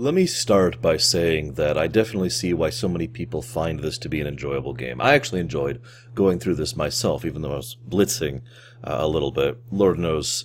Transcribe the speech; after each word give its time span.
Let 0.00 0.14
me 0.14 0.26
start 0.26 0.80
by 0.80 0.96
saying 0.96 1.54
that 1.54 1.76
I 1.76 1.88
definitely 1.88 2.30
see 2.30 2.54
why 2.54 2.70
so 2.70 2.86
many 2.86 3.08
people 3.08 3.42
find 3.42 3.80
this 3.80 3.98
to 3.98 4.08
be 4.08 4.20
an 4.20 4.28
enjoyable 4.28 4.72
game. 4.72 5.00
I 5.00 5.14
actually 5.14 5.40
enjoyed 5.40 5.82
going 6.14 6.38
through 6.38 6.54
this 6.54 6.76
myself, 6.76 7.24
even 7.24 7.42
though 7.42 7.54
I 7.54 7.56
was 7.56 7.76
blitzing 7.88 8.42
uh, 8.84 8.98
a 9.00 9.08
little 9.08 9.32
bit. 9.32 9.58
Lord 9.72 9.98
knows. 9.98 10.44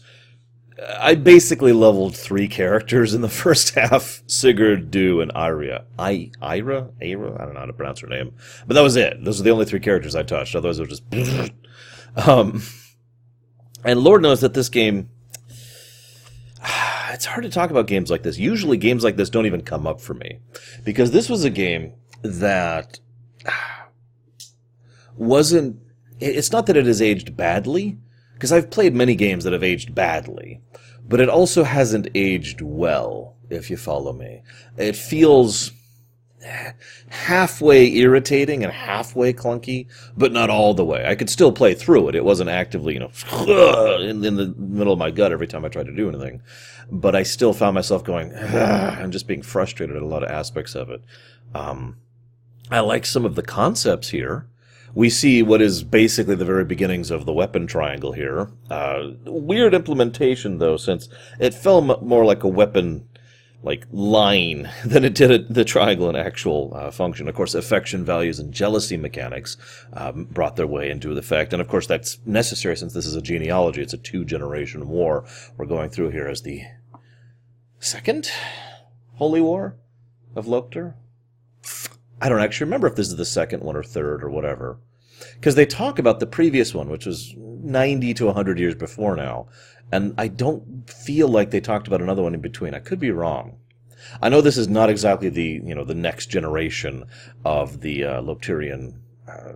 I 0.99 1.13
basically 1.13 1.71
leveled 1.71 2.17
three 2.17 2.47
characters 2.47 3.13
in 3.13 3.21
the 3.21 3.29
first 3.43 3.75
half 3.75 4.23
Sigurd, 4.25 4.89
Dew, 4.89 5.21
and 5.21 5.31
Iria. 5.36 5.85
I, 5.99 6.31
Ira? 6.41 6.89
Ira? 6.99 7.35
I 7.39 7.45
don't 7.45 7.54
know 7.54 7.59
how 7.59 7.67
to 7.67 7.73
pronounce 7.73 7.99
her 7.99 8.07
name. 8.07 8.33
But 8.65 8.73
that 8.73 8.81
was 8.81 8.95
it. 8.95 9.23
Those 9.23 9.39
are 9.39 9.43
the 9.43 9.51
only 9.51 9.65
three 9.65 9.79
characters 9.79 10.15
I 10.15 10.23
touched. 10.23 10.55
Otherwise, 10.55 10.79
it 10.79 10.89
was 10.89 10.99
just. 10.99 11.51
um, 12.27 12.63
and 13.85 13.99
Lord 13.99 14.23
knows 14.23 14.41
that 14.41 14.55
this 14.55 14.70
game 14.70 15.09
it's 17.14 17.25
hard 17.25 17.43
to 17.43 17.50
talk 17.50 17.70
about 17.70 17.88
games 17.88 18.09
like 18.09 18.23
this. 18.23 18.38
Usually, 18.38 18.77
games 18.77 19.04
like 19.04 19.16
this 19.16 19.29
don't 19.29 19.46
even 19.46 19.61
come 19.61 19.86
up 19.86 20.02
for 20.02 20.14
me 20.14 20.39
because 20.84 21.11
this 21.11 21.29
was 21.29 21.43
a 21.43 21.50
game 21.50 21.93
that 22.24 23.00
wasn't. 25.15 25.79
It's 26.20 26.51
not 26.51 26.65
that 26.68 26.78
it 26.78 26.86
has 26.86 27.01
aged 27.01 27.36
badly 27.37 27.97
because 28.34 28.51
I've 28.51 28.71
played 28.71 28.96
many 28.96 29.15
games 29.15 29.43
that 29.43 29.54
have 29.54 29.64
aged 29.64 29.93
badly, 29.93 30.61
but 31.07 31.20
it 31.20 31.29
also 31.29 31.64
hasn't 31.64 32.08
aged 32.16 32.61
well. 32.61 33.36
If 33.50 33.70
you 33.70 33.78
follow 33.78 34.14
me, 34.14 34.42
it 34.78 34.95
feels 34.95 35.72
halfway 37.09 37.94
irritating 37.95 38.64
and 38.64 38.72
halfway 38.72 39.34
clunky, 39.34 39.88
but 40.17 40.31
not 40.31 40.50
all 40.50 40.73
the 40.73 40.86
way. 40.86 41.06
I 41.06 41.16
could 41.16 41.30
still 41.30 41.52
play 41.52 41.73
through 41.73 42.09
it. 42.09 42.16
It 42.16 42.25
wasn't 42.25 42.50
actively, 42.50 42.94
you 42.94 43.00
know, 43.00 43.11
in, 44.02 44.23
in 44.23 44.36
the 44.36 44.53
middle 44.58 44.94
of 44.94 45.00
my 45.00 45.11
gut 45.11 45.31
every 45.31 45.48
time 45.48 45.66
I 45.66 45.70
tried 45.70 45.88
to 45.88 45.95
do 45.95 46.09
anything. 46.09 46.42
But 46.92 47.16
I 47.16 47.23
still 47.23 47.53
found 47.53 47.75
myself 47.75 48.03
going, 48.03 48.31
and 48.34 49.14
just 49.14 49.28
being 49.28 49.42
frustrated 49.42 49.95
at 49.95 50.02
a 50.02 50.08
lot 50.08 50.23
of 50.23 50.30
aspects 50.30 50.75
of 50.75 50.89
it. 50.89 51.02
Um, 51.56 51.98
I 52.70 52.80
like 52.81 53.06
some 53.06 53.25
of 53.25 53.36
the 53.36 53.44
concepts 53.44 54.10
here. 54.10 54.48
We 54.95 55.10
see 55.10 55.42
what 55.42 55.62
is 55.62 55.84
basically 55.84 56.36
the 56.36 56.45
very 56.45 56.66
beginnings 56.66 57.10
of 57.10 57.26
the 57.26 57.34
weapon 57.34 57.66
triangle 57.66 58.12
here. 58.12 58.52
Uh, 58.70 59.12
weird 59.26 59.73
implementation, 59.73 60.60
though, 60.60 60.78
since 60.78 61.10
it 61.39 61.54
felt 61.54 62.04
more 62.04 62.26
like 62.26 62.44
a 62.44 62.48
weapon 62.48 63.08
like 63.64 63.88
line 63.92 64.69
than 64.86 65.03
it 65.03 65.16
did 65.16 65.53
the 65.53 65.66
triangle 65.66 66.09
in 66.09 66.16
actual 66.16 66.72
uh, 66.75 66.92
function. 66.92 67.28
Of 67.28 67.36
course, 67.36 67.56
affection 67.56 68.05
values 68.05 68.39
and 68.39 68.53
jealousy 68.53 68.97
mechanics 68.97 69.58
um, 69.94 70.25
brought 70.25 70.55
their 70.55 70.67
way 70.67 70.89
into 70.89 71.17
effect, 71.17 71.53
and 71.53 71.61
of 71.61 71.67
course 71.67 71.88
that's 71.88 72.20
necessary 72.25 72.78
since 72.78 72.94
this 72.94 73.05
is 73.05 73.16
a 73.16 73.22
genealogy. 73.22 73.81
It's 73.81 73.94
a 73.94 73.97
two-generation 73.97 74.88
war 74.88 75.25
we're 75.58 75.66
going 75.66 75.89
through 75.89 76.09
here 76.09 76.28
as 76.28 76.42
the 76.42 76.64
second 77.80 78.30
holy 79.16 79.42
war 79.42 79.77
of 80.36 80.45
Loktar. 80.45 80.95
I 82.22 82.30
don't 82.30 82.42
actually 82.42 82.66
remember 82.66 82.88
if 82.88 82.95
this 82.95 83.08
is 83.08 83.16
the 83.16 83.25
second 83.25 83.64
one 83.64 83.75
or 83.75 83.83
third 83.83 84.23
or 84.23 84.30
whatever, 84.30 84.80
because 85.36 85.55
they 85.55 85.66
talk 85.66 86.00
about 86.00 86.20
the 86.20 86.25
previous 86.25 86.73
one, 86.73 86.89
which 86.89 87.05
was 87.05 87.33
90 87.64 88.14
to 88.16 88.25
100 88.25 88.59
years 88.59 88.75
before 88.75 89.16
now, 89.16 89.47
and 89.92 90.14
I 90.17 90.28
don't 90.28 90.89
feel 90.89 91.28
like 91.28 91.52
they 91.52 91.61
talked 91.61 91.88
about 91.88 92.02
another 92.02 92.23
one 92.23 92.33
in 92.33 92.42
between. 92.42 92.73
I 92.73 92.80
could 92.80 93.00
be 93.00 93.11
wrong. 93.11 93.58
I 94.22 94.30
know 94.30 94.42
this 94.42 94.58
is 94.58 94.67
not 94.67 94.89
exactly 94.89 95.30
the 95.30 95.61
you 95.64 95.75
know 95.75 95.83
the 95.83 95.95
next 95.95 96.28
generation 96.28 97.05
of 97.45 97.81
the 97.81 98.03
uh, 98.03 98.22
Lokterian 98.22 98.95
uh, 99.28 99.53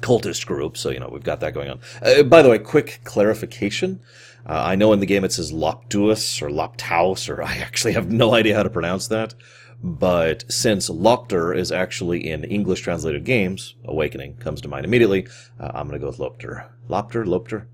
cultist 0.00 0.46
group, 0.46 0.76
so 0.76 0.90
you 0.90 1.00
know 1.00 1.08
we've 1.08 1.22
got 1.22 1.40
that 1.40 1.54
going 1.54 1.70
on. 1.70 1.80
Uh, 2.02 2.22
by 2.22 2.42
the 2.42 2.48
way, 2.48 2.58
quick 2.58 3.00
clarification: 3.04 4.00
uh, 4.46 4.62
I 4.64 4.74
know 4.74 4.92
in 4.92 5.00
the 5.00 5.06
game 5.06 5.24
it 5.24 5.32
says 5.32 5.52
Loptuus 5.52 6.40
or 6.42 6.48
Loptaus, 6.48 7.28
or 7.28 7.42
I 7.42 7.56
actually 7.58 7.92
have 7.92 8.10
no 8.10 8.34
idea 8.34 8.56
how 8.56 8.62
to 8.62 8.70
pronounce 8.70 9.08
that. 9.08 9.34
But 9.82 10.44
since 10.50 10.88
Loktar 10.88 11.56
is 11.56 11.72
actually 11.72 12.30
in 12.30 12.44
English 12.44 12.82
translated 12.82 13.24
games, 13.24 13.74
Awakening 13.84 14.36
comes 14.36 14.60
to 14.60 14.68
mind 14.68 14.84
immediately. 14.84 15.26
Uh, 15.58 15.72
I'm 15.74 15.88
going 15.88 15.98
to 16.00 16.04
go 16.04 16.06
with 16.06 16.18
Lopter. 16.18 16.68
Lopter? 16.88 17.24
Lopter? 17.24 17.66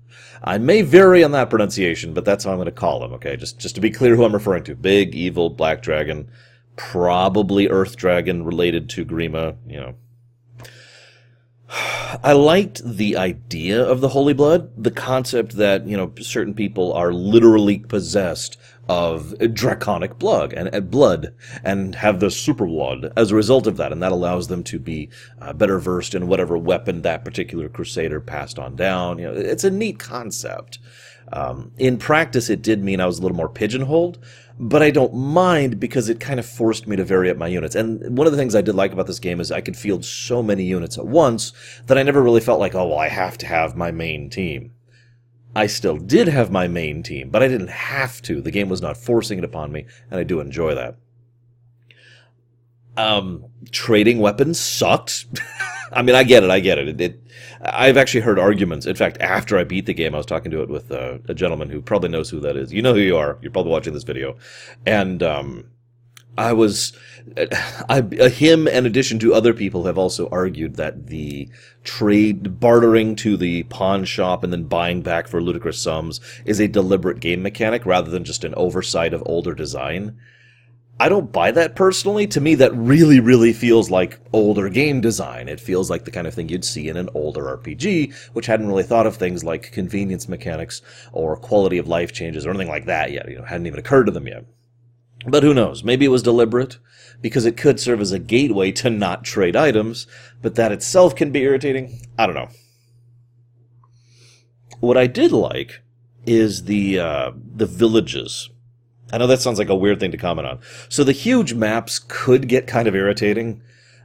I 0.43 0.57
may 0.57 0.81
vary 0.81 1.23
on 1.23 1.31
that 1.33 1.51
pronunciation, 1.51 2.13
but 2.13 2.25
that's 2.25 2.45
how 2.45 2.51
I'm 2.51 2.57
going 2.57 2.65
to 2.65 2.71
call 2.71 3.03
him, 3.05 3.13
okay? 3.13 3.37
Just, 3.37 3.59
just 3.59 3.75
to 3.75 3.81
be 3.81 3.91
clear 3.91 4.15
who 4.15 4.25
I'm 4.25 4.33
referring 4.33 4.63
to. 4.63 4.75
Big, 4.75 5.13
evil, 5.13 5.51
black 5.51 5.83
dragon. 5.83 6.31
Probably 6.75 7.67
earth 7.67 7.95
dragon 7.95 8.43
related 8.43 8.89
to 8.91 9.05
Grima, 9.05 9.57
you 9.67 9.79
know. 9.79 9.95
I 12.23 12.33
liked 12.33 12.81
the 12.83 13.17
idea 13.17 13.83
of 13.83 14.01
the 14.01 14.09
holy 14.09 14.33
blood, 14.33 14.71
the 14.75 14.89
concept 14.89 15.57
that, 15.57 15.85
you 15.85 15.95
know, 15.95 16.11
certain 16.19 16.55
people 16.55 16.91
are 16.93 17.13
literally 17.13 17.77
possessed 17.77 18.57
of 18.89 19.37
draconic 19.53 20.17
blood 20.17 20.51
and, 20.51 20.89
blood 20.89 21.31
and 21.63 21.93
have 21.93 22.19
the 22.19 22.31
super 22.31 22.65
blood 22.65 23.13
as 23.15 23.31
a 23.31 23.35
result 23.35 23.67
of 23.67 23.77
that. 23.77 23.91
And 23.91 24.01
that 24.01 24.11
allows 24.11 24.47
them 24.47 24.63
to 24.63 24.79
be 24.79 25.09
uh, 25.39 25.53
better 25.53 25.77
versed 25.77 26.15
in 26.15 26.27
whatever 26.27 26.57
weapon 26.57 27.03
that 27.03 27.23
particular 27.23 27.69
crusader 27.69 28.19
passed 28.19 28.57
on 28.57 28.75
down. 28.75 29.19
You 29.19 29.25
know 29.25 29.33
it's 29.33 29.63
a 29.63 29.69
neat 29.69 29.99
concept. 29.99 30.79
Um, 31.31 31.71
in 31.77 31.97
practice 31.97 32.49
it 32.49 32.63
did 32.63 32.83
mean 32.83 32.99
i 32.99 33.05
was 33.05 33.19
a 33.19 33.21
little 33.21 33.37
more 33.37 33.49
pigeonholed 33.49 34.17
but 34.57 34.81
i 34.81 34.89
don't 34.89 35.13
mind 35.13 35.79
because 35.79 36.09
it 36.09 36.19
kind 36.19 36.39
of 36.39 36.45
forced 36.47 36.87
me 36.87 36.95
to 36.95 37.03
vary 37.03 37.29
up 37.29 37.37
my 37.37 37.45
units. 37.45 37.75
And 37.75 38.17
one 38.17 38.25
of 38.25 38.33
the 38.33 38.37
things 38.37 38.55
i 38.55 38.61
did 38.61 38.73
like 38.73 38.93
about 38.93 39.05
this 39.05 39.19
game 39.19 39.39
is 39.39 39.51
i 39.51 39.61
could 39.61 39.77
field 39.77 40.03
so 40.03 40.41
many 40.41 40.63
units 40.63 40.97
at 40.97 41.05
once 41.05 41.53
that 41.85 41.99
i 41.99 42.03
never 42.03 42.23
really 42.23 42.41
felt 42.41 42.59
like 42.59 42.73
oh 42.73 42.87
well 42.87 42.97
i 42.97 43.09
have 43.09 43.37
to 43.39 43.45
have 43.45 43.75
my 43.75 43.91
main 43.91 44.31
team 44.31 44.71
I 45.55 45.67
still 45.67 45.97
did 45.97 46.27
have 46.27 46.51
my 46.51 46.67
main 46.67 47.03
team, 47.03 47.29
but 47.29 47.41
I 47.41 47.47
didn't 47.47 47.69
have 47.69 48.21
to. 48.23 48.41
The 48.41 48.51
game 48.51 48.69
was 48.69 48.81
not 48.81 48.97
forcing 48.97 49.39
it 49.39 49.43
upon 49.43 49.71
me, 49.71 49.85
and 50.11 50.19
I 50.19 50.23
do 50.23 50.39
enjoy 50.39 50.75
that. 50.75 50.95
Um, 52.97 53.45
trading 53.71 54.19
weapons 54.19 54.59
sucked. 54.59 55.25
I 55.91 56.03
mean, 56.03 56.15
I 56.15 56.23
get 56.23 56.43
it. 56.43 56.51
I 56.51 56.59
get 56.59 56.77
it. 56.77 56.89
It, 56.89 57.01
it. 57.01 57.23
I've 57.61 57.97
actually 57.97 58.21
heard 58.21 58.37
arguments. 58.37 58.85
In 58.85 58.95
fact, 58.95 59.17
after 59.21 59.57
I 59.57 59.63
beat 59.63 59.85
the 59.85 59.93
game, 59.93 60.13
I 60.13 60.17
was 60.17 60.25
talking 60.25 60.51
to 60.51 60.61
it 60.61 60.69
with 60.69 60.91
uh, 60.91 61.17
a 61.27 61.33
gentleman 61.33 61.69
who 61.69 61.81
probably 61.81 62.09
knows 62.09 62.29
who 62.29 62.39
that 62.41 62.55
is. 62.55 62.71
You 62.71 62.81
know 62.81 62.93
who 62.93 62.99
you 62.99 63.17
are. 63.17 63.39
You're 63.41 63.51
probably 63.51 63.71
watching 63.71 63.93
this 63.93 64.03
video, 64.03 64.37
and 64.85 65.23
um, 65.23 65.65
I 66.39 66.53
was, 66.53 66.93
I, 67.89 68.01
him 68.29 68.65
in 68.65 68.85
addition 68.85 69.19
to 69.19 69.33
other 69.33 69.53
people 69.53 69.83
have 69.83 69.97
also 69.97 70.29
argued 70.29 70.77
that 70.77 71.07
the 71.07 71.49
trade 71.83 72.61
bartering 72.61 73.17
to 73.17 73.35
the 73.35 73.63
pawn 73.63 74.05
shop 74.05 74.45
and 74.45 74.53
then 74.53 74.63
buying 74.63 75.01
back 75.01 75.27
for 75.27 75.41
ludicrous 75.41 75.81
sums 75.81 76.21
is 76.45 76.61
a 76.61 76.69
deliberate 76.69 77.19
game 77.19 77.43
mechanic 77.43 77.85
rather 77.85 78.09
than 78.09 78.23
just 78.23 78.45
an 78.45 78.55
oversight 78.55 79.13
of 79.13 79.21
older 79.25 79.53
design. 79.53 80.17
I 80.97 81.09
don't 81.09 81.29
buy 81.29 81.51
that 81.51 81.75
personally. 81.75 82.25
To 82.27 82.39
me, 82.39 82.55
that 82.55 82.73
really, 82.73 83.19
really 83.19 83.51
feels 83.51 83.91
like 83.91 84.21
older 84.31 84.69
game 84.69 85.01
design. 85.01 85.49
It 85.49 85.59
feels 85.59 85.89
like 85.89 86.05
the 86.05 86.11
kind 86.11 86.25
of 86.25 86.33
thing 86.33 86.47
you'd 86.47 86.63
see 86.63 86.87
in 86.87 86.95
an 86.95 87.09
older 87.13 87.43
RPG, 87.57 88.13
which 88.31 88.45
hadn't 88.45 88.67
really 88.67 88.83
thought 88.83 89.07
of 89.07 89.17
things 89.17 89.43
like 89.43 89.73
convenience 89.73 90.29
mechanics 90.29 90.81
or 91.11 91.35
quality 91.35 91.77
of 91.79 91.89
life 91.89 92.13
changes 92.13 92.45
or 92.45 92.51
anything 92.51 92.69
like 92.69 92.85
that 92.85 93.11
yet. 93.11 93.29
You 93.29 93.39
know, 93.39 93.43
hadn't 93.43 93.67
even 93.67 93.79
occurred 93.79 94.05
to 94.05 94.13
them 94.13 94.27
yet. 94.27 94.45
But 95.25 95.43
who 95.43 95.53
knows? 95.53 95.83
Maybe 95.83 96.05
it 96.05 96.09
was 96.09 96.23
deliberate, 96.23 96.77
because 97.21 97.45
it 97.45 97.57
could 97.57 97.79
serve 97.79 98.01
as 98.01 98.11
a 98.11 98.19
gateway 98.19 98.71
to 98.73 98.89
not 98.89 99.23
trade 99.23 99.55
items, 99.55 100.07
but 100.41 100.55
that 100.55 100.71
itself 100.71 101.15
can 101.15 101.31
be 101.31 101.41
irritating. 101.41 102.01
I 102.17 102.25
don't 102.25 102.35
know. 102.35 102.49
What 104.79 104.97
I 104.97 105.07
did 105.07 105.31
like 105.31 105.81
is 106.25 106.65
the 106.65 106.99
uh, 106.99 107.31
the 107.55 107.65
villages. 107.65 108.49
I 109.11 109.17
know 109.17 109.27
that 109.27 109.41
sounds 109.41 109.59
like 109.59 109.69
a 109.69 109.75
weird 109.75 109.99
thing 109.99 110.11
to 110.11 110.17
comment 110.17 110.47
on. 110.47 110.59
So 110.87 111.03
the 111.03 111.11
huge 111.11 111.53
maps 111.53 111.99
could 111.99 112.47
get 112.47 112.67
kind 112.67 112.87
of 112.87 112.95
irritating, 112.95 113.61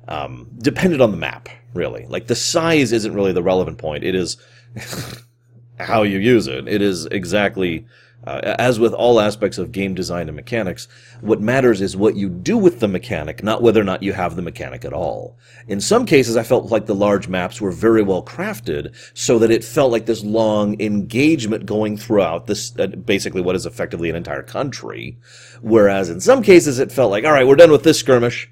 um, 0.09 0.49
dependent 0.59 1.03
on 1.03 1.11
the 1.11 1.17
map, 1.17 1.49
really. 1.75 2.07
Like 2.07 2.27
the 2.27 2.35
size 2.35 2.91
isn't 2.91 3.15
really 3.15 3.33
the 3.33 3.43
relevant 3.43 3.79
point. 3.79 4.03
It 4.03 4.15
is 4.15 4.39
how 5.79 6.03
you 6.03 6.19
use 6.19 6.49
it. 6.49 6.67
It 6.67 6.83
is 6.83 7.07
exactly 7.07 7.87
uh, 8.27 8.57
as 8.59 8.81
with 8.81 8.95
all 8.95 9.21
aspects 9.21 9.59
of 9.59 9.73
game 9.73 9.95
design 9.95 10.29
and 10.29 10.37
mechanics, 10.37 10.89
what 11.21 11.41
matters 11.41 11.81
is 11.81 11.97
what 11.97 12.17
you 12.17 12.29
do 12.29 12.57
with 12.57 12.81
the 12.81 12.89
mechanic, 12.89 13.43
not 13.43 13.63
whether 13.63 13.81
or 13.81 13.85
not 13.85 14.03
you 14.03 14.13
have 14.13 14.35
the 14.35 14.43
mechanic 14.43 14.85
at 14.85 14.93
all. 14.93 15.37
In 15.69 15.81
some 15.81 16.07
cases, 16.07 16.37
I 16.37 16.43
felt 16.43 16.71
like 16.71 16.87
the 16.87 16.95
large 16.95 17.29
maps 17.29 17.61
were 17.61 17.71
very 17.71 18.03
well 18.03 18.23
crafted, 18.23 18.95
so 19.13 19.39
that 19.39 19.51
it 19.51 19.63
felt 19.63 19.93
like 19.93 20.07
this 20.07 20.25
long 20.25 20.81
engagement 20.81 21.67
going 21.67 21.97
throughout 21.97 22.47
this, 22.47 22.73
uh, 22.79 22.87
basically 22.87 23.43
what 23.43 23.57
is 23.57 23.67
effectively 23.67 24.09
an 24.09 24.17
entire 24.17 24.43
country. 24.43 25.19
Whereas 25.61 26.09
in 26.09 26.21
some 26.21 26.43
cases, 26.43 26.79
it 26.79 26.93
felt 26.93 27.11
like, 27.11 27.25
all 27.25 27.33
right, 27.33 27.47
we're 27.47 27.57
done 27.57 27.73
with 27.73 27.83
this 27.83 27.99
skirmish. 27.99 28.51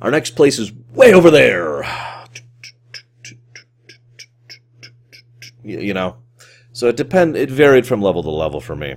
Our 0.00 0.10
next 0.10 0.30
place 0.30 0.58
is 0.58 0.72
way 0.94 1.12
over 1.12 1.30
there. 1.30 1.82
You 5.62 5.92
know? 5.92 6.16
So 6.72 6.88
it 6.88 6.96
depend, 6.96 7.36
it 7.36 7.50
varied 7.50 7.86
from 7.86 8.00
level 8.00 8.22
to 8.22 8.30
level 8.30 8.62
for 8.62 8.74
me. 8.74 8.96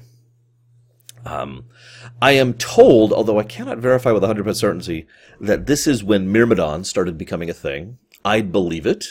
Um, 1.25 1.65
I 2.21 2.33
am 2.33 2.53
told, 2.53 3.13
although 3.13 3.39
I 3.39 3.43
cannot 3.43 3.77
verify 3.77 4.11
with 4.11 4.23
100% 4.23 4.55
certainty, 4.55 5.07
that 5.39 5.65
this 5.65 5.87
is 5.87 6.03
when 6.03 6.31
Myrmidons 6.31 6.89
started 6.89 7.17
becoming 7.17 7.49
a 7.49 7.53
thing. 7.53 7.97
I'd 8.25 8.51
believe 8.51 8.85
it, 8.85 9.05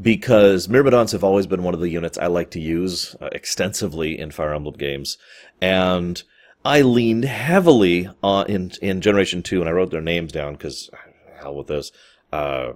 because 0.00 0.68
Myrmidons 0.68 1.12
have 1.12 1.24
always 1.24 1.46
been 1.46 1.62
one 1.62 1.74
of 1.74 1.80
the 1.80 1.88
units 1.88 2.18
I 2.18 2.26
like 2.26 2.50
to 2.50 2.60
use 2.60 3.16
uh, 3.20 3.28
extensively 3.32 4.18
in 4.18 4.30
Fire 4.30 4.54
Emblem 4.54 4.76
games. 4.76 5.18
And 5.60 6.22
I 6.64 6.82
leaned 6.82 7.24
heavily 7.24 8.10
on 8.22 8.46
in 8.46 8.72
in 8.82 9.00
Generation 9.00 9.42
Two, 9.42 9.60
and 9.60 9.68
I 9.68 9.72
wrote 9.72 9.90
their 9.90 10.00
names 10.00 10.32
down 10.32 10.54
because 10.54 10.90
hell 11.38 11.54
with 11.54 11.68
this. 11.68 11.92
Uh, 12.32 12.72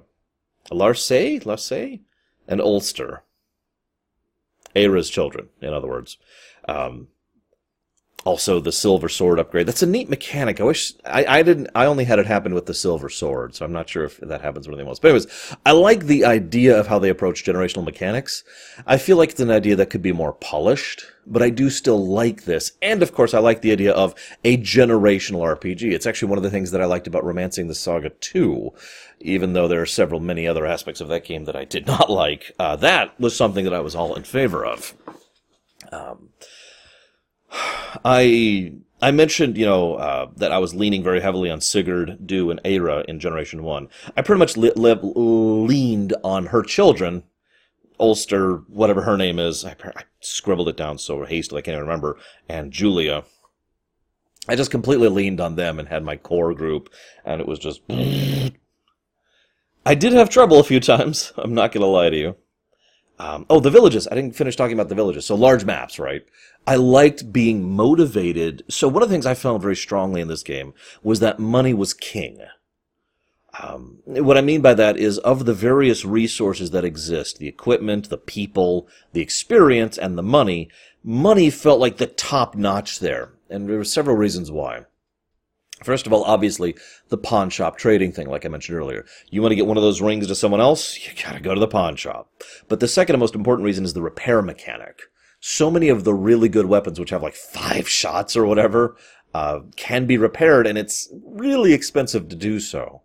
Larcei, 0.70 2.00
and 2.46 2.60
Ulster. 2.60 3.24
Ayra's 4.76 5.10
children, 5.10 5.48
in 5.60 5.72
other 5.72 5.88
words. 5.88 6.18
Um, 6.68 7.08
also 8.24 8.60
the 8.60 8.72
silver 8.72 9.08
sword 9.08 9.38
upgrade. 9.38 9.66
That's 9.66 9.82
a 9.82 9.86
neat 9.86 10.08
mechanic. 10.08 10.60
I 10.60 10.64
wish 10.64 10.92
I, 11.04 11.24
I 11.24 11.42
didn't. 11.42 11.68
I 11.74 11.86
only 11.86 12.04
had 12.04 12.18
it 12.18 12.26
happen 12.26 12.54
with 12.54 12.66
the 12.66 12.74
silver 12.74 13.08
sword, 13.08 13.54
so 13.54 13.64
I'm 13.64 13.72
not 13.72 13.88
sure 13.88 14.04
if 14.04 14.18
that 14.18 14.42
happens 14.42 14.66
with 14.66 14.74
anything 14.74 14.88
else. 14.88 14.98
But 14.98 15.08
anyways, 15.08 15.56
I 15.64 15.72
like 15.72 16.04
the 16.04 16.24
idea 16.24 16.78
of 16.78 16.86
how 16.86 16.98
they 16.98 17.08
approach 17.08 17.44
generational 17.44 17.84
mechanics. 17.84 18.44
I 18.86 18.98
feel 18.98 19.16
like 19.16 19.30
it's 19.30 19.40
an 19.40 19.50
idea 19.50 19.76
that 19.76 19.90
could 19.90 20.02
be 20.02 20.12
more 20.12 20.32
polished, 20.34 21.04
but 21.26 21.42
I 21.42 21.50
do 21.50 21.70
still 21.70 22.06
like 22.06 22.44
this. 22.44 22.72
And 22.82 23.02
of 23.02 23.14
course, 23.14 23.34
I 23.34 23.38
like 23.38 23.62
the 23.62 23.72
idea 23.72 23.92
of 23.92 24.14
a 24.44 24.58
generational 24.58 25.56
RPG. 25.56 25.92
It's 25.92 26.06
actually 26.06 26.28
one 26.28 26.38
of 26.38 26.44
the 26.44 26.50
things 26.50 26.70
that 26.72 26.82
I 26.82 26.86
liked 26.86 27.06
about 27.06 27.24
Romancing 27.24 27.68
the 27.68 27.74
Saga 27.74 28.10
2, 28.10 28.70
even 29.20 29.54
though 29.54 29.68
there 29.68 29.80
are 29.80 29.86
several 29.86 30.20
many 30.20 30.46
other 30.46 30.66
aspects 30.66 31.00
of 31.00 31.08
that 31.08 31.24
game 31.24 31.44
that 31.44 31.56
I 31.56 31.64
did 31.64 31.86
not 31.86 32.10
like. 32.10 32.52
Uh, 32.58 32.76
that 32.76 33.18
was 33.18 33.34
something 33.34 33.64
that 33.64 33.74
I 33.74 33.80
was 33.80 33.94
all 33.94 34.14
in 34.14 34.24
favor 34.24 34.64
of. 34.64 34.94
Um, 35.92 36.29
I 38.04 38.72
I 39.02 39.10
mentioned, 39.10 39.56
you 39.56 39.64
know, 39.64 39.94
uh, 39.94 40.28
that 40.36 40.52
I 40.52 40.58
was 40.58 40.74
leaning 40.74 41.02
very 41.02 41.20
heavily 41.20 41.50
on 41.50 41.60
Sigurd, 41.60 42.26
Dew, 42.26 42.50
and 42.50 42.62
Ayra 42.64 43.04
in 43.06 43.18
Generation 43.18 43.62
1. 43.62 43.88
I 44.16 44.22
pretty 44.22 44.38
much 44.38 44.56
li- 44.56 44.72
li- 44.76 44.98
leaned 45.02 46.14
on 46.22 46.46
her 46.46 46.62
children, 46.62 47.22
Ulster, 47.98 48.56
whatever 48.68 49.02
her 49.02 49.16
name 49.16 49.38
is. 49.38 49.64
I, 49.64 49.74
I, 49.82 50.04
scribbled 50.20 50.68
it 50.68 50.76
down 50.76 50.98
so 50.98 51.24
hastily 51.24 51.60
I 51.60 51.62
can't 51.62 51.76
even 51.76 51.86
remember, 51.86 52.18
and 52.48 52.70
Julia. 52.70 53.24
I 54.48 54.56
just 54.56 54.70
completely 54.70 55.08
leaned 55.08 55.40
on 55.40 55.56
them 55.56 55.78
and 55.78 55.88
had 55.88 56.02
my 56.02 56.16
core 56.16 56.52
group, 56.54 56.90
and 57.24 57.40
it 57.40 57.48
was 57.48 57.58
just. 57.58 57.80
I 59.86 59.94
did 59.94 60.12
have 60.12 60.28
trouble 60.28 60.60
a 60.60 60.64
few 60.64 60.78
times, 60.78 61.32
I'm 61.38 61.54
not 61.54 61.72
going 61.72 61.80
to 61.80 61.86
lie 61.86 62.10
to 62.10 62.16
you. 62.16 62.36
Um, 63.18 63.44
oh, 63.50 63.60
the 63.60 63.70
villages. 63.70 64.08
I 64.10 64.14
didn't 64.14 64.34
finish 64.34 64.56
talking 64.56 64.72
about 64.72 64.88
the 64.88 64.94
villages. 64.94 65.26
So 65.26 65.34
large 65.34 65.66
maps, 65.66 65.98
right? 65.98 66.22
I 66.70 66.76
liked 66.76 67.32
being 67.32 67.68
motivated. 67.68 68.62
So 68.68 68.86
one 68.86 69.02
of 69.02 69.08
the 69.08 69.12
things 69.12 69.26
I 69.26 69.34
found 69.34 69.60
very 69.60 69.74
strongly 69.74 70.20
in 70.20 70.28
this 70.28 70.44
game 70.44 70.72
was 71.02 71.18
that 71.18 71.40
money 71.40 71.74
was 71.74 71.92
king. 71.92 72.42
Um, 73.60 73.98
what 74.06 74.38
I 74.38 74.40
mean 74.40 74.60
by 74.60 74.74
that 74.74 74.96
is 74.96 75.18
of 75.18 75.46
the 75.46 75.52
various 75.52 76.04
resources 76.04 76.70
that 76.70 76.84
exist, 76.84 77.38
the 77.38 77.48
equipment, 77.48 78.08
the 78.08 78.16
people, 78.16 78.86
the 79.12 79.20
experience, 79.20 79.98
and 79.98 80.16
the 80.16 80.22
money, 80.22 80.68
money 81.02 81.50
felt 81.50 81.80
like 81.80 81.96
the 81.96 82.06
top 82.06 82.54
notch 82.54 83.00
there. 83.00 83.32
And 83.48 83.68
there 83.68 83.78
were 83.78 83.82
several 83.82 84.16
reasons 84.16 84.52
why. 84.52 84.84
First 85.82 86.06
of 86.06 86.12
all, 86.12 86.22
obviously, 86.22 86.76
the 87.08 87.18
pawn 87.18 87.50
shop 87.50 87.78
trading 87.78 88.12
thing, 88.12 88.28
like 88.28 88.46
I 88.46 88.48
mentioned 88.48 88.78
earlier. 88.78 89.04
You 89.28 89.42
want 89.42 89.50
to 89.50 89.56
get 89.56 89.66
one 89.66 89.76
of 89.76 89.82
those 89.82 90.00
rings 90.00 90.28
to 90.28 90.36
someone 90.36 90.60
else? 90.60 90.96
You 91.04 91.10
gotta 91.20 91.40
go 91.40 91.52
to 91.52 91.58
the 91.58 91.66
pawn 91.66 91.96
shop. 91.96 92.30
But 92.68 92.78
the 92.78 92.86
second 92.86 93.16
and 93.16 93.20
most 93.20 93.34
important 93.34 93.64
reason 93.64 93.84
is 93.84 93.92
the 93.92 94.02
repair 94.02 94.40
mechanic. 94.40 95.00
So 95.40 95.70
many 95.70 95.88
of 95.88 96.04
the 96.04 96.14
really 96.14 96.48
good 96.48 96.66
weapons, 96.66 97.00
which 97.00 97.10
have 97.10 97.22
like 97.22 97.34
five 97.34 97.88
shots 97.88 98.36
or 98.36 98.46
whatever, 98.46 98.96
uh, 99.34 99.60
can 99.76 100.06
be 100.06 100.18
repaired, 100.18 100.66
and 100.66 100.76
it's 100.76 101.08
really 101.24 101.72
expensive 101.72 102.28
to 102.28 102.36
do 102.36 102.60
so. 102.60 103.02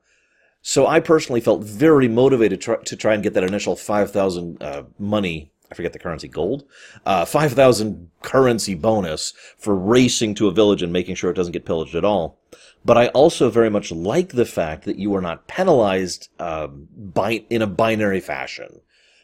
So 0.61 0.87
I 0.87 0.99
personally 0.99 1.41
felt 1.41 1.63
very 1.63 2.07
motivated 2.07 2.59
to 2.61 2.95
try, 2.95 3.13
and 3.13 3.23
get 3.23 3.35
that 3.35 3.43
initial 3.43 3.75
5,000 3.75 4.61
uh, 4.61 4.83
money 4.97 5.51
I 5.71 5.75
forget 5.75 5.93
the 5.93 5.99
currency, 5.99 6.27
gold, 6.27 6.63
uh, 7.05 7.25
5,000 7.25 8.09
currency 8.21 8.75
bonus 8.75 9.33
for 9.57 9.75
racing 9.75 10.35
to 10.35 10.47
a 10.47 10.51
village 10.51 10.81
and 10.81 10.93
making 10.93 11.15
sure 11.15 11.31
it 11.31 11.35
doesn't 11.35 11.53
get 11.53 11.65
pillaged 11.65 11.95
at 11.95 12.05
all. 12.05 12.39
But 12.83 12.97
I 12.97 13.07
also 13.09 13.49
very 13.49 13.69
much 13.69 13.91
like 13.91 14.29
the 14.29 14.45
fact 14.45 14.85
that 14.85 14.99
you 14.99 15.15
are 15.15 15.21
not 15.21 15.47
penalized 15.47 16.29
uh, 16.39 16.67
by, 16.67 17.45
in 17.49 17.61
a 17.61 17.67
binary 17.67 18.19
fashion. 18.19 18.81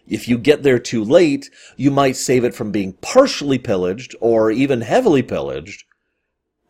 If 0.08 0.28
you 0.28 0.38
get 0.38 0.64
there 0.64 0.80
too 0.80 1.04
late, 1.04 1.50
you 1.78 1.92
might 1.92 2.16
save 2.16 2.44
it 2.44 2.56
from 2.56 2.72
being 2.72 2.94
partially 2.94 3.58
pillaged 3.58 4.16
or 4.20 4.52
even 4.52 4.82
heavily 4.82 5.24
pillaged. 5.24 5.86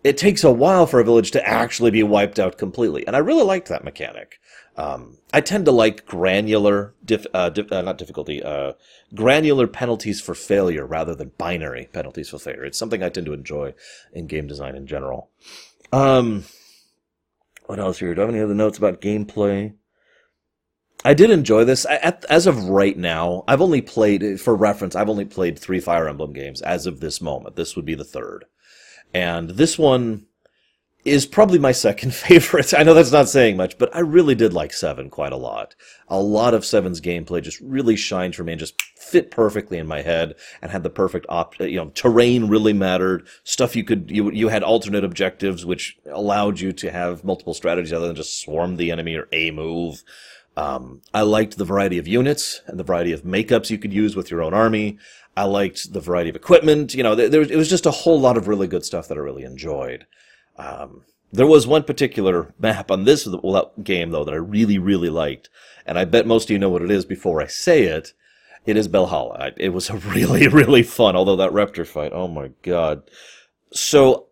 It 0.03 0.17
takes 0.17 0.43
a 0.43 0.51
while 0.51 0.87
for 0.87 0.99
a 0.99 1.03
village 1.03 1.31
to 1.31 1.47
actually 1.47 1.91
be 1.91 2.01
wiped 2.01 2.39
out 2.39 2.57
completely. 2.57 3.05
And 3.05 3.15
I 3.15 3.19
really 3.19 3.43
liked 3.43 3.67
that 3.69 3.83
mechanic. 3.83 4.39
Um, 4.75 5.17
I 5.33 5.41
tend 5.41 5.65
to 5.65 5.71
like 5.71 6.05
granular, 6.05 6.95
dif- 7.05 7.27
uh, 7.33 7.49
dif- 7.49 7.71
uh, 7.71 7.81
not 7.81 7.97
difficulty, 7.97 8.41
uh, 8.41 8.73
granular 9.13 9.67
penalties 9.67 10.19
for 10.21 10.33
failure 10.33 10.85
rather 10.85 11.13
than 11.13 11.33
binary 11.37 11.89
penalties 11.91 12.29
for 12.29 12.39
failure. 12.39 12.65
It's 12.65 12.79
something 12.79 13.03
I 13.03 13.09
tend 13.09 13.25
to 13.27 13.33
enjoy 13.33 13.73
in 14.11 14.27
game 14.27 14.47
design 14.47 14.75
in 14.75 14.87
general. 14.87 15.29
Um, 15.91 16.45
what 17.65 17.79
else 17.79 17.99
here? 17.99 18.15
Do 18.15 18.21
I 18.21 18.25
have 18.25 18.33
any 18.33 18.43
other 18.43 18.55
notes 18.55 18.77
about 18.77 19.01
gameplay? 19.01 19.73
I 21.03 21.13
did 21.13 21.31
enjoy 21.31 21.65
this. 21.65 21.85
As 21.85 22.47
of 22.47 22.69
right 22.69 22.97
now, 22.97 23.43
I've 23.47 23.61
only 23.61 23.81
played, 23.81 24.39
for 24.39 24.55
reference, 24.55 24.95
I've 24.95 25.09
only 25.09 25.25
played 25.25 25.57
three 25.57 25.79
Fire 25.79 26.07
Emblem 26.07 26.33
games 26.33 26.61
as 26.61 26.85
of 26.85 26.99
this 26.99 27.21
moment. 27.21 27.55
This 27.55 27.75
would 27.75 27.85
be 27.85 27.95
the 27.95 28.03
third. 28.03 28.45
And 29.13 29.51
this 29.51 29.79
one, 29.79 30.27
is 31.05 31.25
probably 31.25 31.59
my 31.59 31.71
second 31.71 32.13
favorite. 32.13 32.73
I 32.73 32.83
know 32.83 32.93
that's 32.93 33.11
not 33.11 33.29
saying 33.29 33.57
much, 33.57 33.77
but 33.77 33.95
I 33.95 33.99
really 33.99 34.35
did 34.35 34.53
like 34.53 34.73
Seven 34.73 35.09
quite 35.09 35.33
a 35.33 35.37
lot. 35.37 35.75
A 36.07 36.19
lot 36.19 36.53
of 36.53 36.65
Seven's 36.65 37.01
gameplay 37.01 37.41
just 37.41 37.59
really 37.61 37.95
shined 37.95 38.35
for 38.35 38.43
me 38.43 38.53
and 38.53 38.59
just 38.59 38.81
fit 38.97 39.31
perfectly 39.31 39.77
in 39.77 39.87
my 39.87 40.01
head 40.01 40.35
and 40.61 40.71
had 40.71 40.83
the 40.83 40.89
perfect 40.89 41.25
op, 41.29 41.59
you 41.59 41.77
know, 41.77 41.89
terrain 41.89 42.47
really 42.47 42.73
mattered. 42.73 43.27
Stuff 43.43 43.75
you 43.75 43.83
could, 43.83 44.09
you, 44.11 44.31
you 44.31 44.49
had 44.49 44.63
alternate 44.63 45.03
objectives 45.03 45.65
which 45.65 45.97
allowed 46.11 46.59
you 46.59 46.71
to 46.73 46.91
have 46.91 47.23
multiple 47.23 47.53
strategies 47.53 47.93
other 47.93 48.07
than 48.07 48.15
just 48.15 48.39
swarm 48.39 48.77
the 48.77 48.91
enemy 48.91 49.15
or 49.15 49.27
a 49.31 49.51
move. 49.51 50.03
Um, 50.57 51.01
I 51.13 51.21
liked 51.21 51.57
the 51.57 51.65
variety 51.65 51.97
of 51.97 52.07
units 52.07 52.61
and 52.67 52.79
the 52.79 52.83
variety 52.83 53.13
of 53.13 53.23
makeups 53.23 53.69
you 53.69 53.77
could 53.77 53.93
use 53.93 54.15
with 54.15 54.29
your 54.29 54.41
own 54.41 54.53
army. 54.53 54.97
I 55.35 55.45
liked 55.45 55.93
the 55.93 56.01
variety 56.01 56.29
of 56.29 56.35
equipment. 56.35 56.93
You 56.93 57.03
know, 57.03 57.15
there, 57.15 57.29
there, 57.29 57.41
it 57.41 57.55
was 57.55 57.69
just 57.69 57.85
a 57.85 57.91
whole 57.91 58.19
lot 58.19 58.37
of 58.37 58.47
really 58.47 58.67
good 58.67 58.83
stuff 58.83 59.07
that 59.07 59.17
I 59.17 59.21
really 59.21 59.43
enjoyed. 59.43 60.05
Um, 60.57 61.03
there 61.31 61.47
was 61.47 61.65
one 61.65 61.83
particular 61.83 62.53
map 62.59 62.91
on 62.91 63.05
this 63.05 63.27
game 63.81 64.11
though 64.11 64.25
that 64.25 64.33
I 64.33 64.37
really, 64.37 64.77
really 64.77 65.09
liked, 65.09 65.49
and 65.85 65.97
I 65.97 66.05
bet 66.05 66.27
most 66.27 66.45
of 66.45 66.51
you 66.51 66.59
know 66.59 66.69
what 66.69 66.81
it 66.81 66.91
is 66.91 67.05
before 67.05 67.41
I 67.41 67.47
say 67.47 67.83
it. 67.83 68.13
It 68.65 68.77
is 68.77 68.87
Belhalla. 68.87 69.53
It 69.57 69.69
was 69.69 69.89
really, 70.05 70.47
really 70.47 70.83
fun. 70.83 71.15
Although 71.15 71.37
that 71.37 71.51
Raptor 71.51 71.87
fight, 71.87 72.11
oh 72.13 72.27
my 72.27 72.51
god. 72.61 73.03
So, 73.71 74.27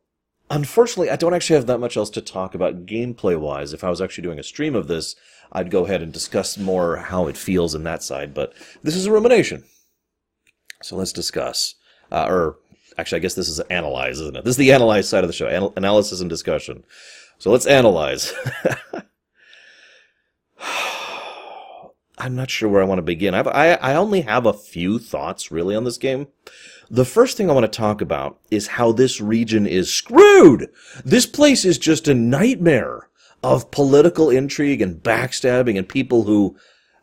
unfortunately, 0.51 1.09
I 1.09 1.15
don't 1.15 1.33
actually 1.33 1.55
have 1.55 1.67
that 1.67 1.79
much 1.79 1.95
else 1.95 2.09
to 2.11 2.21
talk 2.21 2.53
about 2.53 2.85
gameplay 2.85 3.39
wise. 3.39 3.71
If 3.71 3.83
I 3.83 3.89
was 3.89 4.01
actually 4.01 4.23
doing 4.23 4.39
a 4.39 4.43
stream 4.43 4.75
of 4.75 4.87
this, 4.87 5.15
I'd 5.51 5.71
go 5.71 5.85
ahead 5.85 6.01
and 6.01 6.13
discuss 6.13 6.57
more 6.57 6.97
how 6.97 7.27
it 7.27 7.37
feels 7.37 7.75
in 7.75 7.83
that 7.83 8.03
side. 8.03 8.33
But 8.33 8.53
this 8.83 8.95
is 8.95 9.05
a 9.05 9.11
rumination, 9.11 9.63
so 10.81 10.95
let's 10.95 11.13
discuss, 11.13 11.75
uh, 12.11 12.25
or 12.29 12.57
Actually, 12.99 13.17
I 13.17 13.21
guess 13.21 13.35
this 13.35 13.47
is 13.47 13.61
analyze, 13.61 14.19
isn't 14.19 14.35
it? 14.35 14.43
This 14.43 14.55
is 14.55 14.57
the 14.57 14.73
analyze 14.73 15.07
side 15.07 15.23
of 15.23 15.29
the 15.29 15.33
show, 15.33 15.47
Anal- 15.47 15.71
analysis 15.77 16.19
and 16.19 16.29
discussion. 16.29 16.83
So 17.37 17.49
let's 17.49 17.65
analyze. 17.65 18.33
I'm 22.17 22.35
not 22.35 22.49
sure 22.49 22.67
where 22.67 22.81
I 22.81 22.85
want 22.85 22.99
to 22.99 23.03
begin. 23.03 23.33
I've, 23.33 23.47
I, 23.47 23.75
I 23.75 23.95
only 23.95 24.19
have 24.21 24.45
a 24.45 24.51
few 24.51 24.99
thoughts 24.99 25.49
really 25.49 25.77
on 25.77 25.85
this 25.85 25.97
game. 25.97 26.27
The 26.91 27.05
first 27.05 27.37
thing 27.37 27.49
I 27.49 27.53
want 27.53 27.71
to 27.71 27.77
talk 27.77 28.01
about 28.01 28.37
is 28.51 28.67
how 28.67 28.91
this 28.91 29.21
region 29.21 29.65
is 29.65 29.93
screwed. 29.93 30.69
This 31.05 31.25
place 31.25 31.63
is 31.63 31.77
just 31.77 32.09
a 32.09 32.13
nightmare 32.13 33.07
of 33.43 33.71
political 33.71 34.29
intrigue 34.29 34.81
and 34.81 35.01
backstabbing 35.01 35.77
and 35.77 35.87
people 35.87 36.23
who 36.23 36.55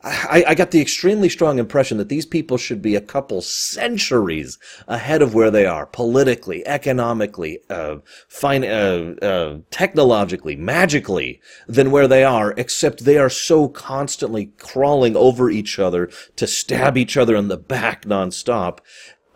I, 0.07 0.45
I, 0.49 0.55
got 0.55 0.71
the 0.71 0.81
extremely 0.81 1.28
strong 1.28 1.59
impression 1.59 1.99
that 1.99 2.09
these 2.09 2.26
people 2.26 2.59
should 2.59 2.81
be 2.81 2.95
a 2.95 3.00
couple 3.00 3.40
centuries 3.40 4.57
ahead 4.87 5.21
of 5.21 5.35
where 5.35 5.50
they 5.50 5.66
are 5.66 5.85
politically, 5.85 6.64
economically, 6.64 7.59
uh, 7.69 7.97
fine, 8.28 8.64
uh, 8.64 9.14
uh, 9.21 9.59
technologically, 9.71 10.55
magically 10.55 11.40
than 11.66 11.90
where 11.90 12.07
they 12.07 12.23
are, 12.23 12.55
except 12.57 13.05
they 13.05 13.19
are 13.19 13.31
so 13.31 13.69
constantly 13.69 14.52
crawling 14.59 15.16
over 15.16 15.50
each 15.50 15.78
other 15.78 16.09
to 16.37 16.47
stab 16.47 16.97
each 16.97 17.16
other 17.16 17.35
in 17.35 17.49
the 17.49 17.57
back 17.57 18.05
nonstop. 18.05 18.78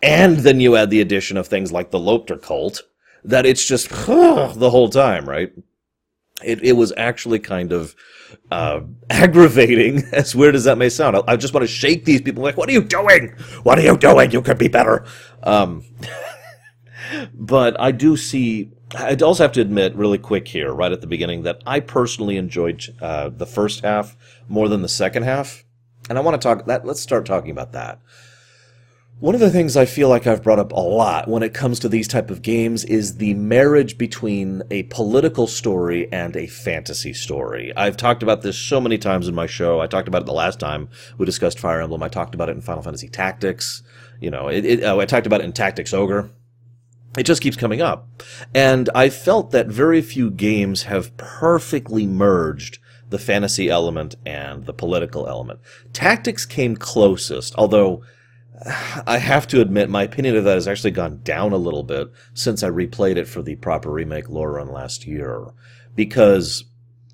And 0.01 0.37
then 0.37 0.61
you 0.61 0.77
add 0.77 0.89
the 0.89 1.01
addition 1.01 1.35
of 1.35 1.47
things 1.47 1.73
like 1.73 1.91
the 1.91 1.99
Lopter 1.99 2.41
cult 2.41 2.83
that 3.25 3.45
it's 3.45 3.65
just 3.65 3.89
the 4.07 4.69
whole 4.71 4.89
time, 4.89 5.27
right? 5.27 5.51
It, 6.43 6.63
it 6.63 6.73
was 6.73 6.93
actually 6.97 7.39
kind 7.39 7.71
of, 7.71 7.95
uh, 8.49 8.81
aggravating, 9.09 10.03
as 10.11 10.35
weird 10.35 10.55
as 10.55 10.65
that 10.65 10.77
may 10.77 10.89
sound. 10.89 11.15
I, 11.15 11.21
I, 11.27 11.35
just 11.35 11.53
want 11.53 11.63
to 11.63 11.67
shake 11.67 12.05
these 12.05 12.21
people 12.21 12.43
like, 12.43 12.57
what 12.57 12.69
are 12.69 12.73
you 12.73 12.83
doing? 12.83 13.29
What 13.63 13.79
are 13.79 13.81
you 13.81 13.97
doing? 13.97 14.31
You 14.31 14.41
could 14.41 14.57
be 14.57 14.67
better. 14.67 15.05
Um, 15.43 15.83
but 17.33 17.79
I 17.79 17.91
do 17.91 18.17
see, 18.17 18.71
I 18.95 19.15
also 19.15 19.43
have 19.43 19.51
to 19.53 19.61
admit 19.61 19.95
really 19.95 20.17
quick 20.17 20.47
here, 20.47 20.73
right 20.73 20.91
at 20.91 21.01
the 21.01 21.07
beginning, 21.07 21.43
that 21.43 21.61
I 21.65 21.79
personally 21.79 22.37
enjoyed 22.37 22.83
uh, 23.01 23.29
the 23.29 23.45
first 23.45 23.81
half 23.81 24.15
more 24.47 24.67
than 24.67 24.81
the 24.81 24.89
second 24.89 25.23
half. 25.23 25.63
And 26.09 26.17
I 26.17 26.21
want 26.21 26.41
to 26.41 26.45
talk 26.45 26.65
that, 26.65 26.85
let's 26.85 27.01
start 27.01 27.25
talking 27.25 27.51
about 27.51 27.73
that. 27.73 27.99
One 29.21 29.35
of 29.35 29.41
the 29.41 29.51
things 29.51 29.77
I 29.77 29.85
feel 29.85 30.09
like 30.09 30.25
I've 30.25 30.41
brought 30.41 30.57
up 30.57 30.71
a 30.71 30.79
lot 30.79 31.27
when 31.27 31.43
it 31.43 31.53
comes 31.53 31.79
to 31.81 31.87
these 31.87 32.07
type 32.07 32.31
of 32.31 32.41
games 32.41 32.83
is 32.83 33.17
the 33.17 33.35
marriage 33.35 33.95
between 33.95 34.63
a 34.71 34.81
political 34.83 35.45
story 35.45 36.11
and 36.11 36.35
a 36.35 36.47
fantasy 36.47 37.13
story. 37.13 37.71
I've 37.77 37.97
talked 37.97 38.23
about 38.23 38.41
this 38.41 38.57
so 38.57 38.81
many 38.81 38.97
times 38.97 39.27
in 39.27 39.35
my 39.35 39.45
show. 39.45 39.79
I 39.79 39.85
talked 39.85 40.07
about 40.07 40.23
it 40.23 40.25
the 40.25 40.33
last 40.33 40.59
time 40.59 40.89
we 41.19 41.27
discussed 41.27 41.59
Fire 41.59 41.81
Emblem. 41.81 42.01
I 42.01 42.07
talked 42.07 42.33
about 42.33 42.49
it 42.49 42.53
in 42.53 42.61
Final 42.61 42.81
Fantasy 42.81 43.09
Tactics. 43.09 43.83
You 44.19 44.31
know, 44.31 44.47
it, 44.47 44.65
it, 44.65 44.83
oh, 44.83 44.99
I 44.99 45.05
talked 45.05 45.27
about 45.27 45.41
it 45.41 45.45
in 45.45 45.53
Tactics 45.53 45.93
Ogre. 45.93 46.31
It 47.15 47.27
just 47.27 47.43
keeps 47.43 47.57
coming 47.57 47.79
up. 47.79 48.07
And 48.55 48.89
I 48.95 49.09
felt 49.09 49.51
that 49.51 49.67
very 49.67 50.01
few 50.01 50.31
games 50.31 50.83
have 50.83 51.15
perfectly 51.17 52.07
merged 52.07 52.79
the 53.11 53.19
fantasy 53.19 53.69
element 53.69 54.15
and 54.25 54.65
the 54.65 54.73
political 54.73 55.27
element. 55.27 55.59
Tactics 55.93 56.43
came 56.43 56.75
closest, 56.75 57.53
although 57.55 58.01
I 59.07 59.17
have 59.17 59.47
to 59.47 59.61
admit, 59.61 59.89
my 59.89 60.03
opinion 60.03 60.35
of 60.35 60.43
that 60.43 60.55
has 60.55 60.67
actually 60.67 60.91
gone 60.91 61.21
down 61.23 61.51
a 61.51 61.57
little 61.57 61.83
bit 61.83 62.09
since 62.33 62.61
I 62.61 62.69
replayed 62.69 63.17
it 63.17 63.27
for 63.27 63.41
the 63.41 63.55
proper 63.55 63.91
remake 63.91 64.29
lore 64.29 64.53
run 64.53 64.71
last 64.71 65.05
year. 65.05 65.47
Because 65.95 66.65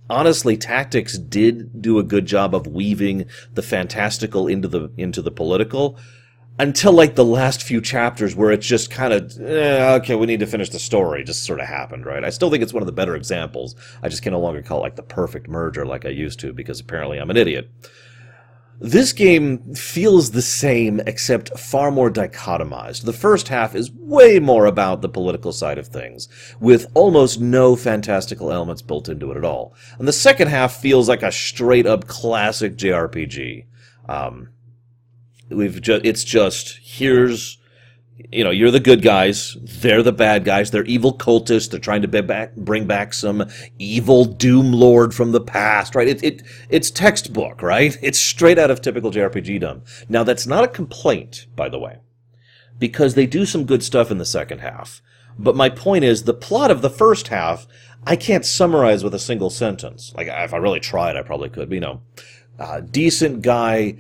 honestly, 0.10 0.58
Tactics 0.58 1.18
did 1.18 1.82
do 1.82 2.00
a 2.00 2.04
good 2.04 2.26
job 2.26 2.54
of 2.54 2.68
weaving 2.68 3.26
the 3.54 3.62
fantastical 3.62 4.48
into 4.48 4.68
the 4.68 4.92
into 4.98 5.22
the 5.22 5.32
political 5.32 5.98
until 6.60 6.92
like 6.92 7.16
the 7.16 7.26
last 7.26 7.62
few 7.62 7.80
chapters 7.80 8.36
where 8.36 8.52
it's 8.52 8.66
just 8.66 8.90
kind 8.90 9.14
of 9.14 9.40
eh, 9.40 9.94
okay 9.96 10.16
we 10.16 10.26
need 10.26 10.40
to 10.40 10.48
finish 10.48 10.70
the 10.72 10.80
story 10.80 11.24
just 11.24 11.44
sort 11.44 11.60
of 11.60 11.68
happened 11.68 12.06
right? 12.06 12.24
I 12.24 12.30
still 12.30 12.50
think 12.50 12.64
it's 12.64 12.74
one 12.74 12.82
of 12.82 12.88
the 12.88 12.94
better 12.94 13.16
examples. 13.16 13.76
I 14.02 14.10
just 14.10 14.24
can 14.24 14.34
no 14.34 14.40
longer 14.40 14.62
call 14.62 14.80
it 14.80 14.82
like 14.82 14.96
the 14.96 15.04
perfect 15.04 15.48
merger 15.48 15.86
like 15.86 16.06
i 16.06 16.10
used 16.10 16.40
to 16.40 16.54
because 16.54 16.80
apparently 16.80 17.20
i'm 17.20 17.30
an 17.30 17.38
idiot 17.38 17.70
this 18.80 19.12
game 19.12 19.74
feels 19.74 20.32
the 20.32 20.42
same, 20.42 21.00
except 21.08 21.58
far 21.58 21.90
more 21.90 22.12
dichotomized. 22.12 23.06
The 23.06 23.14
first 23.14 23.48
half 23.48 23.74
is 23.74 23.92
way 23.92 24.40
more 24.40 24.66
about 24.68 25.02
the 25.02 25.10
political 25.10 25.52
side 25.52 25.80
of 25.80 25.88
things, 25.88 26.30
with 26.60 26.86
almost 26.94 27.42
no 27.42 27.76
fantastical 27.76 28.52
elements 28.52 28.84
built 28.84 29.10
into 29.10 29.32
it 29.32 29.38
at 29.38 29.46
all. 29.46 29.74
And 29.98 30.08
the 30.08 30.14
second 30.14 30.50
half 30.50 30.76
feels 30.76 31.10
like 31.10 31.24
a 31.24 31.32
straight 31.32 31.88
up 31.88 32.08
classic 32.08 32.78
JRPG. 32.78 33.66
Um, 34.08 34.50
we've 35.50 35.82
just, 35.82 36.06
it's 36.06 36.24
just, 36.24 36.80
here's 36.84 37.58
you 38.32 38.44
know, 38.44 38.50
you're 38.50 38.72
the 38.72 38.80
good 38.80 39.02
guys. 39.02 39.56
They're 39.62 40.04
the 40.04 40.12
bad 40.12 40.44
guys. 40.44 40.72
They're 40.72 40.84
evil 40.86 41.16
cultists. 41.16 41.70
They're 41.70 41.80
trying 41.80 42.02
to 42.02 42.08
back, 42.08 42.56
bring 42.56 42.86
back 42.86 43.14
some 43.14 43.48
evil 43.78 44.26
doom 44.26 44.74
lord 44.74 45.14
from 45.14 45.32
the 45.32 45.42
past, 45.42 45.96
right? 45.96 46.08
It, 46.08 46.24
it, 46.24 46.44
it's 46.70 46.92
textbook, 46.92 47.62
right? 47.62 47.96
It's 48.08 48.20
straight 48.20 48.58
out 48.58 48.72
of 48.72 48.82
typical 48.82 49.12
JRPG 49.12 49.60
dumb. 49.60 49.82
Now, 50.08 50.24
that's 50.24 50.48
not 50.48 50.64
a 50.64 50.68
complaint, 50.68 51.48
by 51.56 51.68
the 51.68 51.80
way, 51.80 51.98
because 52.80 53.16
they 53.16 53.26
do 53.26 53.46
some 53.46 53.66
good 53.66 53.84
stuff 53.84 54.12
in 54.12 54.18
the 54.18 54.26
second 54.26 54.60
half. 54.60 55.02
But 55.38 55.56
my 55.56 55.70
point 55.70 56.04
is, 56.06 56.24
the 56.24 56.34
plot 56.34 56.72
of 56.72 56.82
the 56.82 56.90
first 56.90 57.28
half, 57.28 57.68
I 58.06 58.16
can't 58.16 58.46
summarize 58.46 59.04
with 59.04 59.14
a 59.14 59.20
single 59.20 59.50
sentence. 59.50 60.14
Like, 60.16 60.28
if 60.28 60.54
I 60.54 60.58
really 60.58 60.80
tried, 60.80 61.18
I 61.18 61.22
probably 61.22 61.50
could. 61.50 61.70
But, 61.70 61.76
you 61.76 61.82
know, 61.82 62.02
uh, 62.60 62.80
decent 62.80 63.42
guy 63.42 63.98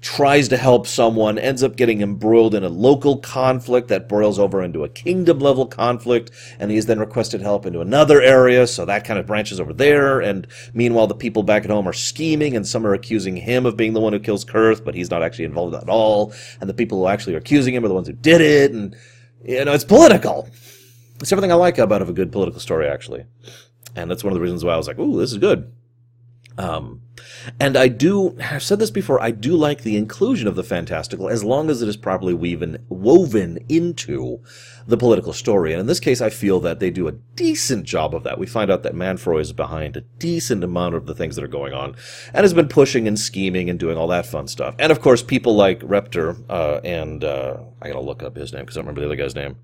tries 0.00 0.48
to 0.48 0.56
help 0.56 0.86
someone, 0.86 1.38
ends 1.38 1.62
up 1.62 1.76
getting 1.76 2.02
embroiled 2.02 2.54
in 2.54 2.64
a 2.64 2.68
local 2.68 3.18
conflict 3.18 3.88
that 3.88 4.08
boils 4.08 4.38
over 4.38 4.62
into 4.62 4.84
a 4.84 4.88
kingdom 4.88 5.38
level 5.38 5.66
conflict, 5.66 6.30
and 6.58 6.70
he 6.70 6.76
is 6.76 6.86
then 6.86 6.98
requested 6.98 7.40
help 7.40 7.66
into 7.66 7.80
another 7.80 8.20
area, 8.20 8.66
so 8.66 8.84
that 8.84 9.04
kind 9.04 9.18
of 9.18 9.26
branches 9.26 9.60
over 9.60 9.72
there, 9.72 10.20
and 10.20 10.46
meanwhile 10.74 11.06
the 11.06 11.14
people 11.14 11.42
back 11.42 11.64
at 11.64 11.70
home 11.70 11.88
are 11.88 11.92
scheming, 11.92 12.56
and 12.56 12.66
some 12.66 12.86
are 12.86 12.94
accusing 12.94 13.36
him 13.36 13.66
of 13.66 13.76
being 13.76 13.92
the 13.92 14.00
one 14.00 14.12
who 14.12 14.18
kills 14.18 14.44
Kurth, 14.44 14.84
but 14.84 14.94
he's 14.94 15.10
not 15.10 15.22
actually 15.22 15.44
involved 15.44 15.74
at 15.74 15.88
all, 15.88 16.32
and 16.60 16.68
the 16.68 16.74
people 16.74 16.98
who 16.98 17.08
actually 17.08 17.34
are 17.34 17.38
accusing 17.38 17.74
him 17.74 17.84
are 17.84 17.88
the 17.88 17.94
ones 17.94 18.08
who 18.08 18.14
did 18.14 18.40
it, 18.40 18.72
and, 18.72 18.96
you 19.44 19.64
know, 19.64 19.72
it's 19.72 19.84
political. 19.84 20.48
It's 21.20 21.30
everything 21.32 21.52
I 21.52 21.56
like 21.56 21.78
about 21.78 22.02
of 22.02 22.08
a 22.08 22.12
good 22.12 22.32
political 22.32 22.60
story, 22.60 22.88
actually. 22.88 23.24
And 23.94 24.10
that's 24.10 24.24
one 24.24 24.32
of 24.32 24.34
the 24.34 24.40
reasons 24.40 24.64
why 24.64 24.74
I 24.74 24.76
was 24.76 24.88
like, 24.88 24.98
ooh, 24.98 25.18
this 25.18 25.32
is 25.32 25.38
good. 25.38 25.72
Um, 26.58 27.02
and 27.58 27.76
I 27.76 27.88
do, 27.88 28.36
I've 28.40 28.62
said 28.62 28.78
this 28.78 28.90
before, 28.90 29.22
I 29.22 29.30
do 29.30 29.56
like 29.56 29.82
the 29.82 29.96
inclusion 29.96 30.48
of 30.48 30.54
the 30.54 30.64
fantastical 30.64 31.28
as 31.28 31.44
long 31.44 31.70
as 31.70 31.82
it 31.82 31.88
is 31.88 31.96
properly 31.96 32.34
weaven, 32.34 32.84
woven 32.88 33.58
into 33.68 34.42
the 34.86 34.96
political 34.96 35.32
story. 35.32 35.72
And 35.72 35.80
in 35.80 35.86
this 35.86 36.00
case, 36.00 36.20
I 36.20 36.30
feel 36.30 36.60
that 36.60 36.80
they 36.80 36.90
do 36.90 37.08
a 37.08 37.12
decent 37.12 37.84
job 37.84 38.14
of 38.14 38.24
that. 38.24 38.38
We 38.38 38.46
find 38.46 38.70
out 38.70 38.82
that 38.82 38.94
Manfroy 38.94 39.40
is 39.40 39.52
behind 39.52 39.96
a 39.96 40.02
decent 40.18 40.64
amount 40.64 40.94
of 40.94 41.06
the 41.06 41.14
things 41.14 41.36
that 41.36 41.44
are 41.44 41.48
going 41.48 41.72
on 41.72 41.94
and 42.32 42.44
has 42.44 42.54
been 42.54 42.68
pushing 42.68 43.06
and 43.06 43.18
scheming 43.18 43.70
and 43.70 43.78
doing 43.78 43.96
all 43.96 44.08
that 44.08 44.26
fun 44.26 44.48
stuff. 44.48 44.74
And 44.78 44.92
of 44.92 45.00
course, 45.00 45.22
people 45.22 45.54
like 45.54 45.80
Reptor, 45.82 46.36
uh, 46.48 46.80
and, 46.84 47.24
uh, 47.24 47.58
I 47.80 47.88
gotta 47.88 48.00
look 48.00 48.22
up 48.22 48.36
his 48.36 48.52
name 48.52 48.62
because 48.62 48.76
I 48.76 48.80
don't 48.80 48.86
remember 48.86 49.00
the 49.00 49.06
other 49.06 49.16
guy's 49.16 49.34
name. 49.34 49.56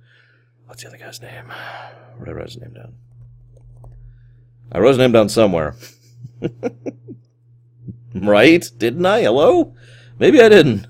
What's 0.66 0.82
the 0.82 0.88
other 0.88 0.98
guy's 0.98 1.20
name? 1.20 1.52
Where 2.16 2.26
did 2.26 2.32
I 2.32 2.34
write 2.34 2.46
his 2.46 2.58
name 2.58 2.74
down? 2.74 2.94
I 4.70 4.80
wrote 4.80 4.88
his 4.90 4.98
name 4.98 5.12
down 5.12 5.28
somewhere. 5.28 5.76
right? 8.14 8.64
Didn't 8.76 9.06
I? 9.06 9.22
Hello? 9.22 9.74
Maybe 10.18 10.40
I 10.40 10.48
didn't. 10.48 10.86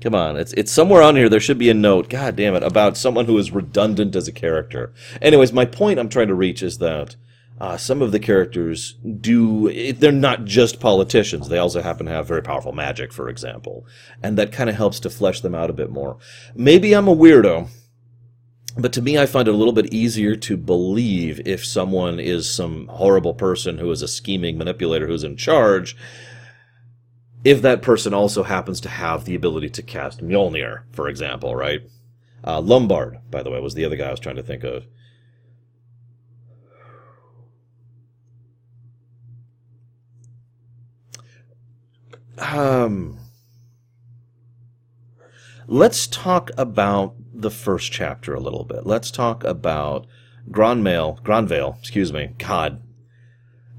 Come 0.00 0.14
on, 0.14 0.36
it's 0.36 0.52
it's 0.52 0.70
somewhere 0.70 1.00
on 1.00 1.16
here. 1.16 1.30
There 1.30 1.40
should 1.40 1.56
be 1.56 1.70
a 1.70 1.74
note. 1.74 2.10
God 2.10 2.36
damn 2.36 2.54
it, 2.54 2.62
about 2.62 2.98
someone 2.98 3.24
who 3.24 3.38
is 3.38 3.52
redundant 3.52 4.14
as 4.14 4.28
a 4.28 4.32
character. 4.32 4.92
Anyways, 5.22 5.50
my 5.50 5.64
point 5.64 5.98
I'm 5.98 6.10
trying 6.10 6.28
to 6.28 6.34
reach 6.34 6.62
is 6.62 6.76
that 6.76 7.16
uh, 7.58 7.78
some 7.78 8.02
of 8.02 8.12
the 8.12 8.18
characters 8.18 8.96
do. 9.20 9.92
They're 9.94 10.12
not 10.12 10.44
just 10.44 10.78
politicians. 10.78 11.48
They 11.48 11.56
also 11.56 11.80
happen 11.80 12.04
to 12.04 12.12
have 12.12 12.28
very 12.28 12.42
powerful 12.42 12.72
magic, 12.72 13.14
for 13.14 13.30
example, 13.30 13.86
and 14.22 14.36
that 14.36 14.52
kind 14.52 14.68
of 14.68 14.76
helps 14.76 15.00
to 15.00 15.10
flesh 15.10 15.40
them 15.40 15.54
out 15.54 15.70
a 15.70 15.74
bit 15.74 15.90
more. 15.90 16.18
Maybe 16.54 16.92
I'm 16.92 17.08
a 17.08 17.16
weirdo, 17.16 17.68
but 18.76 18.92
to 18.94 19.02
me, 19.02 19.18
I 19.18 19.26
find 19.26 19.46
it 19.46 19.54
a 19.54 19.56
little 19.56 19.72
bit 19.72 19.92
easier 19.92 20.34
to 20.36 20.56
believe 20.56 21.40
if 21.46 21.64
someone 21.64 22.18
is 22.18 22.50
some 22.50 22.88
horrible 22.88 23.34
person 23.34 23.78
who 23.78 23.90
is 23.90 24.02
a 24.02 24.08
scheming 24.08 24.58
manipulator 24.58 25.06
who's 25.06 25.24
in 25.24 25.36
charge, 25.36 25.96
if 27.44 27.62
that 27.62 27.82
person 27.82 28.12
also 28.14 28.42
happens 28.42 28.80
to 28.80 28.88
have 28.88 29.24
the 29.24 29.34
ability 29.34 29.68
to 29.70 29.82
cast 29.82 30.20
Mjolnir, 30.20 30.82
for 30.92 31.08
example, 31.08 31.54
right? 31.54 31.82
Uh, 32.42 32.60
Lombard, 32.60 33.18
by 33.30 33.42
the 33.42 33.50
way, 33.50 33.60
was 33.60 33.74
the 33.74 33.84
other 33.84 33.96
guy 33.96 34.08
I 34.08 34.10
was 34.10 34.20
trying 34.20 34.36
to 34.36 34.42
think 34.42 34.64
of. 34.64 34.86
Um, 42.38 43.18
let's 45.66 46.06
talk 46.06 46.50
about 46.58 47.14
the 47.34 47.50
first 47.50 47.92
chapter 47.92 48.34
a 48.34 48.40
little 48.40 48.64
bit. 48.64 48.86
Let's 48.86 49.10
talk 49.10 49.44
about 49.44 50.06
Granmail, 50.50 51.22
Granvale, 51.22 51.76
excuse 51.80 52.12
me. 52.12 52.34
God, 52.38 52.82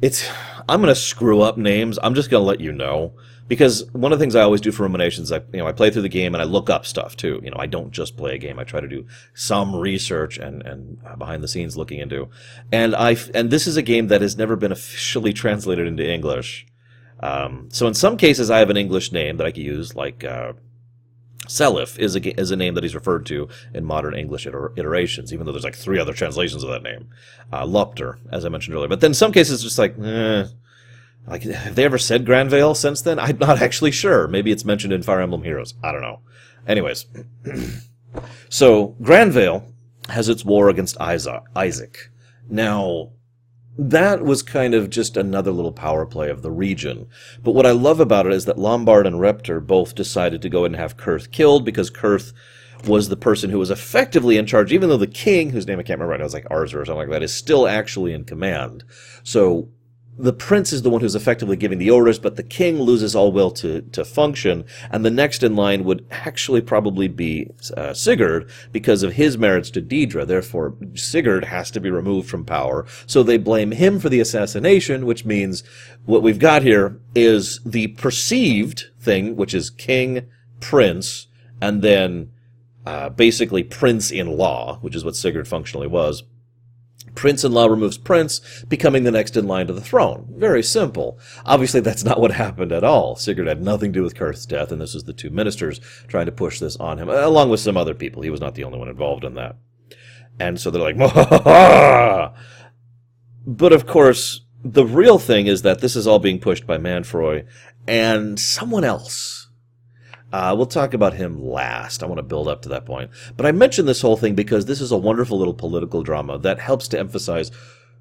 it's 0.02 0.30
I'm 0.68 0.82
gonna 0.82 0.96
screw 0.96 1.42
up 1.42 1.58
names. 1.58 2.00
I'm 2.02 2.16
just 2.16 2.30
gonna 2.30 2.44
let 2.44 2.60
you 2.60 2.72
know 2.72 3.14
because 3.48 3.86
one 3.94 4.12
of 4.12 4.18
the 4.18 4.24
things 4.24 4.36
I 4.36 4.42
always 4.42 4.62
do 4.62 4.72
for 4.72 4.84
ruminations, 4.84 5.32
I 5.32 5.38
you 5.54 5.60
know 5.60 5.68
I 5.68 5.72
play 5.72 5.92
through 5.92 6.02
the 6.02 6.10
game 6.10 6.34
and 6.34 6.42
I 6.42 6.46
look 6.46 6.70
up 6.70 6.86
stuff 6.86 7.16
too. 7.16 7.40
You 7.44 7.52
know 7.52 7.58
I 7.60 7.68
don't 7.68 7.92
just 7.92 8.18
play 8.18 8.36
a 8.36 8.40
game. 8.40 8.60
I 8.60 8.64
try 8.64 8.82
to 8.82 8.88
do 8.88 9.06
some 9.34 9.76
research 9.76 10.38
and 10.38 10.62
and 10.64 11.00
behind 11.18 11.44
the 11.44 11.48
scenes 11.48 11.78
looking 11.78 12.00
into. 12.00 12.30
And 12.72 12.96
I 12.96 13.16
and 13.34 13.52
this 13.52 13.68
is 13.68 13.78
a 13.78 13.82
game 13.82 14.08
that 14.08 14.22
has 14.22 14.38
never 14.38 14.56
been 14.56 14.72
officially 14.72 15.34
translated 15.34 15.88
into 15.88 16.08
English. 16.08 16.66
Um, 17.20 17.70
so 17.72 17.88
in 17.88 17.94
some 17.94 18.18
cases 18.18 18.52
I 18.52 18.60
have 18.60 18.70
an 18.70 18.78
English 18.78 19.12
name 19.12 19.38
that 19.38 19.48
I 19.48 19.52
can 19.52 19.64
use, 19.64 19.96
like 19.96 20.24
uh, 20.24 20.54
Seliph 21.48 21.98
is 22.00 22.16
a, 22.16 22.40
is 22.40 22.52
a 22.52 22.56
name 22.56 22.74
that 22.76 22.84
he's 22.84 22.96
referred 22.96 23.26
to 23.28 23.48
in 23.74 23.86
modern 23.86 24.16
English 24.16 24.46
iter- 24.48 24.74
iterations, 24.76 25.34
even 25.34 25.46
though 25.46 25.52
there's 25.52 25.64
like 25.64 25.76
three 25.76 26.00
other 26.00 26.14
translations 26.14 26.64
of 26.64 26.70
that 26.70 26.84
name. 26.84 27.10
Uh, 27.52 27.66
Lupter, 27.66 28.18
as 28.32 28.46
I 28.46 28.50
mentioned 28.50 28.76
earlier. 28.76 28.88
But 28.88 29.02
then 29.02 29.14
some 29.14 29.32
cases, 29.32 29.64
just 29.64 29.78
like, 29.78 29.98
eh, 30.00 30.46
like, 31.28 31.44
have 31.44 31.76
they 31.76 31.86
ever 31.86 31.98
said 31.98 32.26
Granvale 32.26 32.76
since 32.76 33.02
then? 33.02 33.20
I'm 33.20 33.38
not 33.40 33.62
actually 33.62 33.92
sure. 33.92 34.28
Maybe 34.28 34.52
it's 34.52 34.66
mentioned 34.66 34.94
in 34.94 35.04
Fire 35.04 35.22
Emblem 35.22 35.44
Heroes. 35.44 35.74
I 35.84 35.92
don't 35.92 36.02
know. 36.02 36.20
Anyways. 36.68 37.06
so, 38.50 38.96
Granvale 39.02 39.66
has 40.10 40.30
its 40.30 40.46
war 40.46 40.70
against 40.70 40.98
Isaach. 41.00 42.10
Now, 42.48 43.10
that 43.78 44.24
was 44.24 44.42
kind 44.42 44.74
of 44.74 44.90
just 44.90 45.18
another 45.18 45.52
little 45.52 45.72
power 45.72 46.06
play 46.06 46.30
of 46.30 46.42
the 46.42 46.52
region. 46.52 47.08
But 47.44 47.52
what 47.52 47.66
I 47.66 47.72
love 47.72 48.00
about 48.00 48.26
it 48.26 48.34
is 48.34 48.46
that 48.46 48.58
Lombard 48.58 49.06
and 49.06 49.20
Reptor 49.20 49.60
both 49.60 49.96
decided 49.96 50.42
to 50.42 50.50
go 50.50 50.66
and 50.66 50.76
have 50.76 50.98
Kurth 50.98 51.32
killed 51.32 51.66
because 51.66 51.90
Kurth 51.90 52.34
was 52.88 53.10
the 53.10 53.18
person 53.18 53.50
who 53.50 53.60
was 53.60 53.72
effectively 53.72 54.38
in 54.38 54.46
charge, 54.46 54.72
even 54.72 54.90
though 54.90 54.98
the 54.98 55.08
king, 55.08 55.50
whose 55.50 55.68
name 55.68 55.80
I 55.80 55.84
can't 55.84 56.00
remember 56.00 56.12
right 56.12 56.20
now, 56.20 56.26
was 56.26 56.34
like 56.34 56.48
Arzer 56.50 56.76
or 56.76 56.86
something 56.86 56.96
like 56.96 57.10
that, 57.10 57.24
is 57.24 57.34
still 57.34 57.68
actually 57.68 58.14
in 58.14 58.24
command. 58.24 58.84
So 59.24 59.70
the 60.18 60.34
prince 60.34 60.72
is 60.72 60.82
the 60.82 60.90
one 60.90 61.02
who's 61.02 61.16
effectively 61.16 61.58
giving 61.58 61.78
the 61.78 61.92
orders, 61.92 62.20
but 62.20 62.36
the 62.36 62.44
king 62.44 62.82
loses 62.82 63.16
all 63.16 63.32
will 63.32 63.52
to, 63.52 63.82
to 63.82 64.06
function, 64.06 64.66
and 64.90 65.04
the 65.04 65.12
next 65.12 65.44
in 65.44 65.56
line 65.56 65.84
would 65.84 66.06
actually 66.10 66.62
probably 66.62 67.08
be 67.08 67.50
uh, 67.76 67.94
Sigurd 67.94 68.50
because 68.72 69.04
of 69.04 69.14
his 69.14 69.38
marriage 69.38 69.72
to 69.72 69.82
Deirdre. 69.82 70.26
Therefore, 70.26 70.76
Sigurd 70.94 71.46
has 71.46 71.70
to 71.72 71.82
be 71.82 71.92
removed 71.92 72.30
from 72.30 72.46
power. 72.46 72.86
So 73.06 73.24
they 73.24 73.38
blame 73.38 73.72
him 73.72 74.00
for 74.00 74.10
the 74.10 74.22
assassination, 74.22 75.06
which 75.06 75.26
means 75.26 75.64
what 76.06 76.24
we've 76.24 76.40
got 76.40 76.62
here 76.62 77.00
is 77.14 77.60
the 77.66 77.88
perceived 77.88 78.86
thing, 79.00 79.36
which 79.36 79.54
is 79.54 79.70
king 79.70 80.28
prince, 80.62 81.28
and 81.62 81.82
then 81.82 82.32
uh, 82.86 83.10
basically 83.10 83.64
prince 83.64 84.12
in 84.12 84.38
law, 84.38 84.78
which 84.80 84.96
is 84.96 85.04
what 85.04 85.16
Sigurd 85.16 85.48
functionally 85.48 85.88
was. 85.88 86.24
Prince 87.14 87.44
in 87.44 87.52
law 87.52 87.68
removes 87.68 87.98
prince, 87.98 88.42
becoming 88.68 89.04
the 89.04 89.12
next 89.12 89.38
in 89.38 89.48
line 89.48 89.68
to 89.68 89.74
the 89.74 89.82
throne. 89.82 90.28
Very 90.36 90.64
simple. 90.64 91.20
Obviously, 91.46 91.80
that's 91.80 92.04
not 92.04 92.20
what 92.20 92.32
happened 92.32 92.72
at 92.72 92.84
all. 92.84 93.16
Sigurd 93.16 93.48
had 93.48 93.62
nothing 93.62 93.94
to 93.94 94.00
do 94.00 94.04
with 94.04 94.16
Kurth's 94.16 94.46
death, 94.46 94.72
and 94.72 94.82
this 94.82 94.94
was 94.94 95.06
the 95.06 95.14
two 95.14 95.30
ministers 95.30 95.80
trying 96.08 96.26
to 96.26 96.32
push 96.32 96.60
this 96.60 96.76
on 96.78 96.98
him, 96.98 97.10
along 97.10 97.50
with 97.50 97.62
some 97.62 97.78
other 97.78 97.94
people. 97.94 98.22
He 98.22 98.30
was 98.30 98.42
not 98.42 98.56
the 98.56 98.64
only 98.66 98.80
one 98.80 98.90
involved 98.90 99.24
in 99.24 99.36
that. 99.36 99.56
And 100.40 100.60
so 100.60 100.70
they're 100.70 100.82
like, 100.82 100.98
but 103.48 103.74
of 103.74 103.88
course, 103.88 104.42
the 104.64 104.86
real 104.86 105.20
thing 105.20 105.48
is 105.48 105.62
that 105.62 105.80
this 105.80 105.96
is 105.96 106.08
all 106.08 106.20
being 106.20 106.40
pushed 106.40 106.68
by 106.68 106.78
Manfroy 106.78 107.46
and 107.88 108.40
someone 108.40 108.84
else. 108.84 109.45
Uh, 110.36 110.54
we'll 110.54 110.66
talk 110.66 110.94
about 110.94 111.14
him 111.14 111.42
last. 111.42 112.04
I 112.04 112.08
want 112.08 112.18
to 112.18 112.24
build 112.24 112.50
up 112.50 112.62
to 112.64 112.70
that 112.70 112.86
point. 112.86 113.10
But 113.38 113.46
I 113.46 113.54
mention 113.54 113.86
this 113.86 114.02
whole 114.02 114.18
thing 114.18 114.36
because 114.36 114.66
this 114.66 114.82
is 114.82 114.92
a 114.92 114.98
wonderful 114.98 115.38
little 115.38 115.54
political 115.54 116.04
drama 116.04 116.38
that 116.40 116.60
helps 116.60 116.90
to 116.90 117.00
emphasize 117.00 117.52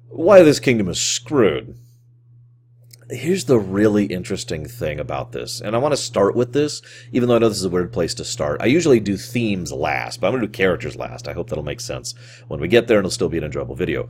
why 0.09 0.43
this 0.43 0.59
kingdom 0.59 0.89
is 0.89 0.99
screwed. 0.99 1.77
Here's 3.09 3.45
the 3.45 3.57
really 3.57 4.07
interesting 4.07 4.67
thing 4.67 4.99
about 4.99 5.31
this, 5.31 5.61
and 5.61 5.77
I 5.77 5.79
want 5.79 5.93
to 5.93 5.97
start 5.97 6.35
with 6.35 6.51
this, 6.51 6.81
even 7.13 7.29
though 7.29 7.37
I 7.37 7.39
know 7.39 7.47
this 7.47 7.59
is 7.59 7.63
a 7.63 7.69
weird 7.69 7.93
place 7.93 8.13
to 8.15 8.25
start. 8.25 8.61
I 8.61 8.65
usually 8.65 8.99
do 8.99 9.15
themes 9.15 9.71
last, 9.71 10.19
but 10.19 10.27
I'm 10.27 10.33
going 10.33 10.41
to 10.41 10.47
do 10.47 10.51
characters 10.51 10.97
last. 10.97 11.29
I 11.29 11.33
hope 11.33 11.47
that'll 11.47 11.63
make 11.63 11.79
sense 11.79 12.15
when 12.49 12.59
we 12.59 12.67
get 12.67 12.89
there, 12.89 12.97
and 12.97 13.05
it'll 13.05 13.11
still 13.11 13.29
be 13.29 13.37
an 13.37 13.45
enjoyable 13.45 13.75
video. 13.75 14.09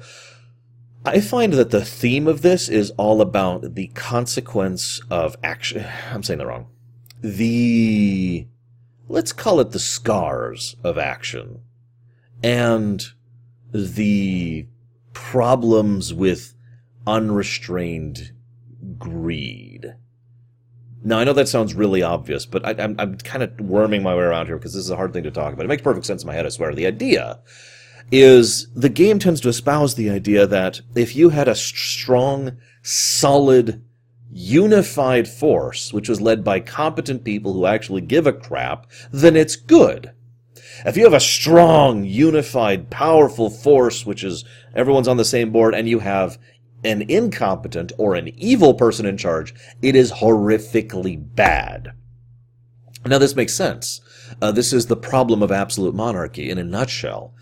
I 1.06 1.20
find 1.20 1.54
that 1.54 1.70
the 1.70 1.86
theme 1.86 2.26
of 2.26 2.42
this 2.42 2.70
is 2.70 2.90
all 2.98 3.22
about 3.22 3.76
the 3.76 3.88
consequence 3.90 5.00
of 5.12 5.36
action. 5.44 5.86
I'm 6.12 6.24
saying 6.24 6.40
that 6.40 6.48
wrong. 6.48 6.70
The, 7.26 8.48
let's 9.08 9.34
call 9.34 9.60
it 9.60 9.72
the 9.72 9.80
scars 9.80 10.76
of 10.84 11.00
action. 11.00 11.62
And 12.44 13.04
the 13.74 14.68
problems 15.14 16.14
with 16.14 16.54
unrestrained 17.08 18.32
greed. 19.00 19.96
Now, 21.04 21.18
I 21.18 21.24
know 21.24 21.34
that 21.34 21.48
sounds 21.48 21.74
really 21.74 22.04
obvious, 22.04 22.46
but 22.46 22.64
I, 22.64 22.72
am 22.72 22.80
I'm, 22.80 23.00
I'm 23.00 23.18
kind 23.18 23.42
of 23.42 23.60
worming 23.60 24.04
my 24.04 24.14
way 24.14 24.22
around 24.22 24.46
here 24.46 24.58
because 24.58 24.74
this 24.74 24.84
is 24.84 24.92
a 24.92 24.96
hard 24.96 25.12
thing 25.12 25.24
to 25.24 25.32
talk 25.32 25.52
about. 25.52 25.66
It 25.66 25.70
makes 25.70 25.82
perfect 25.82 26.06
sense 26.06 26.22
in 26.22 26.28
my 26.28 26.36
head, 26.36 26.46
I 26.46 26.50
swear. 26.50 26.76
The 26.76 26.86
idea 26.86 27.40
is 28.12 28.68
the 28.76 28.90
game 28.90 29.18
tends 29.18 29.42
to 29.42 29.50
espouse 29.50 29.96
the 29.96 30.12
idea 30.12 30.46
that 30.46 30.82
if 30.96 31.16
you 31.16 31.30
had 31.30 31.48
a 31.48 31.56
strong, 31.56 32.58
solid, 32.84 33.84
unified 34.38 35.30
force, 35.30 35.94
which 35.94 36.10
was 36.10 36.20
led 36.20 36.44
by 36.44 36.60
competent 36.60 37.24
people 37.24 37.54
who 37.54 37.66
actually 37.66 38.02
give 38.02 38.28
a 38.28 38.34
crap, 38.34 38.86
then 39.10 39.34
it's 39.34 39.56
good. 39.56 40.12
If 40.86 40.98
you 40.98 41.06
have 41.06 41.14
a 41.14 41.22
strong, 41.22 42.04
unified, 42.04 42.90
powerful 42.90 43.50
force, 43.50 44.06
which 44.06 44.26
is 44.26 44.44
everyone's 44.76 45.08
on 45.08 45.16
the 45.16 45.24
same 45.24 45.52
board, 45.52 45.74
and 45.74 45.88
you 45.88 46.00
have 46.00 46.38
an 46.84 47.10
incompetent 47.10 47.94
or 47.98 48.14
an 48.14 48.28
evil 48.38 48.74
person 48.74 49.06
in 49.06 49.16
charge, 49.16 49.56
it 49.82 49.96
is 49.96 50.12
horrifically 50.12 51.18
bad. 51.18 51.94
Now, 53.06 53.20
this 53.20 53.38
makes 53.38 53.54
sense. 53.54 54.02
Uh, 54.42 54.52
this 54.52 54.74
is 54.74 54.88
the 54.88 54.98
problem 54.98 55.44
of 55.44 55.52
absolute 55.52 55.96
monarchy 55.96 56.50
in 56.50 56.58
a 56.58 56.64
nutshell. 56.64 57.34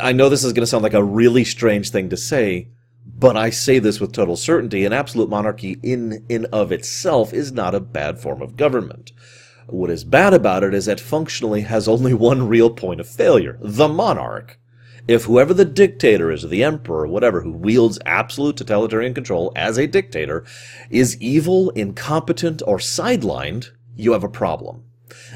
I 0.00 0.12
know 0.12 0.28
this 0.28 0.44
is 0.44 0.52
going 0.52 0.62
to 0.62 0.68
sound 0.68 0.84
like 0.84 0.94
a 0.94 1.02
really 1.02 1.42
strange 1.42 1.90
thing 1.90 2.10
to 2.10 2.16
say, 2.16 2.68
but 3.16 3.36
I 3.36 3.50
say 3.50 3.78
this 3.78 4.00
with 4.00 4.12
total 4.12 4.36
certainty. 4.36 4.84
An 4.84 4.92
absolute 4.92 5.30
monarchy 5.30 5.78
in 5.82 6.24
in 6.28 6.44
of 6.46 6.70
itself 6.72 7.32
is 7.32 7.50
not 7.52 7.74
a 7.74 7.80
bad 7.80 8.20
form 8.20 8.42
of 8.42 8.56
government. 8.56 9.12
What 9.66 9.90
is 9.90 10.04
bad 10.04 10.34
about 10.34 10.62
it 10.62 10.74
is 10.74 10.86
that 10.86 11.00
functionally 11.00 11.62
has 11.62 11.88
only 11.88 12.14
one 12.14 12.48
real 12.48 12.70
point 12.70 13.00
of 13.00 13.08
failure: 13.08 13.58
the 13.60 13.88
monarch. 13.88 14.58
If 15.06 15.24
whoever 15.24 15.54
the 15.54 15.64
dictator 15.64 16.30
is, 16.30 16.44
or 16.44 16.48
the 16.48 16.62
emperor, 16.62 17.04
or 17.04 17.08
whatever, 17.08 17.40
who 17.40 17.52
wields 17.52 17.98
absolute 18.04 18.58
totalitarian 18.58 19.14
control 19.14 19.52
as 19.56 19.78
a 19.78 19.86
dictator, 19.86 20.44
is 20.90 21.18
evil, 21.18 21.70
incompetent, 21.70 22.60
or 22.66 22.76
sidelined, 22.76 23.70
you 23.96 24.12
have 24.12 24.22
a 24.22 24.28
problem. 24.28 24.84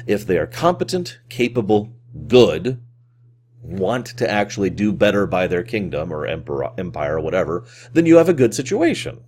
If 0.05 0.27
they 0.27 0.37
are 0.37 0.45
competent, 0.45 1.17
capable, 1.27 1.91
good, 2.27 2.83
want 3.63 4.05
to 4.05 4.29
actually 4.29 4.69
do 4.69 4.91
better 4.91 5.25
by 5.25 5.47
their 5.47 5.63
kingdom 5.63 6.11
or 6.11 6.27
emperor, 6.27 6.71
empire 6.77 7.17
or 7.17 7.21
whatever, 7.21 7.65
then 7.93 8.05
you 8.05 8.17
have 8.17 8.29
a 8.29 8.33
good 8.33 8.53
situation. 8.53 9.23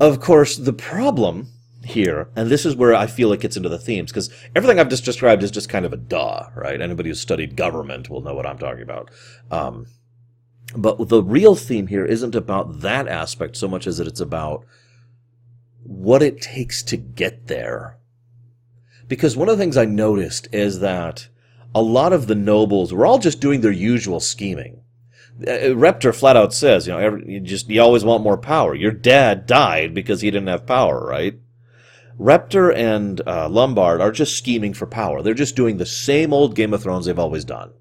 Of 0.00 0.20
course, 0.20 0.56
the 0.56 0.72
problem 0.72 1.48
here, 1.84 2.28
and 2.34 2.48
this 2.48 2.64
is 2.64 2.74
where 2.74 2.94
I 2.94 3.06
feel 3.06 3.32
it 3.32 3.40
gets 3.40 3.56
into 3.56 3.68
the 3.68 3.78
themes, 3.78 4.10
because 4.10 4.30
everything 4.56 4.78
I've 4.78 4.88
just 4.88 5.04
described 5.04 5.42
is 5.42 5.50
just 5.50 5.68
kind 5.68 5.84
of 5.84 5.92
a 5.92 5.96
duh, 5.96 6.48
right? 6.54 6.80
Anybody 6.80 7.10
who's 7.10 7.20
studied 7.20 7.56
government 7.56 8.08
will 8.08 8.20
know 8.20 8.34
what 8.34 8.46
I'm 8.46 8.58
talking 8.58 8.82
about. 8.82 9.10
Um, 9.50 9.86
but 10.76 11.08
the 11.08 11.22
real 11.22 11.54
theme 11.54 11.86
here 11.86 12.04
isn't 12.04 12.34
about 12.34 12.80
that 12.80 13.08
aspect 13.08 13.56
so 13.56 13.68
much 13.68 13.86
as 13.86 13.98
that 13.98 14.06
it's 14.06 14.20
about 14.20 14.64
what 15.82 16.22
it 16.22 16.40
takes 16.40 16.82
to 16.84 16.96
get 16.96 17.46
there. 17.46 17.98
Because 19.06 19.36
one 19.36 19.48
of 19.48 19.56
the 19.56 19.62
things 19.62 19.76
I 19.76 19.86
noticed 19.86 20.48
is 20.52 20.80
that 20.80 21.28
a 21.74 21.82
lot 21.82 22.12
of 22.12 22.26
the 22.26 22.34
nobles 22.34 22.92
were 22.92 23.06
all 23.06 23.18
just 23.18 23.40
doing 23.40 23.60
their 23.60 23.72
usual 23.72 24.20
scheming. 24.20 24.82
Uh, 25.46 25.74
Reptor 25.74 26.12
flat 26.12 26.36
out 26.36 26.52
says, 26.52 26.86
you 26.86 26.92
know, 26.92 26.98
every, 26.98 27.32
you 27.32 27.40
just 27.40 27.68
you 27.68 27.80
always 27.80 28.04
want 28.04 28.24
more 28.24 28.38
power. 28.38 28.74
Your 28.74 28.90
dad 28.90 29.46
died 29.46 29.94
because 29.94 30.20
he 30.20 30.30
didn't 30.30 30.48
have 30.48 30.66
power, 30.66 31.06
right? 31.06 31.38
Reptor 32.18 32.72
and 32.72 33.20
uh, 33.26 33.48
Lombard 33.48 34.00
are 34.00 34.10
just 34.10 34.36
scheming 34.36 34.74
for 34.74 34.86
power. 34.86 35.22
They're 35.22 35.34
just 35.34 35.54
doing 35.54 35.76
the 35.76 35.86
same 35.86 36.32
old 36.32 36.56
Game 36.56 36.74
of 36.74 36.82
Thrones 36.82 37.06
they've 37.06 37.18
always 37.18 37.44
done, 37.44 37.72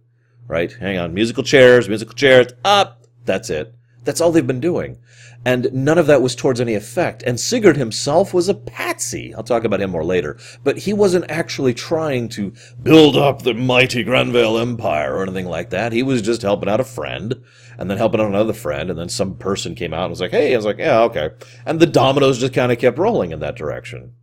right? 0.47 0.71
Hang 0.71 0.99
on, 0.99 1.15
musical 1.15 1.43
chairs, 1.43 1.89
musical 1.89 2.13
chairs, 2.13 2.47
up. 2.63 3.05
That's 3.25 3.49
it. 3.49 3.73
That's 4.07 4.21
all 4.21 4.31
they've 4.31 4.47
been 4.47 4.61
doing. 4.61 4.99
And 5.43 5.67
none 5.73 5.97
of 5.97 6.07
that 6.07 6.21
was 6.21 6.33
towards 6.33 6.61
any 6.61 6.75
effect. 6.75 7.23
And 7.23 7.37
Sigurd 7.37 7.75
himself 7.75 8.33
was 8.33 8.47
a 8.47 8.53
patsy. 8.53 9.35
I'll 9.35 9.43
talk 9.43 9.65
about 9.65 9.81
him 9.81 9.91
more 9.91 10.05
later. 10.05 10.39
But 10.63 10.77
he 10.77 10.93
wasn't 10.93 11.29
actually 11.29 11.73
trying 11.73 12.29
to 12.29 12.53
build 12.81 13.17
up 13.17 13.41
the 13.41 13.53
mighty 13.53 14.05
Granvale 14.05 14.57
Empire 14.57 15.13
or 15.13 15.23
anything 15.23 15.45
like 15.45 15.71
that. 15.71 15.91
He 15.91 16.03
was 16.03 16.21
just 16.21 16.41
helping 16.41 16.69
out 16.69 16.79
a 16.79 16.85
friend, 16.85 17.43
and 17.77 17.91
then 17.91 17.97
helping 17.97 18.21
out 18.21 18.27
another 18.27 18.53
friend, 18.53 18.89
and 18.89 18.97
then 18.97 19.09
some 19.09 19.35
person 19.35 19.75
came 19.75 19.93
out 19.93 20.05
and 20.05 20.11
was 20.11 20.21
like, 20.21 20.31
hey, 20.31 20.53
I 20.53 20.55
was 20.55 20.65
like, 20.65 20.79
yeah, 20.79 21.01
okay. 21.01 21.31
And 21.65 21.81
the 21.81 21.85
dominoes 21.85 22.39
just 22.39 22.53
kind 22.53 22.71
of 22.71 22.79
kept 22.79 22.97
rolling 22.97 23.33
in 23.33 23.41
that 23.41 23.57
direction. 23.57 24.13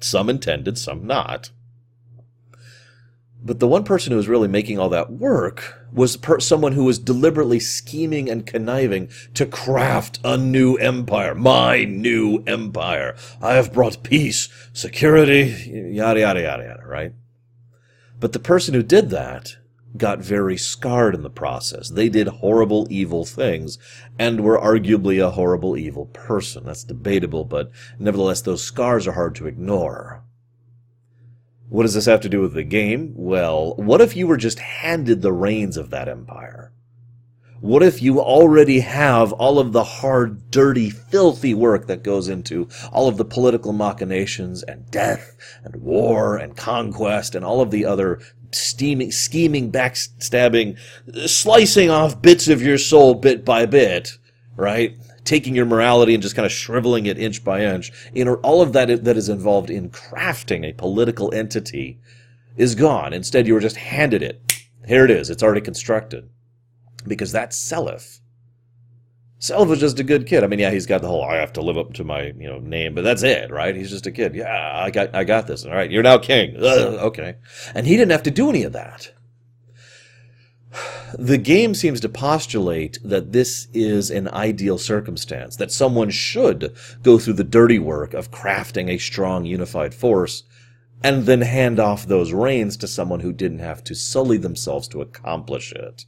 Some 0.00 0.28
intended, 0.28 0.76
some 0.76 1.06
not. 1.06 1.50
But 3.46 3.60
the 3.60 3.68
one 3.68 3.84
person 3.84 4.10
who 4.10 4.16
was 4.16 4.26
really 4.26 4.48
making 4.48 4.78
all 4.78 4.88
that 4.88 5.12
work 5.12 5.86
was 5.92 6.16
per- 6.16 6.40
someone 6.40 6.72
who 6.72 6.84
was 6.84 6.98
deliberately 6.98 7.60
scheming 7.60 8.30
and 8.30 8.46
conniving 8.46 9.10
to 9.34 9.44
craft 9.44 10.18
a 10.24 10.38
new 10.38 10.76
empire. 10.76 11.34
My 11.34 11.84
new 11.84 12.42
empire. 12.46 13.14
I 13.42 13.54
have 13.54 13.74
brought 13.74 14.02
peace, 14.02 14.48
security, 14.72 15.90
yada, 15.92 16.20
yada, 16.20 16.40
yada, 16.40 16.64
yada, 16.64 16.86
right? 16.86 17.12
But 18.18 18.32
the 18.32 18.38
person 18.38 18.72
who 18.72 18.82
did 18.82 19.10
that 19.10 19.58
got 19.96 20.18
very 20.18 20.56
scarred 20.56 21.14
in 21.14 21.22
the 21.22 21.30
process. 21.30 21.90
They 21.90 22.08
did 22.08 22.26
horrible, 22.26 22.86
evil 22.90 23.24
things 23.24 23.78
and 24.18 24.40
were 24.40 24.58
arguably 24.58 25.24
a 25.24 25.30
horrible, 25.30 25.76
evil 25.76 26.06
person. 26.06 26.64
That's 26.64 26.82
debatable, 26.82 27.44
but 27.44 27.70
nevertheless, 27.98 28.40
those 28.40 28.64
scars 28.64 29.06
are 29.06 29.12
hard 29.12 29.34
to 29.36 29.46
ignore. 29.46 30.23
What 31.74 31.82
does 31.82 31.94
this 31.94 32.06
have 32.06 32.20
to 32.20 32.28
do 32.28 32.40
with 32.40 32.54
the 32.54 32.62
game? 32.62 33.14
Well, 33.16 33.74
what 33.74 34.00
if 34.00 34.14
you 34.14 34.28
were 34.28 34.36
just 34.36 34.60
handed 34.60 35.22
the 35.22 35.32
reins 35.32 35.76
of 35.76 35.90
that 35.90 36.06
empire? 36.06 36.72
What 37.60 37.82
if 37.82 38.00
you 38.00 38.20
already 38.20 38.78
have 38.78 39.32
all 39.32 39.58
of 39.58 39.72
the 39.72 39.82
hard, 39.82 40.52
dirty, 40.52 40.88
filthy 40.88 41.52
work 41.52 41.88
that 41.88 42.04
goes 42.04 42.28
into 42.28 42.68
all 42.92 43.08
of 43.08 43.16
the 43.16 43.24
political 43.24 43.72
machinations 43.72 44.62
and 44.62 44.88
death 44.92 45.36
and 45.64 45.74
war 45.82 46.36
and 46.36 46.56
conquest 46.56 47.34
and 47.34 47.44
all 47.44 47.60
of 47.60 47.72
the 47.72 47.84
other 47.84 48.20
steaming, 48.52 49.10
scheming, 49.10 49.72
backstabbing, 49.72 50.78
slicing 51.26 51.90
off 51.90 52.22
bits 52.22 52.46
of 52.46 52.62
your 52.62 52.78
soul 52.78 53.14
bit 53.14 53.44
by 53.44 53.66
bit, 53.66 54.16
right? 54.54 54.96
Taking 55.24 55.54
your 55.54 55.66
morality 55.66 56.14
and 56.14 56.22
just 56.22 56.36
kind 56.36 56.46
of 56.46 56.52
shriveling 56.52 57.06
it 57.06 57.18
inch 57.18 57.42
by 57.44 57.64
inch. 57.64 57.92
Know, 58.14 58.34
all 58.36 58.60
of 58.60 58.72
that 58.74 59.04
that 59.04 59.16
is 59.16 59.28
involved 59.28 59.70
in 59.70 59.90
crafting 59.90 60.68
a 60.68 60.72
political 60.72 61.32
entity 61.34 61.98
is 62.56 62.74
gone. 62.74 63.12
Instead, 63.12 63.46
you 63.46 63.54
were 63.54 63.60
just 63.60 63.76
handed 63.76 64.22
it. 64.22 64.40
Here 64.86 65.04
it 65.04 65.10
is. 65.10 65.30
It's 65.30 65.42
already 65.42 65.60
constructed. 65.60 66.28
Because 67.06 67.32
that's 67.32 67.58
Seliph. 67.58 68.20
Seliph 69.38 69.68
was 69.68 69.80
just 69.80 69.98
a 69.98 70.04
good 70.04 70.26
kid. 70.26 70.44
I 70.44 70.46
mean, 70.46 70.58
yeah, 70.58 70.70
he's 70.70 70.86
got 70.86 71.02
the 71.02 71.08
whole 71.08 71.24
I 71.24 71.36
have 71.36 71.52
to 71.54 71.62
live 71.62 71.76
up 71.76 71.92
to 71.94 72.04
my, 72.04 72.32
you 72.38 72.48
know, 72.48 72.58
name, 72.60 72.94
but 72.94 73.04
that's 73.04 73.22
it, 73.22 73.50
right? 73.50 73.76
He's 73.76 73.90
just 73.90 74.06
a 74.06 74.12
kid. 74.12 74.34
Yeah, 74.34 74.72
I 74.74 74.90
got 74.90 75.14
I 75.14 75.24
got 75.24 75.46
this. 75.46 75.66
All 75.66 75.72
right, 75.72 75.90
you're 75.90 76.02
now 76.02 76.16
king. 76.18 76.56
Ugh, 76.56 76.94
okay. 76.94 77.36
And 77.74 77.86
he 77.86 77.96
didn't 77.96 78.12
have 78.12 78.22
to 78.22 78.30
do 78.30 78.48
any 78.48 78.62
of 78.62 78.72
that 78.72 79.12
the 81.18 81.38
game 81.38 81.74
seems 81.74 82.00
to 82.00 82.08
postulate 82.08 82.98
that 83.04 83.32
this 83.32 83.68
is 83.72 84.10
an 84.10 84.28
ideal 84.28 84.78
circumstance, 84.78 85.56
that 85.56 85.72
someone 85.72 86.10
should 86.10 86.74
go 87.02 87.18
through 87.18 87.34
the 87.34 87.44
dirty 87.44 87.78
work 87.78 88.14
of 88.14 88.30
crafting 88.30 88.88
a 88.88 88.98
strong 88.98 89.44
unified 89.44 89.94
force 89.94 90.44
and 91.02 91.26
then 91.26 91.42
hand 91.42 91.78
off 91.78 92.06
those 92.06 92.32
reins 92.32 92.76
to 92.78 92.88
someone 92.88 93.20
who 93.20 93.32
didn't 93.32 93.58
have 93.58 93.84
to 93.84 93.94
sully 93.94 94.38
themselves 94.38 94.88
to 94.88 95.02
accomplish 95.02 95.72
it. 95.72 96.06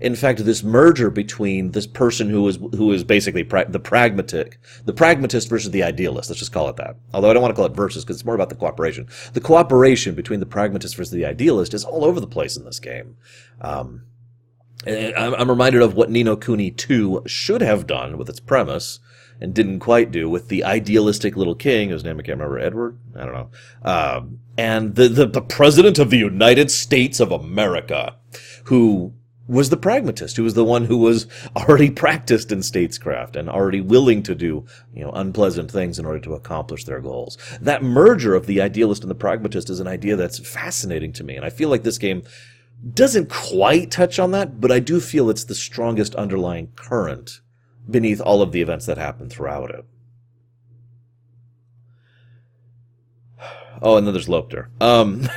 In 0.00 0.16
fact, 0.16 0.44
this 0.44 0.64
merger 0.64 1.10
between 1.10 1.70
this 1.70 1.86
person 1.86 2.28
who 2.28 2.48
is 2.48 2.56
who 2.56 2.90
is 2.90 3.04
basically 3.04 3.44
pra- 3.44 3.70
the 3.70 3.78
pragmatic, 3.78 4.58
the 4.84 4.92
pragmatist 4.92 5.48
versus 5.48 5.70
the 5.70 5.84
idealist. 5.84 6.28
Let's 6.28 6.40
just 6.40 6.50
call 6.52 6.68
it 6.68 6.76
that. 6.76 6.96
Although 7.14 7.30
I 7.30 7.34
don't 7.34 7.42
want 7.42 7.54
to 7.54 7.56
call 7.56 7.66
it 7.66 7.76
versus 7.76 8.04
because 8.04 8.16
it's 8.16 8.24
more 8.24 8.34
about 8.34 8.48
the 8.48 8.56
cooperation. 8.56 9.06
The 9.34 9.40
cooperation 9.40 10.16
between 10.16 10.40
the 10.40 10.46
pragmatist 10.46 10.96
versus 10.96 11.12
the 11.12 11.26
idealist 11.26 11.72
is 11.72 11.84
all 11.84 12.04
over 12.04 12.18
the 12.18 12.26
place 12.26 12.56
in 12.56 12.64
this 12.64 12.80
game. 12.80 13.16
Um, 13.60 14.02
I'm 14.86 15.48
reminded 15.48 15.82
of 15.82 15.94
what 15.94 16.10
Ni 16.10 16.22
no 16.22 16.36
Kuni 16.36 16.70
2 16.70 17.22
should 17.26 17.60
have 17.60 17.86
done 17.86 18.18
with 18.18 18.28
its 18.28 18.40
premise 18.40 18.98
and 19.40 19.54
didn't 19.54 19.80
quite 19.80 20.12
do 20.12 20.28
with 20.28 20.48
the 20.48 20.62
idealistic 20.62 21.36
little 21.36 21.56
king, 21.56 21.90
whose 21.90 22.04
name 22.04 22.18
I 22.18 22.22
can't 22.22 22.38
remember, 22.38 22.58
Edward? 22.58 22.98
I 23.16 23.26
don't 23.26 23.34
know. 23.34 23.50
Um, 23.82 24.38
and 24.56 24.94
the, 24.94 25.08
the, 25.08 25.26
the 25.26 25.42
president 25.42 25.98
of 25.98 26.10
the 26.10 26.18
United 26.18 26.70
States 26.70 27.18
of 27.18 27.32
America, 27.32 28.16
who 28.64 29.14
was 29.48 29.70
the 29.70 29.76
pragmatist, 29.76 30.36
who 30.36 30.44
was 30.44 30.54
the 30.54 30.64
one 30.64 30.84
who 30.84 30.96
was 30.96 31.26
already 31.56 31.90
practiced 31.90 32.52
in 32.52 32.60
statescraft 32.60 33.34
and 33.34 33.50
already 33.50 33.80
willing 33.80 34.22
to 34.22 34.34
do, 34.34 34.64
you 34.94 35.02
know, 35.02 35.10
unpleasant 35.10 35.70
things 35.70 35.98
in 35.98 36.06
order 36.06 36.20
to 36.20 36.34
accomplish 36.34 36.84
their 36.84 37.00
goals. 37.00 37.36
That 37.60 37.82
merger 37.82 38.34
of 38.34 38.46
the 38.46 38.60
idealist 38.60 39.02
and 39.02 39.10
the 39.10 39.16
pragmatist 39.16 39.68
is 39.70 39.80
an 39.80 39.88
idea 39.88 40.14
that's 40.14 40.38
fascinating 40.38 41.12
to 41.14 41.24
me. 41.24 41.34
And 41.36 41.44
I 41.44 41.50
feel 41.50 41.68
like 41.68 41.82
this 41.82 41.98
game 41.98 42.22
doesn't 42.90 43.28
quite 43.28 43.90
touch 43.90 44.18
on 44.18 44.32
that, 44.32 44.60
but 44.60 44.72
I 44.72 44.80
do 44.80 45.00
feel 45.00 45.30
it's 45.30 45.44
the 45.44 45.54
strongest 45.54 46.14
underlying 46.16 46.72
current 46.74 47.40
beneath 47.88 48.20
all 48.20 48.42
of 48.42 48.52
the 48.52 48.60
events 48.60 48.86
that 48.86 48.98
happen 48.98 49.28
throughout 49.28 49.70
it. 49.70 49.84
Oh, 53.80 53.96
and 53.96 54.06
then 54.06 54.14
there's 54.14 54.28
Lopter. 54.28 54.68
Um, 54.80 55.28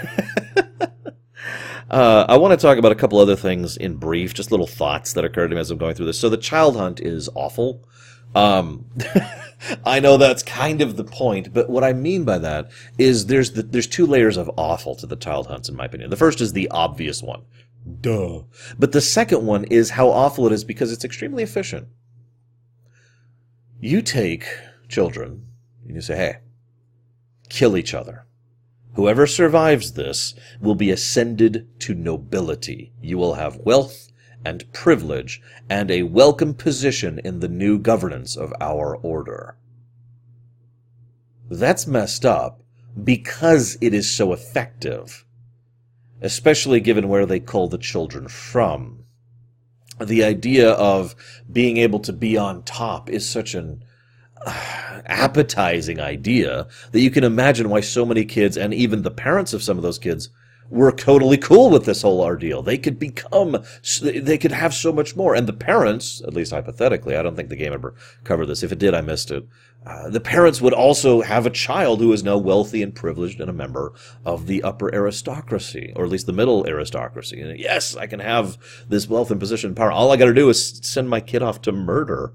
uh, 1.89 2.25
I 2.27 2.37
want 2.37 2.59
to 2.59 2.63
talk 2.63 2.77
about 2.77 2.91
a 2.91 2.95
couple 2.95 3.19
other 3.19 3.35
things 3.35 3.75
in 3.75 3.95
brief, 3.95 4.35
just 4.35 4.51
little 4.51 4.67
thoughts 4.67 5.13
that 5.13 5.25
occurred 5.25 5.47
to 5.47 5.55
me 5.55 5.61
as 5.61 5.71
I'm 5.71 5.79
going 5.79 5.95
through 5.95 6.05
this. 6.05 6.19
So 6.19 6.29
the 6.29 6.37
child 6.37 6.77
hunt 6.77 6.99
is 6.99 7.27
awful. 7.33 7.87
Um, 8.35 8.85
I 9.85 9.99
know 9.99 10.17
that's 10.17 10.43
kind 10.43 10.81
of 10.81 10.97
the 10.97 11.03
point, 11.03 11.53
but 11.53 11.69
what 11.69 11.83
I 11.83 11.93
mean 11.93 12.23
by 12.23 12.37
that 12.39 12.71
is 12.97 13.27
there's 13.27 13.53
the, 13.53 13.63
there's 13.63 13.87
two 13.87 14.05
layers 14.05 14.37
of 14.37 14.49
awful 14.57 14.95
to 14.95 15.07
the 15.07 15.15
child 15.15 15.47
hunts, 15.47 15.69
in 15.69 15.75
my 15.75 15.85
opinion. 15.85 16.09
The 16.09 16.17
first 16.17 16.41
is 16.41 16.53
the 16.53 16.69
obvious 16.69 17.21
one, 17.21 17.43
duh. 18.01 18.41
But 18.77 18.91
the 18.91 19.01
second 19.01 19.45
one 19.45 19.65
is 19.65 19.91
how 19.91 20.09
awful 20.09 20.45
it 20.47 20.53
is 20.53 20.63
because 20.63 20.91
it's 20.91 21.05
extremely 21.05 21.43
efficient. 21.43 21.87
You 23.79 24.01
take 24.01 24.45
children 24.87 25.47
and 25.85 25.95
you 25.95 26.01
say, 26.01 26.15
"Hey, 26.15 26.37
kill 27.49 27.77
each 27.77 27.93
other." 27.93 28.25
Whoever 28.95 29.27
survives 29.27 29.93
this 29.93 30.33
will 30.61 30.75
be 30.75 30.89
ascended 30.89 31.67
to 31.79 31.93
nobility. 31.93 32.93
You 33.01 33.17
will 33.17 33.33
have 33.33 33.57
wealth 33.57 34.09
and 34.45 34.71
privilege 34.71 35.41
and 35.69 35.89
a 35.89 36.03
welcome 36.03 36.53
position 36.53 37.19
in 37.25 37.39
the 37.39 37.47
new 37.47 37.79
governance 37.79 38.37
of 38.37 38.53
our 38.61 38.95
order. 38.95 39.57
That's 41.49 41.87
messed 41.87 42.25
up 42.25 42.61
because 43.03 43.77
it 43.81 43.93
is 43.93 44.09
so 44.09 44.31
effective, 44.31 45.25
especially 46.21 46.79
given 46.79 47.09
where 47.09 47.25
they 47.25 47.39
cull 47.39 47.67
the 47.67 47.77
children 47.77 48.27
from. 48.27 49.03
The 50.03 50.23
idea 50.23 50.71
of 50.71 51.15
being 51.51 51.77
able 51.77 51.99
to 52.01 52.13
be 52.13 52.37
on 52.37 52.63
top 52.63 53.09
is 53.09 53.27
such 53.27 53.55
an 53.55 53.83
uh, 54.45 55.01
appetizing 55.05 55.99
idea 55.99 56.67
that 56.91 56.99
you 56.99 57.09
can 57.09 57.23
imagine 57.23 57.69
why 57.69 57.81
so 57.81 58.05
many 58.05 58.25
kids 58.25 58.57
and 58.57 58.73
even 58.73 59.01
the 59.01 59.11
parents 59.11 59.53
of 59.53 59.63
some 59.63 59.77
of 59.77 59.83
those 59.83 59.99
kids 59.99 60.29
were 60.69 60.91
totally 60.91 61.37
cool 61.37 61.69
with 61.69 61.85
this 61.85 62.01
whole 62.01 62.21
ordeal. 62.21 62.61
They 62.61 62.77
could 62.77 62.99
become, 62.99 63.63
they 64.01 64.37
could 64.37 64.51
have 64.51 64.73
so 64.73 64.91
much 64.91 65.15
more. 65.15 65.35
And 65.35 65.47
the 65.47 65.53
parents, 65.53 66.21
at 66.21 66.33
least 66.33 66.51
hypothetically, 66.51 67.15
I 67.15 67.21
don't 67.21 67.35
think 67.35 67.49
the 67.49 67.55
game 67.55 67.73
ever 67.73 67.93
covered 68.23 68.47
this. 68.47 68.63
If 68.63 68.71
it 68.71 68.79
did, 68.79 68.93
I 68.93 69.01
missed 69.01 69.31
it. 69.31 69.47
Uh, 69.85 70.09
the 70.09 70.19
parents 70.19 70.61
would 70.61 70.73
also 70.73 71.21
have 71.21 71.45
a 71.45 71.51
child 71.51 71.99
who 71.99 72.11
is 72.11 72.23
now 72.23 72.37
wealthy 72.37 72.81
and 72.81 72.95
privileged 72.95 73.39
and 73.39 73.49
a 73.49 73.53
member 73.53 73.93
of 74.25 74.47
the 74.47 74.63
upper 74.63 74.93
aristocracy, 74.93 75.93
or 75.95 76.05
at 76.05 76.09
least 76.09 76.25
the 76.25 76.33
middle 76.33 76.65
aristocracy. 76.67 77.39
And 77.39 77.59
yes, 77.59 77.95
I 77.95 78.07
can 78.07 78.19
have 78.19 78.57
this 78.89 79.07
wealth 79.07 79.29
and 79.29 79.39
position 79.39 79.69
and 79.69 79.77
power. 79.77 79.91
All 79.91 80.11
I 80.11 80.17
got 80.17 80.25
to 80.25 80.33
do 80.33 80.49
is 80.49 80.79
send 80.81 81.07
my 81.07 81.21
kid 81.21 81.43
off 81.43 81.61
to 81.61 81.71
murder. 81.71 82.33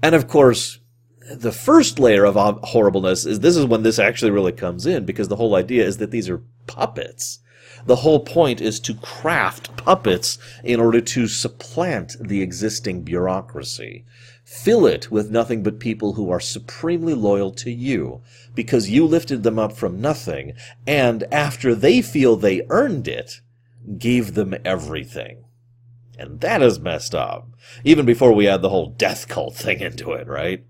And 0.00 0.14
of 0.14 0.28
course, 0.28 0.78
the 1.30 1.52
first 1.52 1.98
layer 1.98 2.24
of 2.24 2.36
horribleness 2.62 3.26
is 3.26 3.40
this 3.40 3.56
is 3.56 3.66
when 3.66 3.82
this 3.82 3.98
actually 3.98 4.30
really 4.30 4.52
comes 4.52 4.86
in 4.86 5.04
because 5.04 5.28
the 5.28 5.36
whole 5.36 5.54
idea 5.54 5.84
is 5.84 5.98
that 5.98 6.10
these 6.10 6.28
are 6.28 6.42
puppets. 6.66 7.40
The 7.84 7.96
whole 7.96 8.20
point 8.20 8.60
is 8.60 8.80
to 8.80 8.94
craft 8.94 9.76
puppets 9.76 10.38
in 10.64 10.80
order 10.80 11.00
to 11.00 11.26
supplant 11.26 12.16
the 12.20 12.42
existing 12.42 13.02
bureaucracy. 13.02 14.04
Fill 14.44 14.86
it 14.86 15.10
with 15.10 15.30
nothing 15.30 15.62
but 15.62 15.80
people 15.80 16.14
who 16.14 16.30
are 16.30 16.40
supremely 16.40 17.14
loyal 17.14 17.50
to 17.52 17.70
you 17.70 18.22
because 18.54 18.90
you 18.90 19.04
lifted 19.04 19.42
them 19.42 19.58
up 19.58 19.72
from 19.72 20.00
nothing 20.00 20.54
and 20.86 21.24
after 21.32 21.74
they 21.74 22.02
feel 22.02 22.36
they 22.36 22.66
earned 22.70 23.08
it, 23.08 23.40
gave 23.98 24.34
them 24.34 24.54
everything. 24.64 25.44
And 26.18 26.40
that 26.40 26.62
is 26.62 26.78
messed 26.80 27.14
up. 27.14 27.48
Even 27.84 28.06
before 28.06 28.32
we 28.32 28.48
add 28.48 28.62
the 28.62 28.70
whole 28.70 28.90
death 28.90 29.28
cult 29.28 29.54
thing 29.54 29.80
into 29.80 30.12
it, 30.12 30.26
right? 30.26 30.64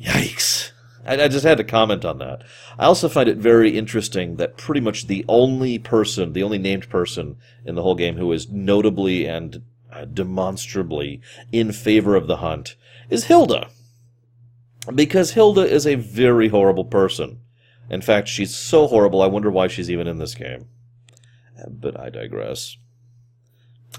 Yikes. 0.00 0.72
I, 1.04 1.24
I, 1.24 1.28
just 1.28 1.44
had 1.44 1.58
to 1.58 1.64
comment 1.64 2.04
on 2.04 2.18
that. 2.18 2.42
I 2.78 2.86
also 2.86 3.08
find 3.08 3.28
it 3.28 3.38
very 3.38 3.76
interesting 3.76 4.36
that 4.36 4.56
pretty 4.56 4.80
much 4.80 5.06
the 5.06 5.24
only 5.28 5.78
person, 5.78 6.32
the 6.32 6.42
only 6.42 6.58
named 6.58 6.88
person 6.88 7.36
in 7.64 7.74
the 7.74 7.82
whole 7.82 7.94
game 7.94 8.16
who 8.16 8.32
is 8.32 8.50
notably 8.50 9.26
and 9.26 9.62
uh, 9.92 10.04
demonstrably 10.04 11.20
in 11.52 11.72
favor 11.72 12.16
of 12.16 12.26
the 12.26 12.38
hunt 12.38 12.76
is 13.08 13.24
Hilda. 13.24 13.68
Because 14.94 15.32
Hilda 15.32 15.62
is 15.62 15.86
a 15.86 15.94
very 15.94 16.48
horrible 16.48 16.84
person. 16.84 17.40
In 17.88 18.00
fact, 18.00 18.28
she's 18.28 18.54
so 18.54 18.86
horrible, 18.86 19.22
I 19.22 19.26
wonder 19.26 19.50
why 19.50 19.68
she's 19.68 19.90
even 19.90 20.06
in 20.06 20.18
this 20.18 20.34
game. 20.34 20.68
But 21.68 21.98
I 21.98 22.10
digress. 22.10 22.76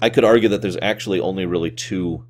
I 0.00 0.10
could 0.10 0.24
argue 0.24 0.48
that 0.50 0.62
there's 0.62 0.76
actually 0.80 1.20
only 1.20 1.46
really 1.46 1.70
two 1.70 2.26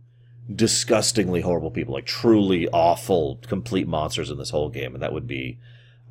disgustingly 0.52 1.40
horrible 1.40 1.70
people, 1.70 1.94
like 1.94 2.06
truly 2.06 2.68
awful, 2.68 3.40
complete 3.46 3.86
monsters 3.86 4.30
in 4.30 4.38
this 4.38 4.50
whole 4.50 4.68
game, 4.68 4.94
and 4.94 5.02
that 5.02 5.12
would 5.12 5.26
be 5.26 5.58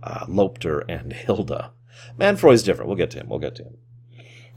uh, 0.03 0.25
Lopter 0.25 0.83
and 0.87 1.13
Hilda. 1.13 1.71
Manfroy's 2.17 2.63
different. 2.63 2.87
We'll 2.87 2.97
get 2.97 3.11
to 3.11 3.19
him. 3.19 3.29
We'll 3.29 3.39
get 3.39 3.55
to 3.55 3.63
him. 3.63 3.77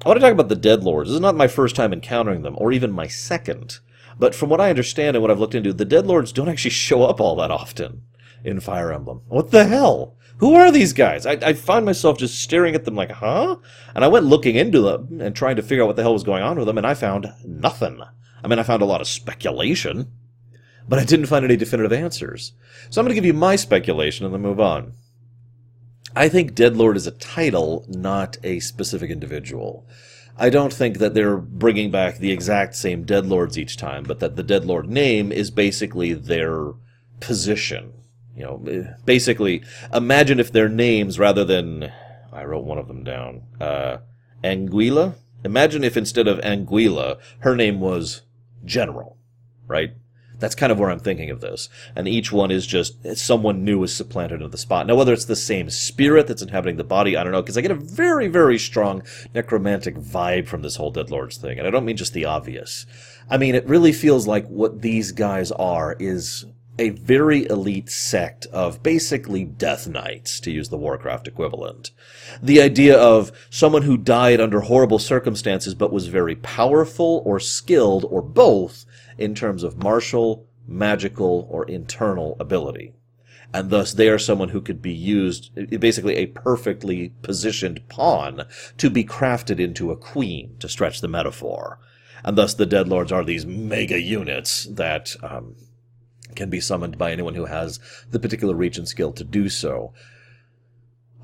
I 0.04 0.08
want 0.08 0.18
to 0.18 0.24
talk 0.24 0.32
about 0.32 0.48
the 0.48 0.56
Dead 0.56 0.82
Lords. 0.82 1.10
This 1.10 1.14
is 1.14 1.20
not 1.20 1.36
my 1.36 1.48
first 1.48 1.76
time 1.76 1.92
encountering 1.92 2.42
them, 2.42 2.54
or 2.58 2.72
even 2.72 2.90
my 2.90 3.06
second. 3.06 3.78
But 4.18 4.34
from 4.34 4.48
what 4.50 4.60
I 4.60 4.70
understand 4.70 5.16
and 5.16 5.22
what 5.22 5.30
I've 5.30 5.40
looked 5.40 5.54
into, 5.54 5.72
the 5.72 5.84
Dead 5.84 6.06
Lords 6.06 6.32
don't 6.32 6.48
actually 6.48 6.70
show 6.70 7.02
up 7.02 7.20
all 7.20 7.36
that 7.36 7.50
often 7.50 8.02
in 8.44 8.60
Fire 8.60 8.92
Emblem. 8.92 9.22
What 9.28 9.50
the 9.50 9.64
hell? 9.64 10.16
Who 10.38 10.54
are 10.54 10.72
these 10.72 10.94
guys? 10.94 11.26
I, 11.26 11.32
I 11.32 11.52
find 11.52 11.84
myself 11.84 12.18
just 12.18 12.40
staring 12.40 12.74
at 12.74 12.86
them 12.86 12.94
like, 12.94 13.10
huh? 13.10 13.56
And 13.94 14.02
I 14.02 14.08
went 14.08 14.24
looking 14.24 14.56
into 14.56 14.80
them 14.80 15.20
and 15.20 15.36
trying 15.36 15.56
to 15.56 15.62
figure 15.62 15.84
out 15.84 15.88
what 15.88 15.96
the 15.96 16.02
hell 16.02 16.14
was 16.14 16.24
going 16.24 16.42
on 16.42 16.56
with 16.56 16.66
them, 16.66 16.78
and 16.78 16.86
I 16.86 16.94
found 16.94 17.32
nothing. 17.44 18.00
I 18.42 18.48
mean, 18.48 18.58
I 18.58 18.62
found 18.62 18.82
a 18.82 18.86
lot 18.86 19.00
of 19.00 19.08
speculation, 19.08 20.10
but 20.88 20.98
I 20.98 21.04
didn't 21.04 21.26
find 21.26 21.44
any 21.44 21.56
definitive 21.56 21.92
answers. 21.92 22.52
So 22.90 23.00
I'm 23.00 23.04
going 23.04 23.14
to 23.14 23.14
give 23.14 23.26
you 23.26 23.32
my 23.32 23.56
speculation 23.56 24.24
and 24.24 24.34
then 24.34 24.42
move 24.42 24.60
on. 24.60 24.92
I 26.16 26.28
think 26.28 26.54
Deadlord 26.54 26.96
is 26.96 27.06
a 27.06 27.12
title, 27.12 27.84
not 27.88 28.36
a 28.42 28.60
specific 28.60 29.10
individual. 29.10 29.86
I 30.36 30.50
don't 30.50 30.72
think 30.72 30.98
that 30.98 31.14
they're 31.14 31.36
bringing 31.36 31.90
back 31.90 32.18
the 32.18 32.32
exact 32.32 32.74
same 32.74 33.04
Deadlords 33.04 33.56
each 33.56 33.76
time, 33.76 34.04
but 34.04 34.20
that 34.20 34.36
the 34.36 34.42
Deadlord 34.42 34.86
name 34.86 35.30
is 35.30 35.50
basically 35.50 36.14
their 36.14 36.72
position. 37.20 37.92
You 38.34 38.44
know, 38.44 38.94
basically, 39.04 39.62
imagine 39.92 40.40
if 40.40 40.50
their 40.50 40.68
names, 40.68 41.18
rather 41.18 41.44
than, 41.44 41.92
I 42.32 42.44
wrote 42.44 42.64
one 42.64 42.78
of 42.78 42.88
them 42.88 43.04
down, 43.04 43.42
uh, 43.60 43.98
Anguilla? 44.42 45.14
Imagine 45.44 45.84
if 45.84 45.96
instead 45.96 46.26
of 46.26 46.38
Anguilla, 46.38 47.18
her 47.40 47.54
name 47.54 47.80
was 47.80 48.22
general, 48.64 49.18
right? 49.66 49.92
That's 50.40 50.54
kind 50.54 50.72
of 50.72 50.78
where 50.78 50.90
I'm 50.90 50.98
thinking 50.98 51.30
of 51.30 51.42
this. 51.42 51.68
And 51.94 52.08
each 52.08 52.32
one 52.32 52.50
is 52.50 52.66
just 52.66 53.16
someone 53.16 53.62
new 53.62 53.82
is 53.84 53.94
supplanted 53.94 54.40
into 54.40 54.48
the 54.48 54.56
spot. 54.56 54.86
Now, 54.86 54.96
whether 54.96 55.12
it's 55.12 55.26
the 55.26 55.36
same 55.36 55.68
spirit 55.68 56.26
that's 56.26 56.40
inhabiting 56.42 56.76
the 56.76 56.84
body, 56.84 57.16
I 57.16 57.22
don't 57.22 57.32
know, 57.32 57.42
because 57.42 57.58
I 57.58 57.60
get 57.60 57.70
a 57.70 57.74
very, 57.74 58.26
very 58.26 58.58
strong 58.58 59.02
necromantic 59.34 59.96
vibe 59.96 60.48
from 60.48 60.62
this 60.62 60.76
whole 60.76 60.90
Dead 60.90 61.10
Lords 61.10 61.36
thing. 61.36 61.58
And 61.58 61.68
I 61.68 61.70
don't 61.70 61.84
mean 61.84 61.98
just 61.98 62.14
the 62.14 62.24
obvious. 62.24 62.86
I 63.28 63.36
mean, 63.36 63.54
it 63.54 63.66
really 63.66 63.92
feels 63.92 64.26
like 64.26 64.46
what 64.48 64.80
these 64.80 65.12
guys 65.12 65.52
are 65.52 65.94
is 66.00 66.46
a 66.80 66.88
very 66.88 67.46
elite 67.48 67.90
sect 67.90 68.46
of 68.46 68.82
basically 68.82 69.44
death 69.44 69.86
knights, 69.86 70.40
to 70.40 70.50
use 70.50 70.70
the 70.70 70.76
Warcraft 70.76 71.28
equivalent. 71.28 71.90
The 72.42 72.60
idea 72.60 72.98
of 72.98 73.30
someone 73.50 73.82
who 73.82 73.96
died 73.96 74.40
under 74.40 74.60
horrible 74.60 74.98
circumstances 74.98 75.74
but 75.74 75.92
was 75.92 76.08
very 76.08 76.36
powerful 76.36 77.22
or 77.24 77.38
skilled 77.38 78.04
or 78.10 78.22
both 78.22 78.86
in 79.18 79.34
terms 79.34 79.62
of 79.62 79.82
martial, 79.82 80.48
magical, 80.66 81.46
or 81.50 81.68
internal 81.68 82.36
ability. 82.40 82.94
and 83.52 83.70
thus 83.70 83.92
they 83.92 84.08
are 84.08 84.18
someone 84.18 84.50
who 84.50 84.60
could 84.60 84.80
be 84.80 84.92
used, 84.92 85.50
basically 85.80 86.16
a 86.16 86.26
perfectly 86.26 87.12
positioned 87.22 87.86
pawn, 87.88 88.44
to 88.78 88.88
be 88.88 89.04
crafted 89.04 89.58
into 89.58 89.90
a 89.90 89.96
queen, 89.96 90.56
to 90.58 90.68
stretch 90.68 91.00
the 91.00 91.08
metaphor. 91.08 91.78
And 92.24 92.36
thus 92.36 92.54
the 92.54 92.66
Dead 92.66 92.88
Lords 92.88 93.12
are 93.12 93.24
these 93.24 93.46
mega 93.46 94.00
units 94.00 94.64
that 94.66 95.16
um, 95.22 95.56
can 96.36 96.50
be 96.50 96.60
summoned 96.60 96.98
by 96.98 97.12
anyone 97.12 97.34
who 97.34 97.46
has 97.46 97.80
the 98.10 98.18
particular 98.18 98.60
and 98.60 98.88
skill 98.88 99.12
to 99.12 99.24
do 99.24 99.48
so. 99.48 99.92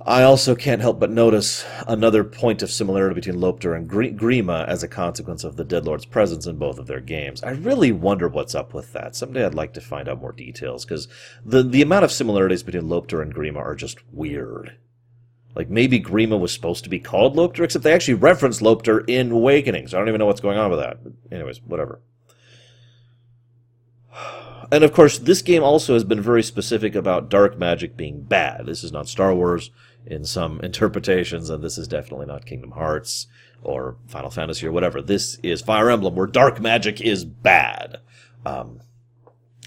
I 0.08 0.22
also 0.22 0.54
can't 0.54 0.82
help 0.82 1.00
but 1.00 1.10
notice 1.10 1.64
another 1.88 2.22
point 2.22 2.62
of 2.62 2.70
similarity 2.70 3.16
between 3.16 3.40
Lopter 3.40 3.76
and 3.76 3.90
Grima 3.90 4.64
as 4.68 4.84
a 4.84 4.88
consequence 4.88 5.42
of 5.42 5.56
the 5.56 5.64
Deadlord's 5.64 6.06
presence 6.06 6.46
in 6.46 6.58
both 6.58 6.78
of 6.78 6.86
their 6.86 7.00
games. 7.00 7.42
I 7.42 7.50
really 7.50 7.90
wonder 7.90 8.28
what's 8.28 8.54
up 8.54 8.72
with 8.72 8.92
that. 8.92 9.16
Someday 9.16 9.44
I'd 9.44 9.54
like 9.54 9.72
to 9.72 9.80
find 9.80 10.08
out 10.08 10.20
more 10.20 10.30
details, 10.30 10.84
because 10.84 11.08
the, 11.44 11.64
the 11.64 11.82
amount 11.82 12.04
of 12.04 12.12
similarities 12.12 12.62
between 12.62 12.84
Lopter 12.84 13.20
and 13.20 13.34
Grima 13.34 13.56
are 13.56 13.74
just 13.74 13.98
weird. 14.12 14.76
Like, 15.56 15.70
maybe 15.70 15.98
Grima 15.98 16.38
was 16.38 16.52
supposed 16.52 16.84
to 16.84 16.90
be 16.90 17.00
called 17.00 17.34
Lopter, 17.34 17.64
except 17.64 17.82
they 17.82 17.92
actually 17.92 18.14
reference 18.14 18.60
Lopter 18.60 19.02
in 19.08 19.32
Awakening, 19.32 19.88
so 19.88 19.96
I 19.96 20.00
don't 20.00 20.08
even 20.08 20.20
know 20.20 20.26
what's 20.26 20.40
going 20.40 20.58
on 20.58 20.70
with 20.70 20.78
that. 20.78 21.02
But 21.02 21.14
anyways, 21.32 21.62
whatever. 21.62 22.00
And 24.72 24.82
of 24.82 24.92
course, 24.92 25.18
this 25.18 25.42
game 25.42 25.62
also 25.62 25.94
has 25.94 26.04
been 26.04 26.20
very 26.20 26.42
specific 26.42 26.94
about 26.94 27.28
dark 27.28 27.58
magic 27.58 27.96
being 27.96 28.22
bad. 28.22 28.66
This 28.66 28.82
is 28.82 28.92
not 28.92 29.08
Star 29.08 29.34
Wars 29.34 29.70
in 30.04 30.24
some 30.24 30.60
interpretations, 30.62 31.50
and 31.50 31.62
this 31.62 31.78
is 31.78 31.88
definitely 31.88 32.26
not 32.26 32.46
Kingdom 32.46 32.72
Hearts 32.72 33.26
or 33.62 33.96
Final 34.06 34.30
Fantasy 34.30 34.66
or 34.66 34.72
whatever. 34.72 35.02
This 35.02 35.38
is 35.42 35.60
Fire 35.60 35.90
Emblem, 35.90 36.14
where 36.14 36.26
dark 36.26 36.60
magic 36.60 37.00
is 37.00 37.24
bad. 37.24 37.98
Um, 38.44 38.80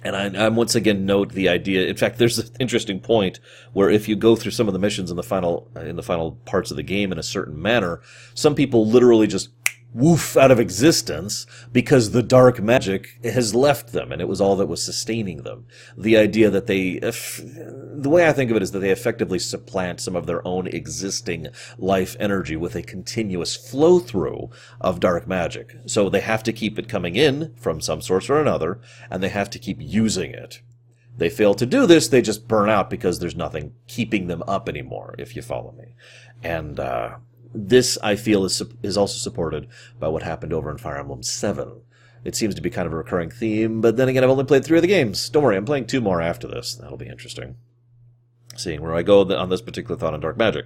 and 0.01 0.15
I, 0.15 0.45
I 0.45 0.49
once 0.49 0.75
again 0.75 1.05
note 1.05 1.33
the 1.33 1.49
idea. 1.49 1.87
In 1.87 1.97
fact, 1.97 2.17
there's 2.17 2.39
an 2.39 2.47
interesting 2.59 2.99
point 3.01 3.39
where 3.73 3.89
if 3.89 4.07
you 4.07 4.15
go 4.15 4.35
through 4.35 4.51
some 4.51 4.67
of 4.67 4.73
the 4.73 4.79
missions 4.79 5.11
in 5.11 5.17
the 5.17 5.23
final 5.23 5.69
in 5.75 5.97
the 5.97 6.03
final 6.03 6.33
parts 6.45 6.71
of 6.71 6.77
the 6.77 6.83
game 6.83 7.11
in 7.11 7.17
a 7.17 7.23
certain 7.23 7.61
manner, 7.61 7.99
some 8.33 8.55
people 8.55 8.87
literally 8.87 9.27
just 9.27 9.49
woof 9.93 10.37
out 10.37 10.51
of 10.51 10.59
existence 10.59 11.47
because 11.71 12.11
the 12.11 12.21
dark 12.21 12.61
magic 12.61 13.19
has 13.23 13.55
left 13.55 13.91
them 13.91 14.11
and 14.11 14.21
it 14.21 14.27
was 14.27 14.39
all 14.39 14.55
that 14.55 14.67
was 14.67 14.83
sustaining 14.83 15.43
them. 15.43 15.65
The 15.97 16.17
idea 16.17 16.49
that 16.51 16.67
they, 16.67 16.99
the 16.99 18.09
way 18.09 18.27
I 18.27 18.33
think 18.33 18.51
of 18.51 18.57
it 18.57 18.63
is 18.63 18.71
that 18.71 18.79
they 18.79 18.91
effectively 18.91 19.39
supplant 19.39 19.99
some 19.99 20.15
of 20.15 20.27
their 20.27 20.45
own 20.47 20.67
existing 20.67 21.47
life 21.77 22.15
energy 22.19 22.55
with 22.55 22.75
a 22.75 22.83
continuous 22.83 23.55
flow 23.55 23.99
through 23.99 24.51
of 24.79 24.99
dark 24.99 25.27
magic. 25.27 25.75
So 25.87 26.09
they 26.09 26.21
have 26.21 26.43
to 26.43 26.53
keep 26.53 26.77
it 26.77 26.87
coming 26.87 27.15
in 27.15 27.55
from 27.55 27.81
some 27.81 28.01
source 28.01 28.29
or 28.29 28.39
another 28.39 28.79
and 29.09 29.23
they 29.23 29.29
have 29.29 29.49
to 29.51 29.59
keep 29.59 29.77
using 29.79 30.31
it. 30.31 30.61
They 31.17 31.29
fail 31.29 31.53
to 31.55 31.65
do 31.65 31.85
this, 31.85 32.07
they 32.07 32.21
just 32.21 32.47
burn 32.47 32.69
out 32.69 32.89
because 32.89 33.19
there's 33.19 33.35
nothing 33.35 33.73
keeping 33.87 34.27
them 34.27 34.41
up 34.47 34.69
anymore, 34.69 35.15
if 35.17 35.35
you 35.35 35.41
follow 35.41 35.73
me. 35.73 35.95
And, 36.41 36.79
uh, 36.79 37.15
this, 37.53 37.97
I 38.03 38.15
feel, 38.15 38.45
is, 38.45 38.61
is 38.83 38.97
also 38.97 39.17
supported 39.17 39.67
by 39.99 40.07
what 40.07 40.23
happened 40.23 40.53
over 40.53 40.69
in 40.69 40.77
Fire 40.77 40.97
Emblem 40.97 41.23
7. 41.23 41.81
It 42.23 42.35
seems 42.35 42.55
to 42.55 42.61
be 42.61 42.69
kind 42.69 42.85
of 42.85 42.93
a 42.93 42.97
recurring 42.97 43.31
theme, 43.31 43.81
but 43.81 43.97
then 43.97 44.09
again, 44.09 44.23
I've 44.23 44.29
only 44.29 44.43
played 44.43 44.65
three 44.65 44.77
of 44.77 44.81
the 44.81 44.87
games. 44.87 45.29
Don't 45.29 45.43
worry, 45.43 45.55
I'm 45.55 45.65
playing 45.65 45.87
two 45.87 46.01
more 46.01 46.21
after 46.21 46.47
this. 46.47 46.75
That'll 46.75 46.97
be 46.97 47.07
interesting. 47.07 47.55
Seeing 48.55 48.81
where 48.81 48.95
I 48.95 49.03
go 49.03 49.21
on 49.21 49.49
this 49.49 49.61
particular 49.61 49.97
thought 49.97 50.13
on 50.13 50.19
Dark 50.19 50.37
Magic. 50.37 50.65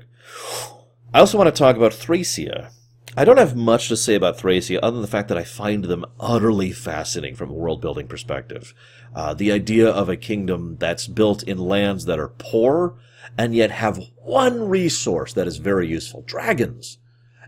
I 1.14 1.20
also 1.20 1.38
want 1.38 1.54
to 1.54 1.58
talk 1.58 1.76
about 1.76 1.94
Thracia. 1.94 2.72
I 3.16 3.26
don't 3.26 3.38
have 3.38 3.56
much 3.56 3.90
to 3.90 3.98
say 3.98 4.16
about 4.16 4.40
Thracia 4.40 4.80
other 4.82 4.96
than 4.96 5.04
the 5.04 5.08
fact 5.08 5.28
that 5.28 5.38
I 5.38 5.44
find 5.44 5.86
them 5.86 6.06
utterly 6.20 6.72
fascinating 6.72 7.36
from 7.36 7.52
a 7.52 7.54
world 7.54 7.80
building 7.80 8.08
perspective. 8.08 8.74
Uh, 9.14 9.36
the 9.36 9.52
idea 9.52 9.88
of 9.88 10.10
a 10.10 10.18
kingdom 10.18 10.78
that's 10.80 11.06
built 11.06 11.44
in 11.44 11.60
lands 11.60 12.06
that 12.06 12.18
are 12.18 12.30
poor 12.30 12.96
and 13.38 13.56
yet 13.56 13.72
have 13.72 14.00
one 14.18 14.68
resource 14.68 15.34
that 15.34 15.48
is 15.48 15.58
very 15.58 15.88
useful 15.88 16.24
dragons. 16.24 16.98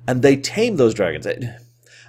And 0.08 0.22
they 0.22 0.38
tame 0.38 0.78
those 0.78 0.94
dragons. 0.94 1.28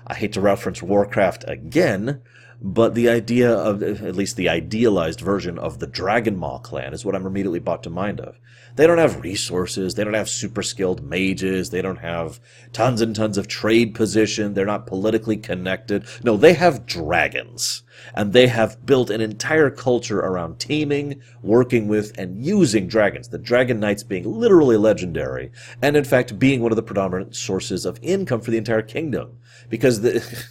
I 0.06 0.14
hate 0.14 0.32
to 0.34 0.40
reference 0.40 0.82
Warcraft 0.82 1.44
again, 1.48 2.22
but 2.60 2.94
the 2.94 3.08
idea 3.08 3.52
of, 3.52 3.82
at 3.82 4.16
least 4.16 4.36
the 4.36 4.48
idealized 4.48 5.20
version 5.20 5.58
of 5.58 5.78
the 5.78 5.86
Dragon 5.86 6.36
Maw 6.36 6.58
clan 6.58 6.94
is 6.94 7.04
what 7.04 7.14
I'm 7.14 7.26
immediately 7.26 7.58
brought 7.58 7.82
to 7.84 7.90
mind 7.90 8.20
of. 8.20 8.38
They 8.76 8.86
don't 8.86 8.98
have 8.98 9.22
resources. 9.22 9.94
They 9.94 10.04
don't 10.04 10.14
have 10.14 10.28
super 10.28 10.62
skilled 10.62 11.02
mages. 11.02 11.70
They 11.70 11.80
don't 11.80 11.96
have 11.96 12.40
tons 12.72 13.00
and 13.00 13.16
tons 13.16 13.38
of 13.38 13.48
trade 13.48 13.94
position. 13.94 14.52
They're 14.52 14.66
not 14.66 14.86
politically 14.86 15.38
connected. 15.38 16.04
No, 16.22 16.36
they 16.36 16.52
have 16.52 16.84
dragons. 16.84 17.82
And 18.14 18.34
they 18.34 18.46
have 18.48 18.84
built 18.84 19.08
an 19.08 19.22
entire 19.22 19.70
culture 19.70 20.20
around 20.20 20.58
taming, 20.58 21.22
working 21.42 21.88
with, 21.88 22.16
and 22.18 22.44
using 22.44 22.86
dragons. 22.86 23.28
The 23.28 23.38
Dragon 23.38 23.80
Knights 23.80 24.02
being 24.02 24.30
literally 24.30 24.76
legendary, 24.76 25.50
and 25.80 25.96
in 25.96 26.04
fact 26.04 26.38
being 26.38 26.60
one 26.60 26.72
of 26.72 26.76
the 26.76 26.82
predominant 26.82 27.34
sources 27.34 27.86
of 27.86 27.98
income 28.02 28.42
for 28.42 28.50
the 28.50 28.58
entire 28.58 28.82
kingdom. 28.82 29.38
Because 29.70 30.02
the, 30.02 30.46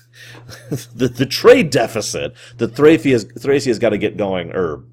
the, 0.96 1.08
the, 1.08 1.26
trade 1.26 1.70
deficit 1.70 1.95
that 2.58 2.76
Thracia's, 2.76 3.24
Thracia's 3.24 3.80
got 3.80 3.90
to 3.90 3.98
get 3.98 4.18
going, 4.18 4.52
or, 4.54 4.84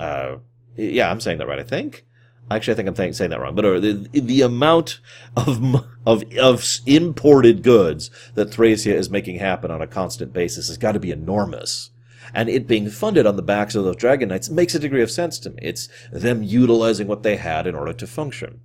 uh, 0.00 0.36
yeah, 0.76 1.10
I'm 1.10 1.20
saying 1.20 1.38
that 1.38 1.48
right, 1.48 1.58
I 1.58 1.64
think. 1.64 2.04
Actually, 2.50 2.72
I 2.72 2.76
think 2.76 2.88
I'm 2.88 3.12
saying 3.12 3.30
that 3.30 3.40
wrong. 3.40 3.54
But 3.54 3.64
uh, 3.64 3.80
the, 3.80 4.08
the 4.12 4.42
amount 4.42 5.00
of, 5.36 5.86
of, 6.04 6.24
of 6.38 6.64
imported 6.86 7.62
goods 7.62 8.10
that 8.34 8.50
Thracia 8.50 8.94
is 8.94 9.08
making 9.08 9.38
happen 9.38 9.70
on 9.70 9.80
a 9.80 9.86
constant 9.86 10.32
basis 10.32 10.68
has 10.68 10.76
got 10.76 10.92
to 10.92 11.00
be 11.00 11.10
enormous. 11.10 11.90
And 12.34 12.48
it 12.48 12.66
being 12.66 12.88
funded 12.90 13.26
on 13.26 13.36
the 13.36 13.42
backs 13.42 13.74
of 13.74 13.84
those 13.84 13.96
Dragon 13.96 14.28
Knights 14.30 14.50
makes 14.50 14.74
a 14.74 14.78
degree 14.78 15.02
of 15.02 15.10
sense 15.10 15.38
to 15.40 15.50
me. 15.50 15.58
It's 15.62 15.88
them 16.10 16.42
utilizing 16.42 17.06
what 17.06 17.22
they 17.22 17.36
had 17.36 17.66
in 17.66 17.74
order 17.74 17.92
to 17.92 18.06
function. 18.06 18.60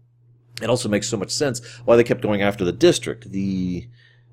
It 0.61 0.69
also 0.69 0.89
makes 0.89 1.07
so 1.07 1.17
much 1.17 1.31
sense 1.31 1.63
why 1.85 1.95
they 1.95 2.03
kept 2.03 2.21
going 2.21 2.41
after 2.41 2.65
the 2.65 2.71
district. 2.71 3.31
The, 3.31 3.87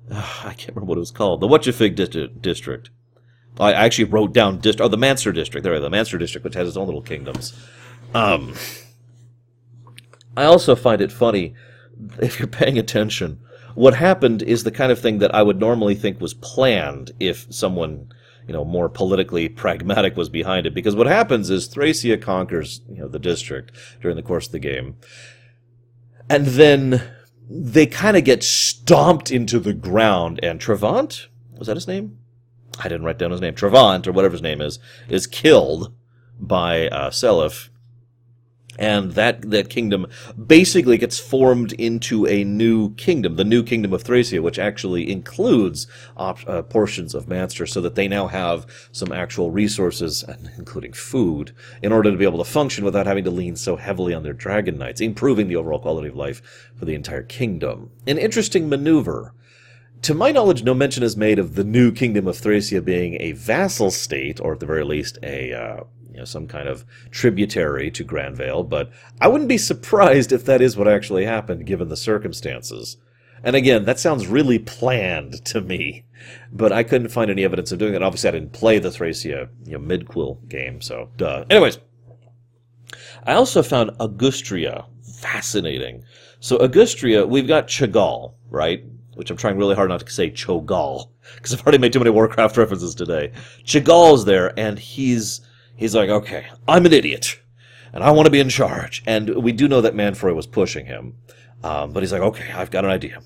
uh, 0.09 0.41
I 0.43 0.53
can't 0.53 0.69
remember 0.69 0.89
what 0.89 0.97
it 0.97 0.99
was 0.99 1.11
called. 1.11 1.41
The 1.41 1.47
Whatchafig 1.47 1.95
district. 2.41 2.89
I 3.59 3.73
actually 3.73 4.05
wrote 4.05 4.33
down 4.33 4.59
dist- 4.59 4.81
oh, 4.81 4.87
the 4.87 4.97
Manster 4.97 5.31
district. 5.31 5.63
There, 5.63 5.79
the 5.79 5.89
Manster 5.89 6.17
district, 6.17 6.43
which 6.43 6.55
has 6.55 6.67
its 6.67 6.77
own 6.77 6.87
little 6.87 7.01
kingdoms. 7.01 7.53
Um, 8.13 8.53
I 10.37 10.43
also 10.43 10.75
find 10.75 11.01
it 11.01 11.11
funny, 11.11 11.53
if 12.19 12.39
you're 12.39 12.47
paying 12.47 12.77
attention, 12.77 13.39
what 13.75 13.95
happened 13.95 14.41
is 14.41 14.63
the 14.63 14.71
kind 14.71 14.91
of 14.91 14.99
thing 14.99 15.19
that 15.19 15.33
I 15.33 15.43
would 15.43 15.59
normally 15.59 15.95
think 15.95 16.19
was 16.19 16.33
planned 16.33 17.11
if 17.19 17.45
someone, 17.49 18.11
you 18.47 18.53
know, 18.53 18.65
more 18.65 18.89
politically 18.89 19.49
pragmatic 19.49 20.15
was 20.15 20.29
behind 20.29 20.65
it. 20.65 20.73
Because 20.73 20.95
what 20.95 21.07
happens 21.07 21.49
is 21.49 21.67
Thracia 21.67 22.17
conquers, 22.17 22.81
you 22.89 22.99
know, 22.99 23.07
the 23.07 23.19
district 23.19 23.71
during 24.01 24.15
the 24.15 24.23
course 24.23 24.47
of 24.47 24.53
the 24.53 24.59
game. 24.59 24.95
And 26.29 26.45
then 26.47 27.03
they 27.49 27.85
kind 27.85 28.17
of 28.17 28.23
get 28.23 28.43
stomped 28.43 29.31
into 29.31 29.59
the 29.59 29.73
ground 29.73 30.39
and 30.41 30.59
Travant, 30.59 31.27
was 31.57 31.67
that 31.67 31.77
his 31.77 31.87
name? 31.87 32.17
I 32.79 32.83
didn't 32.83 33.03
write 33.03 33.17
down 33.17 33.31
his 33.31 33.41
name. 33.41 33.55
Travant, 33.55 34.07
or 34.07 34.11
whatever 34.11 34.33
his 34.33 34.41
name 34.41 34.61
is, 34.61 34.79
is 35.07 35.27
killed 35.27 35.93
by 36.39 36.87
uh, 36.89 37.09
Seliph 37.09 37.69
and 38.77 39.11
that 39.13 39.49
that 39.49 39.69
kingdom 39.69 40.07
basically 40.47 40.97
gets 40.97 41.19
formed 41.19 41.73
into 41.73 42.25
a 42.27 42.43
new 42.43 42.93
kingdom, 42.95 43.35
the 43.35 43.43
new 43.43 43.63
kingdom 43.63 43.93
of 43.93 44.03
Thracia, 44.03 44.41
which 44.41 44.59
actually 44.59 45.09
includes 45.09 45.87
op- 46.17 46.47
uh, 46.47 46.61
portions 46.63 47.15
of 47.15 47.27
Manster, 47.27 47.65
so 47.65 47.81
that 47.81 47.95
they 47.95 48.07
now 48.07 48.27
have 48.27 48.65
some 48.91 49.11
actual 49.11 49.51
resources, 49.51 50.23
including 50.57 50.93
food, 50.93 51.53
in 51.81 51.91
order 51.91 52.11
to 52.11 52.17
be 52.17 52.25
able 52.25 52.43
to 52.43 52.49
function 52.49 52.83
without 52.83 53.07
having 53.07 53.23
to 53.23 53.31
lean 53.31 53.55
so 53.55 53.75
heavily 53.75 54.13
on 54.13 54.23
their 54.23 54.33
dragon 54.33 54.77
knights, 54.77 55.01
improving 55.01 55.47
the 55.47 55.55
overall 55.55 55.79
quality 55.79 56.09
of 56.09 56.15
life 56.15 56.41
for 56.75 56.85
the 56.85 56.95
entire 56.95 57.23
kingdom. 57.23 57.91
An 58.07 58.17
interesting 58.17 58.67
maneuver. 58.67 59.33
To 60.03 60.13
my 60.13 60.31
knowledge, 60.31 60.63
no 60.63 60.73
mention 60.73 61.03
is 61.03 61.17
made 61.17 61.39
of 61.39 61.55
the 61.55 61.63
new 61.63 61.91
kingdom 61.91 62.27
of 62.27 62.37
Thracia 62.37 62.81
being 62.81 63.19
a 63.19 63.31
vassal 63.31 63.89
state, 63.89 64.39
or 64.39 64.53
at 64.53 64.59
the 64.59 64.65
very 64.65 64.83
least, 64.83 65.17
a 65.23 65.53
uh, 65.53 65.83
you 66.15 66.19
know, 66.19 66.25
some 66.25 66.47
kind 66.47 66.69
of 66.69 66.85
tributary 67.11 67.91
to 67.91 68.03
Granvale, 68.03 68.63
but 68.63 68.89
I 69.19 69.27
wouldn't 69.27 69.49
be 69.49 69.57
surprised 69.57 70.31
if 70.31 70.45
that 70.45 70.61
is 70.61 70.77
what 70.77 70.87
actually 70.87 71.25
happened 71.25 71.65
given 71.65 71.89
the 71.89 71.97
circumstances. 71.97 72.95
And 73.43 73.53
again, 73.53 73.83
that 73.83 73.99
sounds 73.99 74.25
really 74.25 74.57
planned 74.57 75.43
to 75.45 75.59
me, 75.59 76.05
but 76.53 76.71
I 76.71 76.83
couldn't 76.83 77.09
find 77.09 77.29
any 77.29 77.43
evidence 77.43 77.73
of 77.73 77.79
doing 77.79 77.95
it. 77.95 78.01
Obviously, 78.01 78.29
I 78.29 78.31
didn't 78.31 78.53
play 78.53 78.79
the 78.79 78.91
Thracia 78.91 79.49
you 79.65 79.77
know, 79.77 79.79
Midquil 79.79 80.47
game, 80.47 80.79
so 80.79 81.09
duh. 81.17 81.43
Anyways, 81.49 81.79
I 83.23 83.33
also 83.33 83.61
found 83.61 83.91
Agustria 83.99 84.85
fascinating. 85.19 86.05
So 86.39 86.57
Agustria, 86.59 87.27
we've 87.27 87.47
got 87.47 87.67
Chagall, 87.67 88.35
right? 88.49 88.85
Which 89.15 89.31
I'm 89.31 89.37
trying 89.37 89.57
really 89.57 89.75
hard 89.75 89.89
not 89.89 90.05
to 90.05 90.11
say 90.11 90.29
Cho'Gall, 90.29 91.09
because 91.35 91.53
I've 91.53 91.61
already 91.63 91.77
made 91.77 91.93
too 91.93 91.99
many 91.99 92.11
Warcraft 92.11 92.57
references 92.57 92.93
today. 92.93 93.31
Chagall's 93.63 94.25
there, 94.25 94.57
and 94.59 94.77
he's 94.77 95.41
he's 95.75 95.95
like, 95.95 96.09
okay, 96.09 96.47
I'm 96.67 96.85
an 96.85 96.93
idiot, 96.93 97.39
and 97.93 98.03
I 98.03 98.11
want 98.11 98.25
to 98.25 98.31
be 98.31 98.39
in 98.39 98.49
charge. 98.49 99.03
And 99.05 99.43
we 99.43 99.51
do 99.51 99.67
know 99.67 99.81
that 99.81 99.95
Manfroy 99.95 100.35
was 100.35 100.47
pushing 100.47 100.85
him, 100.85 101.15
um, 101.63 101.91
but 101.91 102.03
he's 102.03 102.11
like, 102.11 102.21
okay, 102.21 102.51
I've 102.51 102.71
got 102.71 102.85
an 102.85 102.91
idea. 102.91 103.21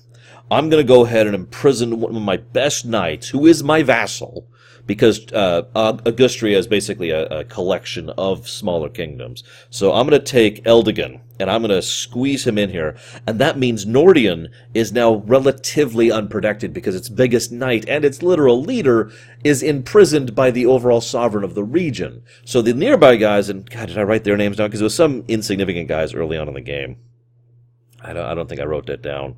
I'm 0.50 0.68
to 0.70 0.82
go 0.82 1.04
ahead 1.04 1.26
and 1.26 1.34
imprison 1.34 2.00
one 2.00 2.16
of 2.16 2.22
my 2.22 2.36
best 2.36 2.84
knights, 2.84 3.28
who 3.28 3.46
is 3.46 3.62
my 3.62 3.82
vassal, 3.82 4.48
because 4.86 5.32
uh, 5.32 5.62
Agustria 5.74 6.56
is 6.56 6.66
basically 6.66 7.10
a, 7.10 7.26
a, 7.26 7.44
collection 7.44 8.10
of 8.10 8.48
smaller 8.48 8.88
kingdoms. 8.88 9.44
So 9.70 9.92
I'm 9.92 10.08
going 10.08 10.20
to 10.20 10.24
take 10.26 10.64
Eldigan 10.64 11.20
and 11.38 11.50
I'm 11.50 11.62
going 11.62 11.70
to 11.70 11.82
squeeze 11.82 12.46
him 12.46 12.58
in 12.58 12.68
here, 12.68 12.96
and 13.26 13.38
that 13.38 13.58
means 13.58 13.86
Nordion 13.86 14.48
is 14.74 14.92
now 14.92 15.14
relatively 15.26 16.12
unprotected 16.12 16.74
because 16.74 16.94
its 16.94 17.08
biggest 17.08 17.50
knight 17.50 17.88
and 17.88 18.04
its 18.04 18.22
literal 18.22 18.60
leader 18.60 19.10
is 19.42 19.62
imprisoned 19.62 20.34
by 20.34 20.50
the 20.50 20.66
overall 20.66 21.00
sovereign 21.00 21.44
of 21.44 21.54
the 21.54 21.64
region. 21.64 22.22
So 22.44 22.60
the 22.60 22.74
nearby 22.74 23.16
guys, 23.16 23.48
and 23.48 23.68
God, 23.68 23.88
did 23.88 23.96
I 23.96 24.02
write 24.02 24.24
their 24.24 24.36
names 24.36 24.58
down? 24.58 24.68
Because 24.68 24.82
it 24.82 24.84
was 24.84 24.94
some 24.94 25.24
insignificant 25.28 25.88
guys 25.88 26.12
early 26.12 26.36
on 26.36 26.48
in 26.48 26.54
the 26.54 26.60
game. 26.60 26.98
I 28.02 28.12
don't, 28.12 28.26
I 28.26 28.34
don't 28.34 28.48
think 28.48 28.60
I 28.60 28.64
wrote 28.64 28.86
that 28.86 29.02
down. 29.02 29.36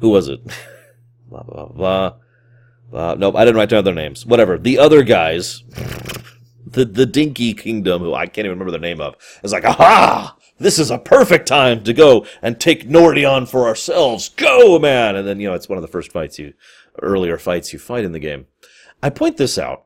Who 0.00 0.10
was 0.10 0.28
it? 0.28 0.40
blah 1.28 1.42
blah 1.42 1.66
blah. 1.66 2.14
Uh, 2.92 3.16
nope, 3.18 3.34
I 3.36 3.44
didn't 3.44 3.56
write 3.56 3.68
down 3.68 3.84
their 3.84 3.94
names. 3.94 4.24
Whatever. 4.24 4.58
The 4.58 4.78
other 4.78 5.02
guys, 5.02 5.64
the 6.66 6.84
the 6.84 7.06
Dinky 7.06 7.54
Kingdom, 7.54 8.00
who 8.02 8.14
I 8.14 8.26
can't 8.26 8.46
even 8.46 8.52
remember 8.52 8.70
their 8.70 8.80
name 8.80 9.00
of, 9.00 9.16
is 9.42 9.52
like, 9.52 9.64
aha! 9.64 10.36
This 10.58 10.78
is 10.78 10.90
a 10.90 10.98
perfect 10.98 11.46
time 11.46 11.84
to 11.84 11.92
go 11.92 12.26
and 12.40 12.58
take 12.58 12.88
Nordion 12.88 13.46
for 13.48 13.66
ourselves. 13.66 14.30
Go, 14.30 14.78
man! 14.78 15.16
And 15.16 15.26
then 15.26 15.40
you 15.40 15.48
know 15.48 15.54
it's 15.54 15.68
one 15.68 15.78
of 15.78 15.82
the 15.82 15.88
first 15.88 16.12
fights 16.12 16.38
you, 16.38 16.54
earlier 17.02 17.36
fights 17.36 17.72
you 17.72 17.78
fight 17.78 18.04
in 18.04 18.12
the 18.12 18.18
game. 18.18 18.46
I 19.02 19.10
point 19.10 19.36
this 19.36 19.58
out 19.58 19.84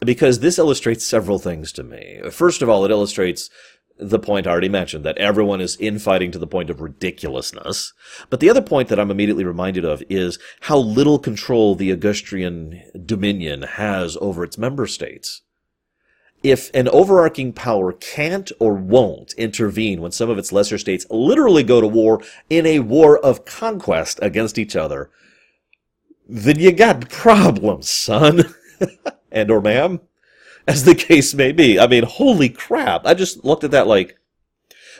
because 0.00 0.40
this 0.40 0.58
illustrates 0.58 1.04
several 1.04 1.38
things 1.38 1.72
to 1.72 1.82
me. 1.82 2.20
First 2.30 2.62
of 2.62 2.68
all, 2.68 2.84
it 2.84 2.90
illustrates 2.90 3.50
the 3.98 4.18
point 4.18 4.46
I 4.46 4.50
already 4.50 4.68
mentioned, 4.68 5.04
that 5.04 5.18
everyone 5.18 5.60
is 5.60 5.76
infighting 5.76 6.30
to 6.32 6.38
the 6.38 6.46
point 6.46 6.70
of 6.70 6.80
ridiculousness. 6.80 7.92
But 8.28 8.40
the 8.40 8.50
other 8.50 8.62
point 8.62 8.88
that 8.88 9.00
I'm 9.00 9.10
immediately 9.10 9.44
reminded 9.44 9.84
of 9.84 10.02
is 10.08 10.38
how 10.62 10.78
little 10.78 11.18
control 11.18 11.74
the 11.74 11.94
Agustrian 11.94 13.06
Dominion 13.06 13.62
has 13.62 14.16
over 14.20 14.44
its 14.44 14.58
member 14.58 14.86
states. 14.86 15.42
If 16.42 16.70
an 16.74 16.88
overarching 16.88 17.52
power 17.54 17.92
can't 17.92 18.52
or 18.60 18.74
won't 18.74 19.32
intervene 19.34 20.00
when 20.00 20.12
some 20.12 20.28
of 20.28 20.38
its 20.38 20.52
lesser 20.52 20.78
states 20.78 21.06
literally 21.10 21.62
go 21.62 21.80
to 21.80 21.86
war 21.86 22.22
in 22.50 22.66
a 22.66 22.80
war 22.80 23.18
of 23.18 23.46
conquest 23.46 24.18
against 24.22 24.58
each 24.58 24.76
other, 24.76 25.10
then 26.28 26.58
you 26.58 26.72
got 26.72 27.08
problems, 27.08 27.90
son. 27.90 28.54
and 29.32 29.50
or 29.50 29.60
ma'am 29.60 30.00
as 30.66 30.84
the 30.84 30.94
case 30.94 31.34
may 31.34 31.52
be. 31.52 31.78
I 31.78 31.86
mean, 31.86 32.04
holy 32.04 32.48
crap! 32.48 33.06
I 33.06 33.14
just 33.14 33.44
looked 33.44 33.64
at 33.64 33.70
that 33.70 33.86
like 33.86 34.18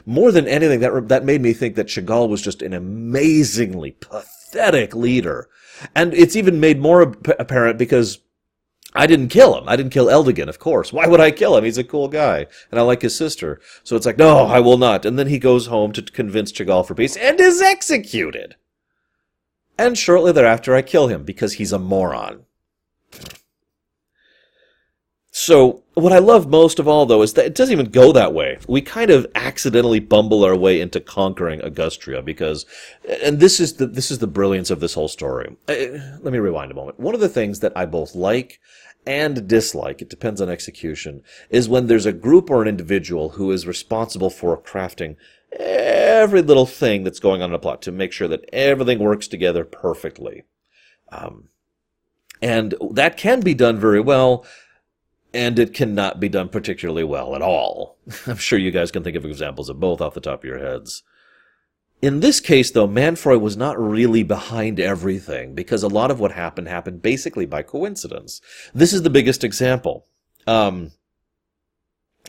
more 0.04 0.30
than 0.32 0.46
anything 0.46 0.80
that 0.80 1.08
that 1.08 1.24
made 1.24 1.40
me 1.40 1.52
think 1.52 1.74
that 1.76 1.88
Chagall 1.88 2.28
was 2.28 2.42
just 2.42 2.62
an 2.62 2.72
amazingly 2.72 3.92
pathetic 3.92 4.94
leader, 4.94 5.48
and 5.94 6.14
it's 6.14 6.36
even 6.36 6.60
made 6.60 6.80
more 6.80 7.02
apparent 7.38 7.78
because. 7.78 8.20
I 8.94 9.06
didn't 9.06 9.28
kill 9.28 9.58
him. 9.58 9.68
I 9.68 9.76
didn't 9.76 9.92
kill 9.92 10.06
Eldigan, 10.06 10.48
of 10.48 10.58
course. 10.58 10.90
Why 10.90 11.06
would 11.06 11.20
I 11.20 11.30
kill 11.30 11.54
him? 11.54 11.64
He's 11.64 11.76
a 11.76 11.84
cool 11.84 12.08
guy, 12.08 12.46
and 12.70 12.80
I 12.80 12.82
like 12.82 13.02
his 13.02 13.14
sister. 13.14 13.60
So 13.84 13.94
it's 13.94 14.06
like, 14.06 14.16
no, 14.16 14.46
I 14.46 14.60
will 14.60 14.78
not. 14.78 15.04
And 15.04 15.18
then 15.18 15.26
he 15.26 15.38
goes 15.38 15.66
home 15.66 15.92
to 15.92 16.02
convince 16.02 16.50
Chagall 16.50 16.86
for 16.86 16.94
peace 16.94 17.14
and 17.14 17.38
is 17.38 17.60
executed. 17.60 18.56
And 19.76 19.98
shortly 19.98 20.32
thereafter, 20.32 20.74
I 20.74 20.80
kill 20.80 21.08
him 21.08 21.24
because 21.24 21.54
he's 21.54 21.72
a 21.72 21.78
moron. 21.78 22.45
So, 25.38 25.82
what 25.92 26.14
I 26.14 26.18
love 26.18 26.48
most 26.48 26.78
of 26.78 26.88
all, 26.88 27.04
though, 27.04 27.20
is 27.20 27.34
that 27.34 27.44
it 27.44 27.54
doesn't 27.54 27.70
even 27.70 27.90
go 27.90 28.10
that 28.10 28.32
way. 28.32 28.56
We 28.66 28.80
kind 28.80 29.10
of 29.10 29.26
accidentally 29.34 30.00
bumble 30.00 30.42
our 30.44 30.56
way 30.56 30.80
into 30.80 30.98
conquering 30.98 31.60
Agustria 31.60 32.24
because, 32.24 32.64
and 33.22 33.38
this 33.38 33.60
is 33.60 33.74
the 33.74 33.86
this 33.86 34.10
is 34.10 34.18
the 34.18 34.26
brilliance 34.26 34.70
of 34.70 34.80
this 34.80 34.94
whole 34.94 35.08
story. 35.08 35.54
Uh, 35.68 35.98
let 36.22 36.32
me 36.32 36.38
rewind 36.38 36.70
a 36.70 36.74
moment. 36.74 36.98
One 36.98 37.14
of 37.14 37.20
the 37.20 37.28
things 37.28 37.60
that 37.60 37.74
I 37.76 37.84
both 37.84 38.14
like 38.14 38.60
and 39.06 39.46
dislike, 39.46 40.00
it 40.00 40.08
depends 40.08 40.40
on 40.40 40.48
execution, 40.48 41.22
is 41.50 41.68
when 41.68 41.86
there's 41.86 42.06
a 42.06 42.14
group 42.14 42.48
or 42.48 42.62
an 42.62 42.68
individual 42.68 43.28
who 43.28 43.52
is 43.52 43.66
responsible 43.66 44.30
for 44.30 44.56
crafting 44.56 45.16
every 45.52 46.40
little 46.40 46.64
thing 46.64 47.04
that's 47.04 47.20
going 47.20 47.42
on 47.42 47.50
in 47.50 47.54
a 47.54 47.58
plot 47.58 47.82
to 47.82 47.92
make 47.92 48.12
sure 48.12 48.28
that 48.28 48.48
everything 48.54 49.00
works 49.00 49.28
together 49.28 49.66
perfectly. 49.66 50.44
Um, 51.12 51.50
and 52.40 52.74
that 52.90 53.18
can 53.18 53.40
be 53.40 53.52
done 53.52 53.78
very 53.78 54.00
well 54.00 54.46
and 55.32 55.58
it 55.58 55.74
cannot 55.74 56.20
be 56.20 56.28
done 56.28 56.48
particularly 56.48 57.04
well 57.04 57.34
at 57.34 57.42
all. 57.42 57.96
I'm 58.26 58.36
sure 58.36 58.58
you 58.58 58.70
guys 58.70 58.90
can 58.90 59.04
think 59.04 59.16
of 59.16 59.24
examples 59.24 59.68
of 59.68 59.80
both 59.80 60.00
off 60.00 60.14
the 60.14 60.20
top 60.20 60.40
of 60.40 60.48
your 60.48 60.58
heads. 60.58 61.02
In 62.02 62.20
this 62.20 62.40
case, 62.40 62.70
though, 62.70 62.86
Manfroy 62.86 63.38
was 63.38 63.56
not 63.56 63.80
really 63.80 64.22
behind 64.22 64.78
everything 64.78 65.54
because 65.54 65.82
a 65.82 65.88
lot 65.88 66.10
of 66.10 66.20
what 66.20 66.32
happened 66.32 66.68
happened 66.68 67.00
basically 67.00 67.46
by 67.46 67.62
coincidence. 67.62 68.40
This 68.74 68.92
is 68.92 69.02
the 69.02 69.10
biggest 69.10 69.42
example. 69.42 70.06
Um, 70.46 70.92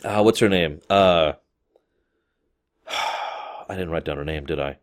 uh, 0.02 0.22
what's 0.22 0.38
her 0.38 0.48
name? 0.48 0.80
Uh, 0.88 1.34
I 2.88 3.74
didn't 3.74 3.90
write 3.90 4.04
down 4.04 4.16
her 4.16 4.24
name, 4.24 4.46
did 4.46 4.58
I? 4.58 4.78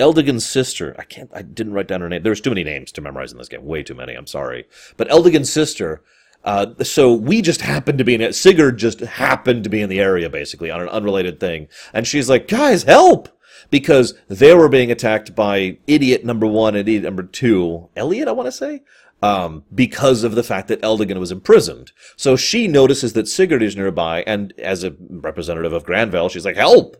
Eldigan's 0.00 0.46
sister. 0.46 0.96
I 0.98 1.04
can't. 1.04 1.30
I 1.34 1.42
didn't 1.42 1.74
write 1.74 1.88
down 1.88 2.00
her 2.00 2.08
name. 2.08 2.22
There's 2.22 2.40
too 2.40 2.50
many 2.50 2.64
names 2.64 2.90
to 2.92 3.02
memorize 3.02 3.32
in 3.32 3.38
this 3.38 3.48
game. 3.48 3.64
Way 3.64 3.82
too 3.82 3.94
many. 3.94 4.14
I'm 4.14 4.26
sorry. 4.26 4.64
But 4.96 5.08
Eldigan's 5.08 5.52
sister 5.52 6.02
uh, 6.44 6.66
so 6.82 7.12
we 7.12 7.42
just 7.42 7.60
happened 7.60 7.98
to 7.98 8.04
be 8.04 8.14
in 8.14 8.20
it. 8.20 8.34
Sigurd 8.34 8.78
just 8.78 9.00
happened 9.00 9.64
to 9.64 9.70
be 9.70 9.80
in 9.80 9.88
the 9.88 10.00
area, 10.00 10.28
basically, 10.28 10.70
on 10.70 10.80
an 10.80 10.88
unrelated 10.88 11.38
thing. 11.38 11.68
And 11.92 12.06
she's 12.06 12.28
like, 12.28 12.48
guys, 12.48 12.82
help! 12.82 13.28
Because 13.70 14.14
they 14.28 14.54
were 14.54 14.68
being 14.68 14.90
attacked 14.90 15.34
by 15.34 15.78
idiot 15.86 16.24
number 16.24 16.46
one 16.46 16.74
and 16.74 16.88
idiot 16.88 17.04
number 17.04 17.22
two. 17.22 17.88
Elliot, 17.96 18.28
I 18.28 18.32
want 18.32 18.46
to 18.46 18.52
say? 18.52 18.82
Um, 19.22 19.64
because 19.72 20.24
of 20.24 20.34
the 20.34 20.42
fact 20.42 20.66
that 20.68 20.82
Eldigan 20.82 21.20
was 21.20 21.30
imprisoned. 21.30 21.92
So 22.16 22.34
she 22.34 22.66
notices 22.66 23.12
that 23.12 23.28
Sigurd 23.28 23.62
is 23.62 23.76
nearby, 23.76 24.24
and 24.26 24.52
as 24.58 24.82
a 24.82 24.96
representative 24.98 25.72
of 25.72 25.84
Granvale, 25.84 26.28
she's 26.28 26.44
like, 26.44 26.56
help! 26.56 26.96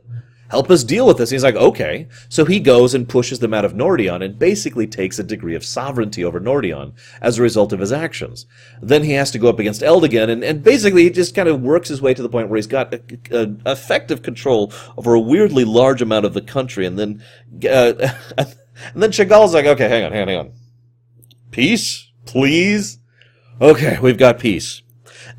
Help 0.53 0.71
us 0.71 0.85
deal 0.85 1.07
with 1.07 1.17
this. 1.17 1.31
And 1.31 1.37
he's 1.37 1.43
like, 1.43 1.57
okay. 1.57 2.07
So 2.29 2.45
he 2.45 2.61
goes 2.61 2.93
and 2.93 3.09
pushes 3.09 3.39
them 3.39 3.55
out 3.55 3.65
of 3.65 3.73
Nordion 3.73 4.23
and 4.23 4.39
basically 4.39 4.87
takes 4.87 5.19
a 5.19 5.23
degree 5.23 5.55
of 5.55 5.65
sovereignty 5.65 6.23
over 6.23 6.39
Nordion 6.39 6.93
as 7.23 7.39
a 7.39 7.43
result 7.43 7.73
of 7.73 7.81
his 7.81 7.91
actions. 7.91 8.45
Then 8.83 9.03
he 9.03 9.13
has 9.13 9.31
to 9.31 9.39
go 9.39 9.49
up 9.49 9.59
against 9.59 9.81
Eldigan, 9.81 10.29
and, 10.29 10.45
and 10.45 10.63
basically 10.63 11.05
he 11.05 11.11
just 11.11 11.35
kind 11.35 11.49
of 11.49 11.63
works 11.63 11.89
his 11.89 12.03
way 12.03 12.13
to 12.13 12.21
the 12.21 12.29
point 12.29 12.51
where 12.51 12.59
he's 12.59 12.67
got 12.67 12.93
a, 12.93 13.01
a 13.31 13.73
effective 13.73 14.21
control 14.23 14.71
over 14.99 15.15
a 15.15 15.21
weirdly 15.21 15.65
large 15.65 16.03
amount 16.03 16.27
of 16.27 16.35
the 16.35 16.43
country. 16.43 16.85
And 16.85 16.99
then, 16.99 17.25
uh, 17.65 18.13
and 18.37 19.03
then 19.03 19.11
Chagall's 19.11 19.55
like, 19.55 19.65
okay, 19.65 19.89
hang 19.89 20.05
on, 20.05 20.13
hang 20.13 20.23
on, 20.23 20.29
hang 20.29 20.39
on. 20.39 20.53
Peace? 21.51 22.13
Please? 22.27 22.99
Okay, 23.59 23.99
we've 24.03 24.19
got 24.19 24.39
peace. 24.39 24.83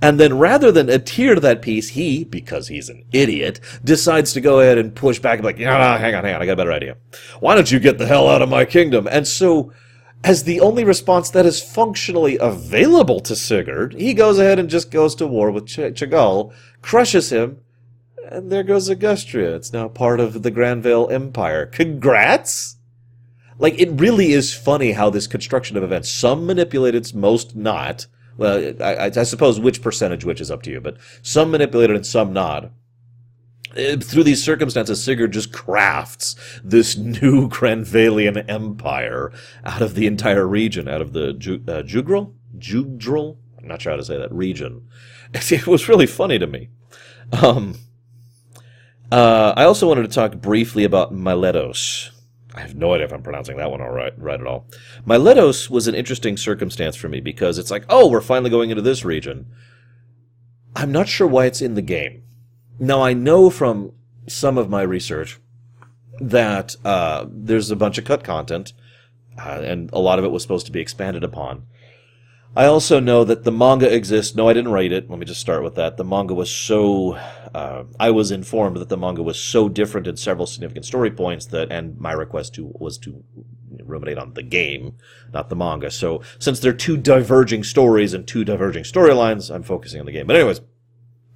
And 0.03 0.19
then 0.19 0.37
rather 0.37 0.69
than 0.69 0.89
adhere 0.89 1.33
to 1.33 1.39
that 1.39 1.61
peace, 1.61 1.87
he, 1.87 2.25
because 2.25 2.67
he's 2.67 2.89
an 2.89 3.05
idiot, 3.13 3.61
decides 3.85 4.33
to 4.33 4.41
go 4.41 4.59
ahead 4.59 4.77
and 4.77 4.93
push 4.93 5.17
back 5.17 5.35
and 5.35 5.43
be 5.43 5.45
like, 5.45 5.57
no, 5.59 5.67
hang 5.71 6.13
on, 6.13 6.25
hang 6.25 6.35
on, 6.35 6.41
I 6.41 6.45
got 6.45 6.51
a 6.51 6.57
better 6.57 6.73
idea. 6.73 6.97
Why 7.39 7.55
don't 7.55 7.71
you 7.71 7.79
get 7.79 7.99
the 7.99 8.05
hell 8.05 8.27
out 8.27 8.41
of 8.41 8.49
my 8.49 8.65
kingdom? 8.65 9.07
And 9.09 9.25
so, 9.25 9.71
as 10.21 10.43
the 10.43 10.59
only 10.59 10.83
response 10.83 11.29
that 11.29 11.45
is 11.45 11.61
functionally 11.61 12.37
available 12.37 13.21
to 13.21 13.33
Sigurd, 13.33 13.93
he 13.93 14.13
goes 14.13 14.39
ahead 14.39 14.59
and 14.59 14.69
just 14.69 14.91
goes 14.91 15.15
to 15.15 15.25
war 15.25 15.51
with 15.51 15.67
Ch- 15.67 15.95
Chagall, 15.95 16.53
crushes 16.81 17.31
him, 17.31 17.61
and 18.29 18.51
there 18.51 18.63
goes 18.63 18.89
Agustria. 18.89 19.55
It's 19.55 19.71
now 19.71 19.87
part 19.87 20.19
of 20.19 20.43
the 20.43 20.51
Granvale 20.51 21.09
Empire. 21.09 21.65
Congrats! 21.65 22.75
Like, 23.57 23.79
it 23.79 23.89
really 23.93 24.33
is 24.33 24.53
funny 24.53 24.91
how 24.91 25.09
this 25.09 25.27
construction 25.27 25.77
of 25.77 25.83
events, 25.83 26.09
some 26.11 26.45
manipulated, 26.45 27.15
most 27.15 27.55
not, 27.55 28.07
well, 28.37 28.73
I, 28.81 29.11
I, 29.15 29.23
suppose 29.23 29.59
which 29.59 29.81
percentage 29.81 30.25
which 30.25 30.41
is 30.41 30.49
up 30.49 30.63
to 30.63 30.71
you, 30.71 30.81
but 30.81 30.97
some 31.21 31.51
manipulated 31.51 31.95
and 31.95 32.05
some 32.05 32.33
not. 32.33 32.71
Uh, 33.77 33.97
through 33.97 34.23
these 34.23 34.43
circumstances, 34.43 35.03
Sigurd 35.03 35.33
just 35.33 35.51
crafts 35.51 36.35
this 36.63 36.97
new 37.21 37.49
Granvalian 37.49 38.37
empire 38.49 39.31
out 39.65 39.81
of 39.81 39.95
the 39.95 40.07
entire 40.07 40.47
region, 40.47 40.87
out 40.87 41.01
of 41.01 41.13
the 41.13 41.33
Ju- 41.33 41.63
uh? 41.67 41.83
Jugdral? 41.83 43.37
I'm 43.57 43.67
not 43.67 43.81
sure 43.81 43.93
how 43.93 43.97
to 43.97 44.03
say 44.03 44.17
that 44.17 44.31
region. 44.31 44.87
It 45.33 45.65
was 45.65 45.89
really 45.89 46.05
funny 46.05 46.37
to 46.37 46.45
me. 46.45 46.69
Um, 47.31 47.79
uh, 49.11 49.53
I 49.57 49.63
also 49.63 49.87
wanted 49.87 50.03
to 50.03 50.13
talk 50.13 50.35
briefly 50.35 50.83
about 50.83 51.11
Miletos. 51.11 52.12
I 52.55 52.61
have 52.61 52.75
no 52.75 52.93
idea 52.93 53.05
if 53.05 53.13
I'm 53.13 53.23
pronouncing 53.23 53.57
that 53.57 53.71
one 53.71 53.81
all 53.81 53.91
right, 53.91 54.13
right 54.17 54.39
at 54.39 54.45
all. 54.45 54.67
Miletos 55.07 55.69
was 55.69 55.87
an 55.87 55.95
interesting 55.95 56.37
circumstance 56.37 56.95
for 56.95 57.09
me 57.09 57.19
because 57.19 57.57
it's 57.57 57.71
like, 57.71 57.85
oh, 57.89 58.07
we're 58.07 58.21
finally 58.21 58.51
going 58.51 58.69
into 58.69 58.83
this 58.83 59.03
region. 59.03 59.47
I'm 60.75 60.91
not 60.91 61.07
sure 61.07 61.27
why 61.27 61.45
it's 61.45 61.61
in 61.61 61.73
the 61.73 61.81
game. 61.81 62.23
Now, 62.79 63.01
I 63.01 63.13
know 63.13 63.49
from 63.49 63.93
some 64.27 64.57
of 64.57 64.69
my 64.69 64.81
research 64.81 65.39
that 66.19 66.75
uh, 66.85 67.25
there's 67.29 67.71
a 67.71 67.75
bunch 67.75 67.97
of 67.97 68.05
cut 68.05 68.23
content, 68.23 68.73
uh, 69.37 69.61
and 69.63 69.89
a 69.91 69.99
lot 69.99 70.19
of 70.19 70.25
it 70.25 70.31
was 70.31 70.43
supposed 70.43 70.65
to 70.67 70.71
be 70.71 70.79
expanded 70.79 71.23
upon. 71.23 71.65
I 72.55 72.65
also 72.65 72.99
know 72.99 73.23
that 73.23 73.43
the 73.43 73.51
manga 73.51 73.91
exists. 73.91 74.35
No, 74.35 74.47
I 74.47 74.53
didn't 74.53 74.71
write 74.71 74.91
it. 74.91 75.09
Let 75.09 75.17
me 75.17 75.25
just 75.25 75.41
start 75.41 75.63
with 75.63 75.73
that. 75.75 75.97
The 75.97 76.03
manga 76.03 76.35
was 76.35 76.51
so. 76.51 77.13
Uh, 77.53 77.85
I 77.99 78.11
was 78.11 78.29
informed 78.29 78.77
that 78.77 78.89
the 78.89 78.97
manga 78.97 79.23
was 79.23 79.39
so 79.39 79.69
different 79.69 80.05
in 80.05 80.17
several 80.17 80.45
significant 80.45 80.85
story 80.85 81.09
points 81.09 81.47
that, 81.47 81.71
and 81.71 81.99
my 81.99 82.11
request 82.11 82.53
to 82.55 82.71
was 82.79 82.99
to 82.99 83.23
ruminate 83.83 84.19
on 84.19 84.33
the 84.33 84.43
game, 84.43 84.95
not 85.33 85.49
the 85.49 85.55
manga. 85.55 85.89
So 85.89 86.21
since 86.37 86.59
they're 86.59 86.73
two 86.73 86.95
diverging 86.95 87.63
stories 87.63 88.13
and 88.13 88.27
two 88.27 88.43
diverging 88.43 88.83
storylines, 88.83 89.53
I'm 89.53 89.63
focusing 89.63 89.99
on 89.99 90.05
the 90.05 90.11
game. 90.11 90.27
But 90.27 90.35
anyways, 90.35 90.61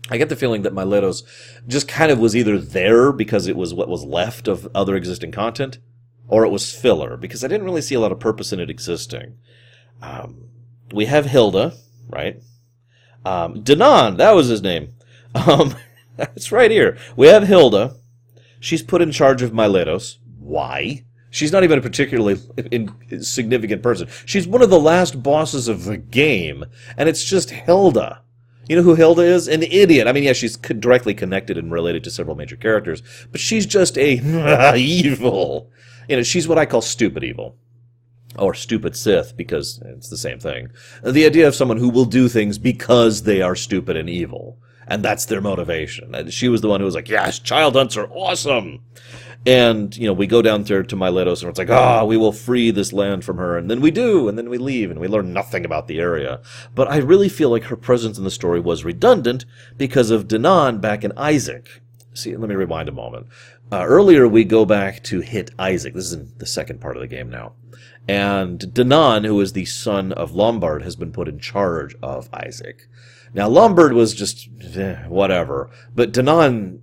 I 0.09 0.17
get 0.17 0.29
the 0.29 0.35
feeling 0.35 0.61
that 0.61 0.73
Miletos 0.73 1.23
just 1.67 1.87
kind 1.87 2.11
of 2.11 2.19
was 2.19 2.35
either 2.35 2.59
there 2.59 3.11
because 3.11 3.47
it 3.47 3.57
was 3.57 3.73
what 3.73 3.89
was 3.89 4.03
left 4.05 4.47
of 4.47 4.69
other 4.75 4.95
existing 4.95 5.31
content, 5.31 5.79
or 6.27 6.45
it 6.45 6.51
was 6.51 6.71
filler 6.71 7.17
because 7.17 7.43
I 7.43 7.47
didn't 7.47 7.65
really 7.65 7.81
see 7.81 7.95
a 7.95 7.99
lot 7.99 8.11
of 8.11 8.19
purpose 8.19 8.53
in 8.53 8.59
it 8.59 8.69
existing. 8.69 9.37
Um, 9.99 10.49
we 10.91 11.05
have 11.05 11.25
Hilda, 11.25 11.73
right? 12.07 12.41
Um, 13.25 13.63
Danan, 13.63 14.17
that 14.17 14.31
was 14.31 14.47
his 14.47 14.61
name. 14.61 14.93
Um, 15.35 15.75
it's 16.17 16.51
right 16.51 16.71
here. 16.71 16.97
We 17.15 17.27
have 17.27 17.47
Hilda. 17.47 17.95
She's 18.59 18.81
put 18.81 19.01
in 19.01 19.11
charge 19.11 19.41
of 19.41 19.51
Miletos. 19.51 20.17
Why? 20.39 21.03
She's 21.29 21.51
not 21.51 21.63
even 21.63 21.77
a 21.77 21.81
particularly 21.81 22.39
significant 23.21 23.83
person. 23.83 24.07
She's 24.25 24.47
one 24.47 24.61
of 24.61 24.69
the 24.69 24.79
last 24.79 25.21
bosses 25.21 25.67
of 25.67 25.83
the 25.83 25.97
game, 25.97 26.65
and 26.97 27.09
it's 27.09 27.23
just 27.23 27.51
Hilda. 27.51 28.21
You 28.67 28.75
know 28.75 28.81
who 28.81 28.95
Hilda 28.95 29.21
is? 29.21 29.47
An 29.47 29.63
idiot. 29.63 30.07
I 30.07 30.11
mean, 30.11 30.23
yeah, 30.23 30.33
she's 30.33 30.57
directly 30.57 31.13
connected 31.13 31.57
and 31.57 31.71
related 31.71 32.03
to 32.05 32.11
several 32.11 32.35
major 32.35 32.55
characters, 32.55 33.01
but 33.31 33.39
she's 33.39 33.65
just 33.65 33.97
a 33.97 34.13
evil. 34.77 35.69
You 36.09 36.17
know, 36.17 36.23
she's 36.23 36.47
what 36.47 36.57
I 36.57 36.65
call 36.65 36.81
stupid 36.81 37.23
evil. 37.23 37.55
Or 38.37 38.53
stupid 38.53 38.95
Sith, 38.95 39.35
because 39.35 39.81
it's 39.85 40.09
the 40.09 40.17
same 40.17 40.39
thing. 40.39 40.69
The 41.03 41.25
idea 41.25 41.47
of 41.47 41.55
someone 41.55 41.77
who 41.77 41.89
will 41.89 42.05
do 42.05 42.27
things 42.27 42.57
because 42.57 43.23
they 43.23 43.41
are 43.41 43.55
stupid 43.55 43.97
and 43.97 44.09
evil. 44.09 44.59
And 44.87 45.03
that's 45.03 45.25
their 45.25 45.41
motivation. 45.41 46.15
And 46.15 46.31
she 46.31 46.47
was 46.47 46.61
the 46.61 46.69
one 46.69 46.79
who 46.79 46.85
was 46.85 46.95
like, 46.95 47.09
yes, 47.09 47.39
child 47.39 47.75
hunts 47.75 47.97
are 47.97 48.07
awesome. 48.09 48.81
And, 49.45 49.95
you 49.95 50.07
know, 50.07 50.13
we 50.13 50.27
go 50.27 50.41
down 50.41 50.63
there 50.63 50.83
to 50.83 50.95
Miletos 50.95 51.41
and 51.41 51.49
it's 51.49 51.59
like, 51.59 51.69
ah, 51.69 52.01
oh, 52.01 52.05
we 52.05 52.17
will 52.17 52.31
free 52.31 52.71
this 52.71 52.91
land 52.93 53.23
from 53.23 53.37
her. 53.37 53.57
And 53.57 53.69
then 53.69 53.81
we 53.81 53.91
do, 53.91 54.27
and 54.27 54.37
then 54.37 54.49
we 54.49 54.57
leave, 54.57 54.91
and 54.91 54.99
we 54.99 55.07
learn 55.07 55.33
nothing 55.33 55.63
about 55.63 55.87
the 55.87 55.99
area. 55.99 56.41
But 56.75 56.89
I 56.89 56.97
really 56.97 57.29
feel 57.29 57.49
like 57.49 57.63
her 57.63 57.75
presence 57.75 58.17
in 58.17 58.23
the 58.23 58.31
story 58.31 58.59
was 58.59 58.83
redundant 58.83 59.45
because 59.77 60.09
of 60.09 60.27
Danan 60.27 60.81
back 60.81 61.03
in 61.03 61.11
Isaach. 61.11 61.79
See, 62.13 62.35
let 62.35 62.49
me 62.49 62.55
rewind 62.55 62.89
a 62.89 62.93
moment. 62.93 63.27
Uh, 63.71 63.85
earlier, 63.85 64.27
we 64.27 64.43
go 64.43 64.65
back 64.65 65.03
to 65.03 65.21
hit 65.21 65.51
Isaach. 65.57 65.93
This 65.93 66.05
is 66.05 66.13
in 66.13 66.31
the 66.37 66.45
second 66.45 66.81
part 66.81 66.95
of 66.95 67.01
the 67.01 67.07
game 67.07 67.29
now. 67.29 67.53
And 68.07 68.59
Danan, 68.59 69.25
who 69.25 69.39
is 69.41 69.53
the 69.53 69.65
son 69.65 70.11
of 70.13 70.33
Lombard, 70.33 70.83
has 70.83 70.95
been 70.95 71.11
put 71.11 71.27
in 71.27 71.39
charge 71.39 71.95
of 72.01 72.31
Isaach. 72.31 72.87
Now, 73.33 73.49
Lombard 73.49 73.93
was 73.93 74.13
just 74.13 74.47
eh, 74.75 75.03
whatever, 75.07 75.69
but 75.93 76.13
Danan, 76.13 76.79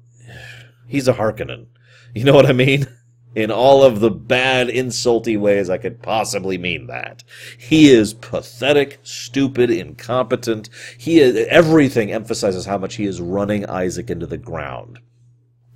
he's 0.87 1.09
a 1.09 1.14
Harkonnen. 1.14 1.66
You 2.14 2.25
know 2.25 2.35
what 2.35 2.47
I 2.47 2.53
mean? 2.53 2.87
In 3.35 3.51
all 3.51 3.83
of 3.83 3.99
the 3.99 4.12
bad, 4.12 4.68
insulty 4.68 5.37
ways 5.37 5.68
I 5.68 5.79
could 5.79 6.01
possibly 6.01 6.57
mean 6.57 6.87
that. 6.87 7.25
He 7.59 7.91
is 7.91 8.14
pathetic, 8.14 9.01
stupid, 9.03 9.70
incompetent. 9.70 10.68
He 10.97 11.18
is, 11.18 11.45
everything 11.49 12.12
emphasizes 12.12 12.66
how 12.66 12.79
much 12.79 12.95
he 12.95 13.07
is 13.07 13.20
running 13.20 13.64
Isaach 13.64 14.09
into 14.09 14.27
the 14.27 14.39
ground. 14.39 15.01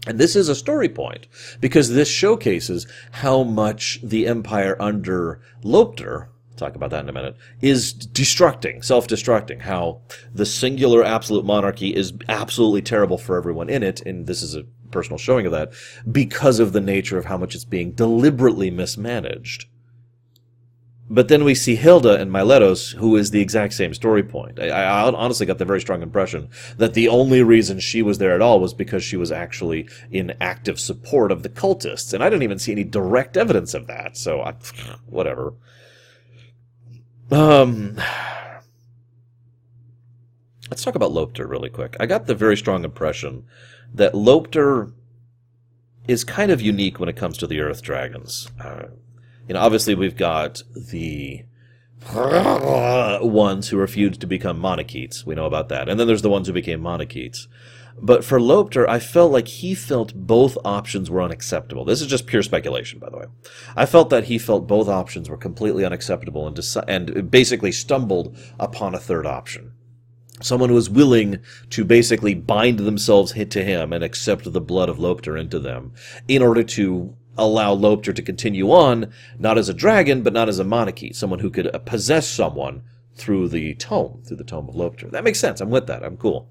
And 0.09 0.19
this 0.19 0.35
is 0.35 0.49
a 0.49 0.55
story 0.55 0.89
point 0.89 1.27
because 1.61 1.91
this 1.91 2.09
showcases 2.09 2.87
how 3.13 3.43
much 3.43 4.01
the 4.03 4.27
empire 4.27 4.75
under 4.81 5.43
Lopter, 5.63 6.29
talk 6.57 6.75
about 6.75 6.91
that 6.91 7.03
in 7.03 7.11
a 7.11 7.13
minute, 7.13 7.37
is 7.61 7.93
destructing, 7.93 8.83
self-destructing, 8.83 9.61
how 9.61 10.01
the 10.35 10.47
singular 10.47 11.05
absolute 11.05 11.45
monarchy 11.45 11.95
is 11.95 12.15
absolutely 12.27 12.81
terrible 12.81 13.19
for 13.19 13.37
everyone 13.37 13.69
in 13.69 13.83
it, 13.83 14.01
and 14.07 14.27
this 14.27 14.43
is 14.43 14.55
a 14.55 14.65
personal 14.91 15.19
showing 15.19 15.45
of 15.45 15.53
that 15.53 15.73
because 16.11 16.59
of 16.59 16.73
the 16.73 16.81
nature 16.81 17.19
of 17.19 17.27
how 17.27 17.37
much 17.37 17.55
it's 17.55 17.67
being 17.67 17.93
deliberately 17.93 18.71
mismanaged. 18.71 19.67
But 21.11 21.29
then 21.29 21.45
we 21.45 21.55
see 21.55 21.75
Hilda 21.75 22.21
and 22.21 22.31
Miletos, 22.31 22.95
who 22.95 23.17
is 23.17 23.31
the 23.31 23.41
exact 23.41 23.73
same 23.73 23.95
story 23.95 24.23
point. 24.23 24.61
I, 24.61 24.69
I, 24.69 25.11
honestly 25.11 25.47
got 25.47 25.57
the 25.57 25.65
very 25.65 25.81
strong 25.81 26.03
impression 26.03 26.51
that 26.77 26.93
the 26.93 27.09
only 27.09 27.43
reason 27.43 27.81
she 27.81 28.03
was 28.03 28.19
there 28.19 28.35
at 28.35 28.43
all 28.43 28.61
was 28.61 28.75
because 28.75 29.03
she 29.03 29.17
was 29.17 29.33
actually 29.33 29.89
in 30.11 30.35
active 30.41 30.79
support 30.79 31.33
of 31.33 31.43
the 31.43 31.49
cultists, 31.49 32.13
and 32.13 32.23
I 32.23 32.29
didn't 32.29 32.43
even 32.43 32.59
see 32.59 32.73
any 32.73 32.85
direct 32.85 33.39
evidence 33.39 33.73
of 33.73 33.87
that. 33.87 34.19
So, 34.19 34.43
I, 34.43 34.55
whatever. 35.07 35.55
Um, 37.31 37.97
let's 40.71 40.85
talk 40.85 40.95
about 40.95 41.13
Lopter 41.13 41.49
really 41.49 41.71
quick. 41.71 41.97
I 41.99 42.05
got 42.05 42.27
the 42.27 42.35
very 42.35 42.57
strong 42.57 42.85
impression 42.85 43.47
that 43.95 44.13
Lopter 44.13 44.93
is 46.07 46.23
kind 46.25 46.51
of 46.51 46.61
unique 46.61 47.01
when 47.01 47.09
it 47.09 47.17
comes 47.17 47.39
to 47.39 47.47
the 47.47 47.61
Earth 47.61 47.81
Dragons. 47.83 48.49
Uh, 48.61 48.85
you 49.49 49.55
know, 49.55 49.61
obviously 49.61 49.95
we've 49.95 50.17
got 50.17 50.63
the 50.75 51.45
ones 53.23 53.69
who 53.69 53.77
refused 53.77 54.21
to 54.21 54.27
become 54.27 54.61
Manaketes. 54.61 55.25
We 55.25 55.35
know 55.35 55.47
about 55.47 55.69
that. 55.71 55.89
And 55.89 55.99
then 55.99 56.07
there's 56.07 56.23
the 56.23 56.31
ones 56.31 56.47
who 56.47 56.53
became 56.53 56.81
Manaketes. 56.81 57.49
But 58.01 58.25
for 58.25 58.39
Lopter, 58.39 58.89
I 58.89 59.01
felt 59.01 59.33
like 59.33 59.49
he 59.49 59.75
felt 59.75 60.15
both 60.15 60.57
options 60.65 61.11
were 61.11 61.23
unacceptable. 61.23 61.85
This 61.85 62.01
is 62.01 62.07
just 62.07 62.29
pure 62.29 62.45
speculation, 62.45 63.01
by 63.01 63.11
the 63.11 63.17
way. 63.17 63.25
I 63.75 63.87
felt 63.87 64.11
that 64.11 64.25
he 64.25 64.39
felt 64.39 64.69
both 64.69 64.89
options 64.89 65.29
were 65.29 65.37
completely 65.37 65.85
unacceptable 65.85 66.47
and, 66.47 66.57
deci- 66.57 66.85
and 66.87 67.29
basically 67.29 67.73
stumbled 67.73 68.37
upon 68.61 68.95
a 68.95 69.01
third 69.01 69.27
option 69.27 69.73
someone 70.41 70.69
who 70.69 70.75
was 70.75 70.91
willing 70.91 71.41
to 71.71 71.85
basically 71.85 72.35
bind 72.35 72.79
themselves 72.79 73.33
to 73.33 73.65
him 73.65 73.93
and 73.93 74.05
accept 74.05 74.53
the 74.53 74.61
blood 74.61 74.89
of 74.89 74.99
Lopter 74.99 75.37
into 75.37 75.59
them 75.59 75.93
in 76.29 76.43
order 76.43 76.63
to 76.63 77.17
allow 77.39 77.75
Lopter 77.75 78.15
to 78.15 78.23
continue 78.23 78.71
on, 78.71 79.13
not 79.39 79.57
as 79.57 79.69
a 79.69 79.75
dragon, 79.75 80.23
but 80.23 80.33
not 80.33 80.49
as 80.49 80.59
a 80.59 80.65
monarchy, 80.65 81.13
someone 81.13 81.39
who 81.39 81.51
could 81.51 81.71
possess 81.87 82.29
someone 82.29 82.83
through 83.15 83.49
the 83.49 83.75
tome, 83.75 84.23
through 84.25 84.37
the 84.37 84.45
tome 84.45 84.69
of 84.69 84.75
Lopter. 84.75 85.11
That 85.11 85.25
makes 85.25 85.41
sense. 85.41 85.61
I'm 85.61 85.71
with 85.71 85.87
that. 85.89 86.05
I'm 86.05 86.17
cool. 86.17 86.49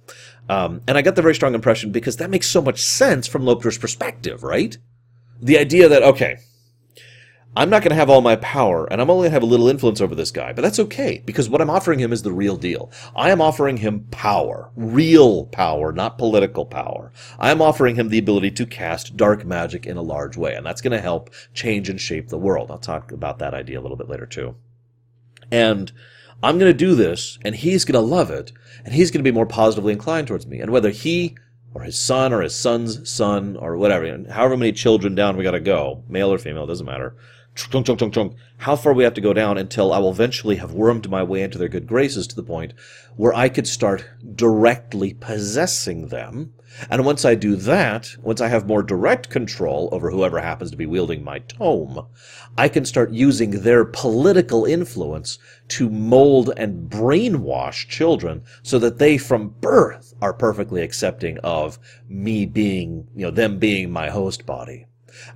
Um, 0.49 0.81
and 0.87 0.97
I 0.97 1.01
got 1.01 1.15
the 1.15 1.21
very 1.21 1.35
strong 1.35 1.55
impression 1.55 1.91
because 1.91 2.17
that 2.17 2.29
makes 2.29 2.47
so 2.47 2.61
much 2.61 2.83
sense 2.83 3.27
from 3.27 3.43
Lopter's 3.43 3.77
perspective, 3.77 4.43
right? 4.43 4.77
The 5.41 5.57
idea 5.57 5.87
that, 5.87 6.03
okay, 6.03 6.39
I'm 7.55 7.71
not 7.71 7.81
going 7.81 7.89
to 7.89 7.95
have 7.95 8.09
all 8.11 8.21
my 8.21 8.35
power, 8.35 8.85
and 8.85 9.01
I'm 9.01 9.09
only 9.09 9.23
going 9.23 9.31
to 9.31 9.35
have 9.35 9.41
a 9.41 9.47
little 9.47 9.67
influence 9.67 9.99
over 9.99 10.13
this 10.13 10.29
guy, 10.29 10.53
but 10.53 10.61
that's 10.61 10.77
okay, 10.77 11.23
because 11.25 11.49
what 11.49 11.59
I'm 11.59 11.71
offering 11.71 11.97
him 11.97 12.13
is 12.13 12.21
the 12.21 12.31
real 12.31 12.55
deal. 12.55 12.91
I 13.15 13.31
am 13.31 13.41
offering 13.41 13.77
him 13.77 14.05
power. 14.11 14.69
Real 14.75 15.45
power, 15.45 15.91
not 15.91 16.19
political 16.19 16.67
power. 16.67 17.11
I 17.39 17.49
am 17.49 17.59
offering 17.59 17.95
him 17.95 18.09
the 18.09 18.19
ability 18.19 18.51
to 18.51 18.67
cast 18.67 19.17
dark 19.17 19.43
magic 19.43 19.87
in 19.87 19.97
a 19.97 20.03
large 20.03 20.37
way, 20.37 20.53
and 20.53 20.63
that's 20.63 20.81
going 20.81 20.91
to 20.91 21.01
help 21.01 21.31
change 21.55 21.89
and 21.89 21.99
shape 21.99 22.27
the 22.27 22.37
world. 22.37 22.69
I'll 22.69 22.77
talk 22.77 23.11
about 23.11 23.39
that 23.39 23.55
idea 23.55 23.79
a 23.79 23.81
little 23.81 23.97
bit 23.97 24.09
later, 24.09 24.27
too. 24.27 24.55
And 25.51 25.91
I'm 26.43 26.59
going 26.59 26.71
to 26.71 26.77
do 26.77 26.93
this, 26.93 27.39
and 27.43 27.55
he's 27.55 27.85
going 27.85 27.99
to 27.99 28.07
love 28.07 28.29
it, 28.29 28.51
and 28.85 28.93
he's 28.93 29.09
going 29.09 29.23
to 29.23 29.27
be 29.27 29.33
more 29.33 29.47
positively 29.47 29.93
inclined 29.93 30.27
towards 30.27 30.45
me. 30.45 30.59
And 30.59 30.69
whether 30.69 30.91
he 30.91 31.35
or 31.73 31.81
his 31.81 31.99
son 31.99 32.33
or 32.33 32.43
his 32.43 32.53
son's 32.53 33.09
son 33.09 33.57
or 33.57 33.77
whatever, 33.77 34.25
however 34.29 34.57
many 34.57 34.73
children 34.73 35.15
down 35.15 35.37
we 35.37 35.43
got 35.43 35.51
to 35.51 35.59
go, 35.59 36.03
male 36.07 36.31
or 36.31 36.37
female, 36.37 36.67
doesn't 36.67 36.85
matter 36.85 37.15
chunk, 37.57 37.87
chunk, 37.87 37.99
chunk, 37.99 38.13
chunk, 38.13 38.35
how 38.57 38.75
far 38.75 38.93
we 38.93 39.03
have 39.03 39.15
to 39.15 39.21
go 39.21 39.33
down 39.33 39.57
until 39.57 39.91
I 39.91 39.97
will 39.97 40.11
eventually 40.11 40.57
have 40.57 40.73
wormed 40.73 41.09
my 41.09 41.23
way 41.23 41.41
into 41.41 41.57
their 41.57 41.67
good 41.67 41.87
graces 41.87 42.27
to 42.27 42.35
the 42.35 42.43
point 42.43 42.73
where 43.15 43.33
I 43.33 43.49
could 43.49 43.67
start 43.67 44.07
directly 44.35 45.15
possessing 45.15 46.09
them. 46.09 46.53
And 46.91 47.03
once 47.03 47.25
I 47.25 47.33
do 47.33 47.55
that, 47.55 48.15
once 48.21 48.41
I 48.41 48.49
have 48.49 48.67
more 48.67 48.83
direct 48.83 49.31
control 49.31 49.89
over 49.91 50.11
whoever 50.11 50.39
happens 50.39 50.69
to 50.69 50.77
be 50.77 50.85
wielding 50.85 51.23
my 51.23 51.39
tome, 51.39 52.05
I 52.55 52.69
can 52.69 52.85
start 52.85 53.11
using 53.11 53.49
their 53.49 53.85
political 53.85 54.65
influence 54.65 55.39
to 55.69 55.89
mold 55.89 56.51
and 56.57 56.87
brainwash 56.87 57.87
children 57.87 58.43
so 58.61 58.77
that 58.77 58.99
they 58.99 59.17
from 59.17 59.55
birth 59.61 60.13
are 60.21 60.33
perfectly 60.33 60.83
accepting 60.83 61.39
of 61.39 61.79
me 62.07 62.45
being, 62.45 63.07
you 63.15 63.25
know, 63.25 63.31
them 63.31 63.57
being 63.57 63.89
my 63.89 64.09
host 64.09 64.45
body. 64.45 64.85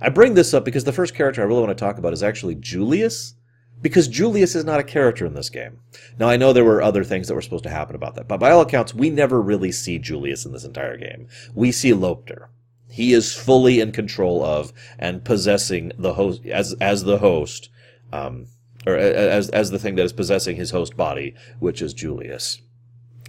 I 0.00 0.08
bring 0.08 0.34
this 0.34 0.54
up 0.54 0.64
because 0.64 0.84
the 0.84 0.92
first 0.92 1.14
character 1.14 1.42
I 1.42 1.44
really 1.44 1.60
want 1.60 1.76
to 1.76 1.84
talk 1.84 1.98
about 1.98 2.12
is 2.12 2.22
actually 2.22 2.54
Julius, 2.56 3.34
because 3.80 4.06
Julius 4.08 4.54
is 4.54 4.64
not 4.64 4.80
a 4.80 4.84
character 4.84 5.26
in 5.26 5.34
this 5.34 5.50
game. 5.50 5.80
Now, 6.18 6.28
I 6.28 6.36
know 6.36 6.52
there 6.52 6.64
were 6.64 6.80
other 6.80 7.04
things 7.04 7.28
that 7.28 7.34
were 7.34 7.42
supposed 7.42 7.64
to 7.64 7.70
happen 7.70 7.96
about 7.96 8.14
that, 8.14 8.28
but 8.28 8.38
by 8.38 8.50
all 8.50 8.60
accounts, 8.60 8.94
we 8.94 9.10
never 9.10 9.42
really 9.42 9.72
see 9.72 9.98
Julius 9.98 10.46
in 10.46 10.52
this 10.52 10.64
entire 10.64 10.96
game. 10.96 11.26
We 11.54 11.72
see 11.72 11.90
Lopter. 11.90 12.48
He 12.88 13.12
is 13.12 13.34
fully 13.34 13.80
in 13.80 13.90
control 13.90 14.44
of 14.44 14.72
and 14.98 15.24
possessing 15.24 15.92
the 15.98 16.14
host 16.14 16.44
as 16.46 16.74
as 16.74 17.04
the 17.04 17.18
host, 17.18 17.70
um, 18.12 18.46
or 18.86 18.96
as 18.96 19.48
as 19.48 19.70
the 19.70 19.78
thing 19.78 19.94
that 19.94 20.04
is 20.04 20.12
possessing 20.12 20.56
his 20.56 20.72
host 20.72 20.94
body, 20.94 21.34
which 21.58 21.80
is 21.80 21.94
Julius. 21.94 22.60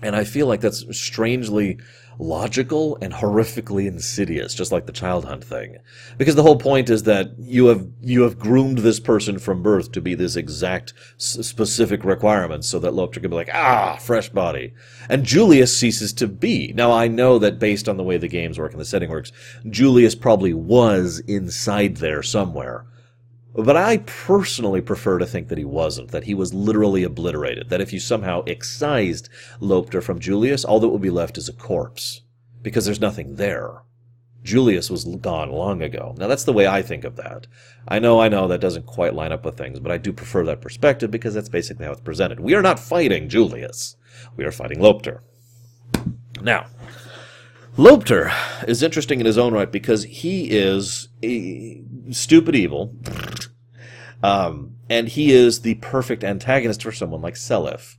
And 0.01 0.17
I 0.17 0.25
feel 0.25 0.47
like 0.47 0.59
that's 0.59 0.85
strangely 0.97 1.79
logical 2.19 2.97
and 3.01 3.13
horrifically 3.13 3.87
insidious, 3.87 4.53
just 4.53 4.71
like 4.71 4.85
the 4.85 4.91
child 4.91 5.25
hunt 5.25 5.43
thing. 5.43 5.77
Because 6.17 6.35
the 6.35 6.43
whole 6.43 6.57
point 6.57 6.89
is 6.89 7.03
that 7.03 7.31
you 7.39 7.67
have 7.67 7.87
you 8.01 8.21
have 8.21 8.39
groomed 8.39 8.79
this 8.79 8.99
person 8.99 9.39
from 9.39 9.63
birth 9.63 9.91
to 9.93 10.01
be 10.01 10.15
this 10.15 10.35
exact 10.35 10.93
specific 11.17 12.03
requirement, 12.03 12.65
so 12.65 12.79
that 12.79 12.93
Lopter 12.93 13.21
can 13.21 13.29
be 13.29 13.35
like, 13.35 13.49
ah, 13.53 13.97
fresh 13.97 14.29
body, 14.29 14.73
and 15.09 15.23
Julius 15.23 15.75
ceases 15.77 16.13
to 16.13 16.27
be. 16.27 16.73
Now 16.75 16.91
I 16.91 17.07
know 17.07 17.39
that 17.39 17.59
based 17.59 17.89
on 17.89 17.97
the 17.97 18.03
way 18.03 18.17
the 18.17 18.27
games 18.27 18.59
work 18.59 18.71
and 18.71 18.81
the 18.81 18.85
setting 18.85 19.09
works, 19.09 19.31
Julius 19.69 20.15
probably 20.15 20.53
was 20.53 21.21
inside 21.27 21.97
there 21.97 22.23
somewhere. 22.23 22.85
But 23.55 23.77
I 23.77 23.97
personally 23.97 24.81
prefer 24.81 25.19
to 25.19 25.27
think 25.27 25.47
that 25.49 25.59
he 25.59 25.65
wasn't, 25.65 26.09
that 26.11 26.23
he 26.23 26.33
was 26.33 26.53
literally 26.53 27.03
obliterated, 27.03 27.69
that 27.69 27.81
if 27.81 27.93
you 27.93 27.99
somehow 27.99 28.43
excised 28.47 29.29
Lopter 29.61 30.01
from 30.01 30.19
Julius, 30.19 30.65
all 30.65 30.79
that 30.79 30.89
would 30.89 31.01
be 31.01 31.11
left 31.11 31.37
is 31.37 31.47
a 31.47 31.53
corpse, 31.53 32.21
because 32.63 32.85
there's 32.85 32.99
nothing 32.99 33.35
there. 33.35 33.83
Julius 34.41 34.89
was 34.89 35.05
gone 35.05 35.51
long 35.51 35.81
ago. 35.81 36.15
Now 36.17 36.27
that's 36.27 36.43
the 36.43 36.53
way 36.53 36.67
I 36.67 36.81
think 36.81 37.03
of 37.03 37.15
that. 37.15 37.47
I 37.87 37.99
know, 37.99 38.19
I 38.19 38.27
know 38.27 38.47
that 38.47 38.59
doesn't 38.59 38.85
quite 38.85 39.13
line 39.13 39.31
up 39.31 39.45
with 39.45 39.57
things, 39.57 39.79
but 39.79 39.91
I 39.91 39.97
do 39.97 40.11
prefer 40.11 40.43
that 40.45 40.59
perspective 40.59 41.11
because 41.11 41.33
that's 41.33 41.47
basically 41.47 41.85
how 41.85 41.91
it's 41.91 42.01
presented. 42.01 42.39
We 42.39 42.55
are 42.55 42.61
not 42.61 42.79
fighting 42.79 43.29
Julius. 43.29 43.95
We 44.35 44.43
are 44.45 44.51
fighting 44.51 44.79
Lopter. 44.79 45.19
Now, 46.41 46.65
Lopter 47.77 48.31
is 48.67 48.83
interesting 48.83 49.19
in 49.19 49.25
his 49.25 49.37
own 49.37 49.51
right 49.51 49.71
because 49.71 50.03
he 50.03 50.51
is 50.51 51.09
stupid 52.11 52.55
evil, 52.55 52.95
um, 54.21 54.75
and 54.91 55.07
he 55.07 55.31
is 55.31 55.61
the 55.61 55.73
perfect 55.75 56.23
antagonist 56.23 56.83
for 56.83 56.91
someone 56.91 57.21
like 57.21 57.33
Seliph. 57.33 57.97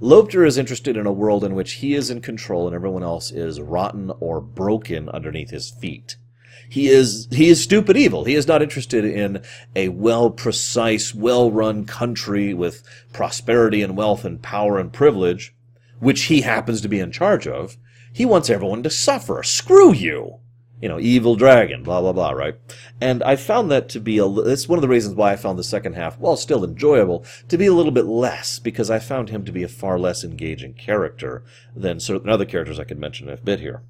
Lopter 0.00 0.46
is 0.46 0.56
interested 0.56 0.96
in 0.96 1.04
a 1.04 1.12
world 1.12 1.42
in 1.42 1.56
which 1.56 1.74
he 1.74 1.94
is 1.94 2.10
in 2.10 2.20
control 2.20 2.68
and 2.68 2.76
everyone 2.76 3.02
else 3.02 3.32
is 3.32 3.60
rotten 3.60 4.12
or 4.20 4.40
broken 4.40 5.08
underneath 5.08 5.50
his 5.50 5.68
feet. 5.68 6.16
He 6.68 6.86
is 6.86 7.26
he 7.32 7.48
is 7.48 7.60
stupid 7.60 7.96
evil. 7.96 8.22
He 8.22 8.36
is 8.36 8.46
not 8.46 8.62
interested 8.62 9.04
in 9.04 9.42
a 9.74 9.88
well 9.88 10.30
precise, 10.30 11.12
well 11.12 11.50
run 11.50 11.86
country 11.86 12.54
with 12.54 12.84
prosperity 13.12 13.82
and 13.82 13.96
wealth 13.96 14.24
and 14.24 14.40
power 14.40 14.78
and 14.78 14.92
privilege, 14.92 15.56
which 15.98 16.24
he 16.24 16.42
happens 16.42 16.80
to 16.82 16.88
be 16.88 17.00
in 17.00 17.10
charge 17.10 17.48
of. 17.48 17.76
He 18.12 18.24
wants 18.24 18.50
everyone 18.50 18.82
to 18.82 18.90
suffer. 18.90 19.42
Screw 19.42 19.92
you! 19.92 20.40
You 20.80 20.88
know, 20.88 21.00
evil 21.00 21.34
dragon, 21.34 21.82
blah, 21.82 22.00
blah, 22.00 22.12
blah, 22.12 22.30
right? 22.30 22.54
And 23.00 23.20
I 23.24 23.34
found 23.34 23.68
that 23.70 23.88
to 23.90 24.00
be 24.00 24.18
a, 24.18 24.26
it's 24.26 24.68
one 24.68 24.78
of 24.78 24.82
the 24.82 24.88
reasons 24.88 25.16
why 25.16 25.32
I 25.32 25.36
found 25.36 25.58
the 25.58 25.64
second 25.64 25.94
half, 25.94 26.16
while 26.18 26.36
still 26.36 26.64
enjoyable, 26.64 27.24
to 27.48 27.58
be 27.58 27.66
a 27.66 27.72
little 27.72 27.90
bit 27.90 28.06
less, 28.06 28.60
because 28.60 28.88
I 28.88 29.00
found 29.00 29.28
him 29.28 29.44
to 29.44 29.50
be 29.50 29.64
a 29.64 29.68
far 29.68 29.98
less 29.98 30.22
engaging 30.22 30.74
character 30.74 31.42
than 31.74 31.98
certain 31.98 32.28
other 32.28 32.44
characters 32.44 32.78
I 32.78 32.84
could 32.84 33.00
mention 33.00 33.28
in 33.28 33.34
a 33.34 33.38
bit 33.38 33.58
here. 33.58 33.82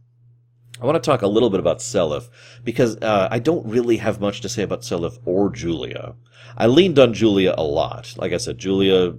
I 0.81 0.87
want 0.87 1.03
to 1.03 1.07
talk 1.07 1.21
a 1.21 1.27
little 1.27 1.51
bit 1.51 1.61
about 1.61 1.81
Seliph, 1.81 2.31
because 2.65 2.97
uh, 3.03 3.29
I 3.31 3.39
don't 3.39 3.67
really 3.67 3.99
have 3.99 4.21
much 4.21 4.41
to 4.41 4.49
say 4.49 4.63
about 4.63 4.83
Seliph 4.83 5.19
or 5.27 5.51
Julia. 5.51 6.15
I 6.57 6.69
leaned 6.69 6.99
on 6.99 7.13
Julia 7.13 7.55
a 7.59 7.65
lot. 7.65 8.15
Like 8.17 8.33
I 8.33 8.39
said, 8.39 8.57
Julia 8.57 9.15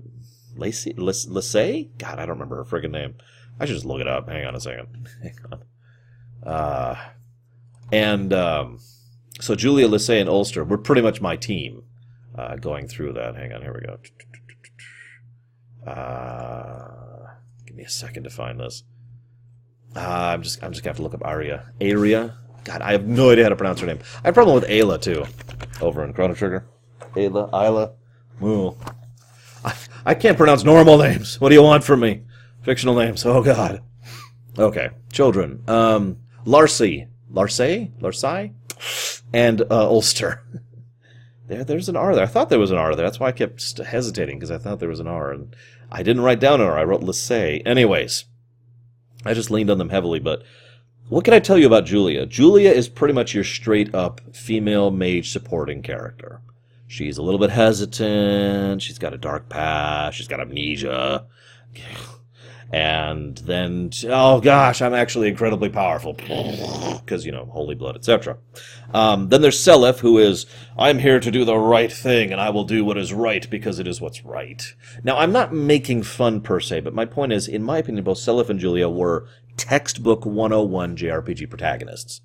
Lacey, 0.55 0.93
Lacey? 0.93 1.91
God, 1.99 2.17
I 2.17 2.25
don't 2.25 2.39
remember 2.39 2.63
her 2.63 2.65
friggin' 2.65 2.91
name. 2.91 3.15
I 3.59 3.65
should 3.65 3.75
just 3.75 3.85
look 3.85 4.01
it 4.01 4.07
up. 4.07 4.29
Hang 4.29 4.45
on 4.45 4.55
a 4.55 4.59
second. 4.59 5.09
Hang 5.23 5.35
on. 5.51 5.63
Uh, 6.51 6.95
and 7.91 8.33
um, 8.33 8.79
so 9.41 9.55
Julia, 9.55 9.87
Lissay, 9.87 10.19
and 10.19 10.29
Ulster 10.29 10.63
were 10.63 10.77
pretty 10.77 11.01
much 11.01 11.21
my 11.21 11.35
team 11.35 11.83
uh, 12.37 12.55
going 12.55 12.87
through 12.87 13.13
that. 13.13 13.35
Hang 13.35 13.51
on, 13.51 13.61
here 13.61 13.73
we 13.73 13.81
go. 13.81 13.97
Uh, 15.89 17.27
give 17.65 17.75
me 17.75 17.83
a 17.83 17.89
second 17.89 18.23
to 18.23 18.29
find 18.29 18.59
this. 18.59 18.83
Uh, 19.95 19.99
I'm 19.99 20.43
just 20.43 20.63
I'm 20.63 20.71
just 20.71 20.83
gonna 20.83 20.91
have 20.91 20.97
to 20.97 21.03
look 21.03 21.13
up 21.13 21.21
Ayra. 21.21 21.71
Ayra. 21.81 22.35
God, 22.63 22.81
I 22.81 22.91
have 22.91 23.07
no 23.07 23.31
idea 23.31 23.45
how 23.45 23.49
to 23.49 23.55
pronounce 23.55 23.79
her 23.79 23.87
name. 23.87 23.99
I 24.23 24.27
have 24.27 24.33
a 24.33 24.35
problem 24.35 24.55
with 24.55 24.69
Ayla 24.69 25.01
too, 25.01 25.25
over 25.81 26.03
in 26.03 26.13
Chrono 26.13 26.35
Trigger. 26.35 26.65
Ayla, 27.15 27.49
Ayla, 27.51 27.93
Moo. 28.39 28.73
I, 29.63 29.73
I 30.05 30.13
can't 30.13 30.37
pronounce 30.37 30.63
normal 30.63 30.97
names. 30.97 31.39
What 31.41 31.49
do 31.49 31.55
you 31.55 31.63
want 31.63 31.83
from 31.83 32.01
me? 32.01 32.23
Fictional 32.61 32.95
names. 32.95 33.25
Oh 33.25 33.41
God. 33.41 33.81
Okay, 34.57 34.89
children. 35.11 35.63
Um, 35.67 36.17
Larcei, 36.45 37.07
Larcei, 37.31 37.91
Larcei, 37.99 38.53
and 39.33 39.61
uh, 39.61 39.87
Ulster. 39.87 40.43
there, 41.47 41.63
there's 41.63 41.89
an 41.89 41.95
R 41.95 42.13
there. 42.15 42.23
I 42.23 42.27
thought 42.27 42.49
there 42.49 42.59
was 42.59 42.71
an 42.71 42.77
R 42.77 42.95
there. 42.95 43.05
That's 43.05 43.19
why 43.19 43.27
I 43.27 43.31
kept 43.31 43.77
hesitating 43.77 44.37
because 44.37 44.51
I 44.51 44.57
thought 44.57 44.79
there 44.79 44.89
was 44.89 44.99
an 44.99 45.07
R, 45.07 45.31
and 45.31 45.55
I 45.91 46.03
didn't 46.03 46.23
write 46.23 46.39
down 46.39 46.59
an 46.59 46.67
R. 46.67 46.77
I 46.77 46.83
wrote 46.83 47.03
Lacey. 47.03 47.61
Anyways, 47.65 48.25
I 49.25 49.33
just 49.33 49.51
leaned 49.51 49.69
on 49.69 49.77
them 49.77 49.89
heavily. 49.89 50.19
But 50.19 50.43
what 51.07 51.23
can 51.23 51.33
I 51.33 51.39
tell 51.39 51.57
you 51.57 51.67
about 51.67 51.85
Julia? 51.85 52.25
Julia 52.25 52.71
is 52.71 52.89
pretty 52.89 53.13
much 53.13 53.33
your 53.33 53.45
straight 53.45 53.95
up 53.95 54.35
female 54.35 54.91
mage 54.91 55.31
supporting 55.31 55.81
character. 55.81 56.41
She's 56.87 57.17
a 57.17 57.21
little 57.21 57.39
bit 57.39 57.51
hesitant. 57.51 58.81
She's 58.81 58.97
got 58.97 59.13
a 59.13 59.17
dark 59.17 59.47
past. 59.47 60.17
She's 60.17 60.27
got 60.27 60.41
amnesia 60.41 61.25
and 62.71 63.39
then 63.39 63.89
oh 64.07 64.39
gosh 64.39 64.81
i'm 64.81 64.93
actually 64.93 65.27
incredibly 65.27 65.69
powerful. 65.69 66.13
Because 66.13 67.25
you 67.25 67.31
know 67.31 67.45
holy 67.45 67.75
blood 67.75 67.95
etc 67.95 68.37
um, 68.93 69.29
then 69.29 69.41
there's 69.41 69.59
seliph 69.59 69.99
who 69.99 70.19
is 70.19 70.45
i'm 70.77 70.99
here 70.99 71.19
to 71.19 71.31
do 71.31 71.45
the 71.45 71.57
right 71.57 71.91
thing 71.91 72.31
and 72.31 72.39
i 72.39 72.49
will 72.49 72.63
do 72.63 72.85
what 72.85 72.97
is 72.97 73.11
right 73.13 73.49
because 73.49 73.79
it 73.79 73.87
is 73.87 73.99
what's 73.99 74.23
right. 74.23 74.75
Now 75.03 75.17
i'm 75.17 75.31
not 75.31 75.53
making 75.53 76.03
fun 76.03 76.41
per 76.41 76.59
se 76.59 76.81
but 76.81 76.93
my 76.93 77.05
point 77.05 77.33
is 77.33 77.47
in 77.47 77.63
my 77.63 77.79
opinion 77.79 78.03
both 78.03 78.19
seliph 78.19 78.49
and 78.49 78.59
julia 78.59 78.87
were 78.87 79.27
textbook 79.57 80.25
101 80.25 80.95
jrpg 80.95 81.49
protagonists. 81.49 82.21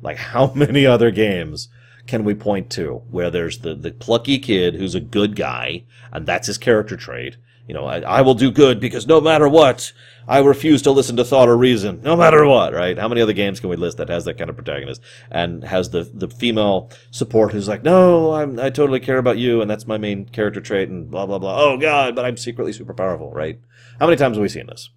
Like 0.00 0.18
how 0.18 0.52
many 0.54 0.86
other 0.86 1.10
games 1.10 1.68
can 2.06 2.24
we 2.24 2.34
point 2.34 2.70
to 2.70 3.02
where 3.10 3.30
there's 3.30 3.58
the, 3.58 3.74
the 3.74 3.90
plucky 3.90 4.38
kid 4.38 4.74
who's 4.74 4.94
a 4.94 5.00
good 5.00 5.34
guy 5.36 5.84
and 6.12 6.26
that's 6.26 6.46
his 6.46 6.58
character 6.58 6.96
trait 6.96 7.36
you 7.70 7.74
know, 7.74 7.86
I, 7.86 8.00
I 8.00 8.22
will 8.22 8.34
do 8.34 8.50
good 8.50 8.80
because 8.80 9.06
no 9.06 9.20
matter 9.20 9.48
what, 9.48 9.92
I 10.26 10.40
refuse 10.40 10.82
to 10.82 10.90
listen 10.90 11.16
to 11.18 11.24
thought 11.24 11.48
or 11.48 11.56
reason, 11.56 12.02
no 12.02 12.16
matter 12.16 12.44
what, 12.44 12.72
right? 12.72 12.98
How 12.98 13.06
many 13.06 13.20
other 13.20 13.32
games 13.32 13.60
can 13.60 13.70
we 13.70 13.76
list 13.76 13.98
that 13.98 14.08
has 14.08 14.24
that 14.24 14.38
kind 14.38 14.50
of 14.50 14.56
protagonist 14.56 15.00
and 15.30 15.62
has 15.62 15.90
the, 15.90 16.02
the 16.02 16.26
female 16.26 16.90
support 17.12 17.52
who's 17.52 17.68
like, 17.68 17.84
no, 17.84 18.32
I'm, 18.32 18.58
I 18.58 18.70
totally 18.70 18.98
care 18.98 19.18
about 19.18 19.38
you 19.38 19.62
and 19.62 19.70
that's 19.70 19.86
my 19.86 19.98
main 19.98 20.24
character 20.24 20.60
trait 20.60 20.88
and 20.88 21.08
blah, 21.08 21.26
blah, 21.26 21.38
blah. 21.38 21.62
Oh 21.62 21.76
God, 21.78 22.16
but 22.16 22.24
I'm 22.24 22.36
secretly 22.36 22.72
super 22.72 22.92
powerful, 22.92 23.30
right? 23.30 23.60
How 24.00 24.06
many 24.06 24.16
times 24.16 24.36
have 24.36 24.42
we 24.42 24.48
seen 24.48 24.66
this? 24.66 24.90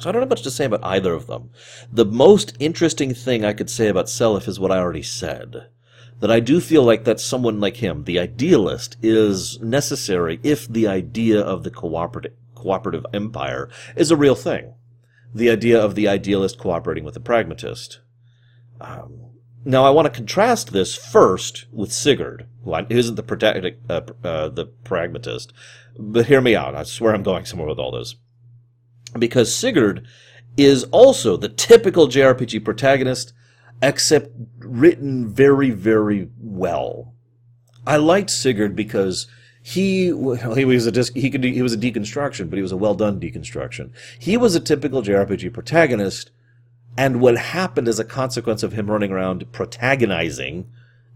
So 0.00 0.08
I 0.08 0.12
don't 0.12 0.22
have 0.22 0.30
much 0.30 0.42
to 0.42 0.50
say 0.50 0.64
about 0.64 0.82
either 0.82 1.14
of 1.14 1.28
them. 1.28 1.50
The 1.92 2.04
most 2.04 2.56
interesting 2.58 3.14
thing 3.14 3.44
I 3.44 3.52
could 3.52 3.70
say 3.70 3.86
about 3.86 4.06
Seliph 4.06 4.48
is 4.48 4.58
what 4.58 4.72
I 4.72 4.78
already 4.78 5.04
said 5.04 5.68
that 6.24 6.30
I 6.30 6.40
do 6.40 6.58
feel 6.58 6.82
like 6.82 7.04
that 7.04 7.20
someone 7.20 7.60
like 7.60 7.76
him, 7.76 8.04
the 8.04 8.18
idealist, 8.18 8.96
is 9.02 9.60
necessary 9.60 10.40
if 10.42 10.66
the 10.66 10.88
idea 10.88 11.38
of 11.38 11.64
the 11.64 11.70
cooperative, 11.70 12.32
cooperative 12.54 13.04
empire 13.12 13.68
is 13.94 14.10
a 14.10 14.16
real 14.16 14.34
thing. 14.34 14.72
The 15.34 15.50
idea 15.50 15.78
of 15.78 15.94
the 15.94 16.08
idealist 16.08 16.58
cooperating 16.58 17.04
with 17.04 17.12
the 17.12 17.20
pragmatist. 17.20 18.00
Um, 18.80 19.32
now, 19.66 19.84
I 19.84 19.90
want 19.90 20.06
to 20.06 20.18
contrast 20.18 20.72
this 20.72 20.96
first 20.96 21.66
with 21.70 21.92
Sigurd, 21.92 22.46
who 22.64 22.74
isn't 22.88 23.16
the, 23.16 23.76
uh, 23.90 24.00
uh, 24.26 24.48
the 24.48 24.64
pragmatist. 24.82 25.52
But 25.98 26.24
hear 26.24 26.40
me 26.40 26.56
out. 26.56 26.74
I 26.74 26.84
swear 26.84 27.14
I'm 27.14 27.22
going 27.22 27.44
somewhere 27.44 27.68
with 27.68 27.78
all 27.78 27.92
this. 27.92 28.14
Because 29.18 29.54
Sigurd 29.54 30.06
is 30.56 30.84
also 30.84 31.36
the 31.36 31.50
typical 31.50 32.08
JRPG 32.08 32.64
protagonist 32.64 33.34
except 33.82 34.30
written 34.58 35.28
very, 35.28 35.70
very 35.70 36.30
well. 36.38 37.14
I 37.86 37.96
liked 37.96 38.30
Sigurd 38.30 38.74
because 38.74 39.26
he 39.62 40.12
well, 40.12 40.54
he 40.54 40.64
was 40.64 40.86
a 40.86 41.18
he 41.18 41.30
could 41.30 41.42
he 41.42 41.62
was 41.62 41.72
a 41.72 41.78
deconstruction, 41.78 42.50
but 42.50 42.56
he 42.56 42.62
was 42.62 42.72
a 42.72 42.76
well 42.76 42.94
done 42.94 43.20
deconstruction. 43.20 43.90
He 44.18 44.36
was 44.36 44.54
a 44.54 44.60
typical 44.60 45.02
JRPG 45.02 45.52
protagonist, 45.52 46.30
and 46.96 47.20
what 47.20 47.36
happened 47.36 47.88
as 47.88 47.98
a 47.98 48.04
consequence 48.04 48.62
of 48.62 48.72
him 48.72 48.90
running 48.90 49.10
around 49.10 49.50
protagonizing 49.52 50.66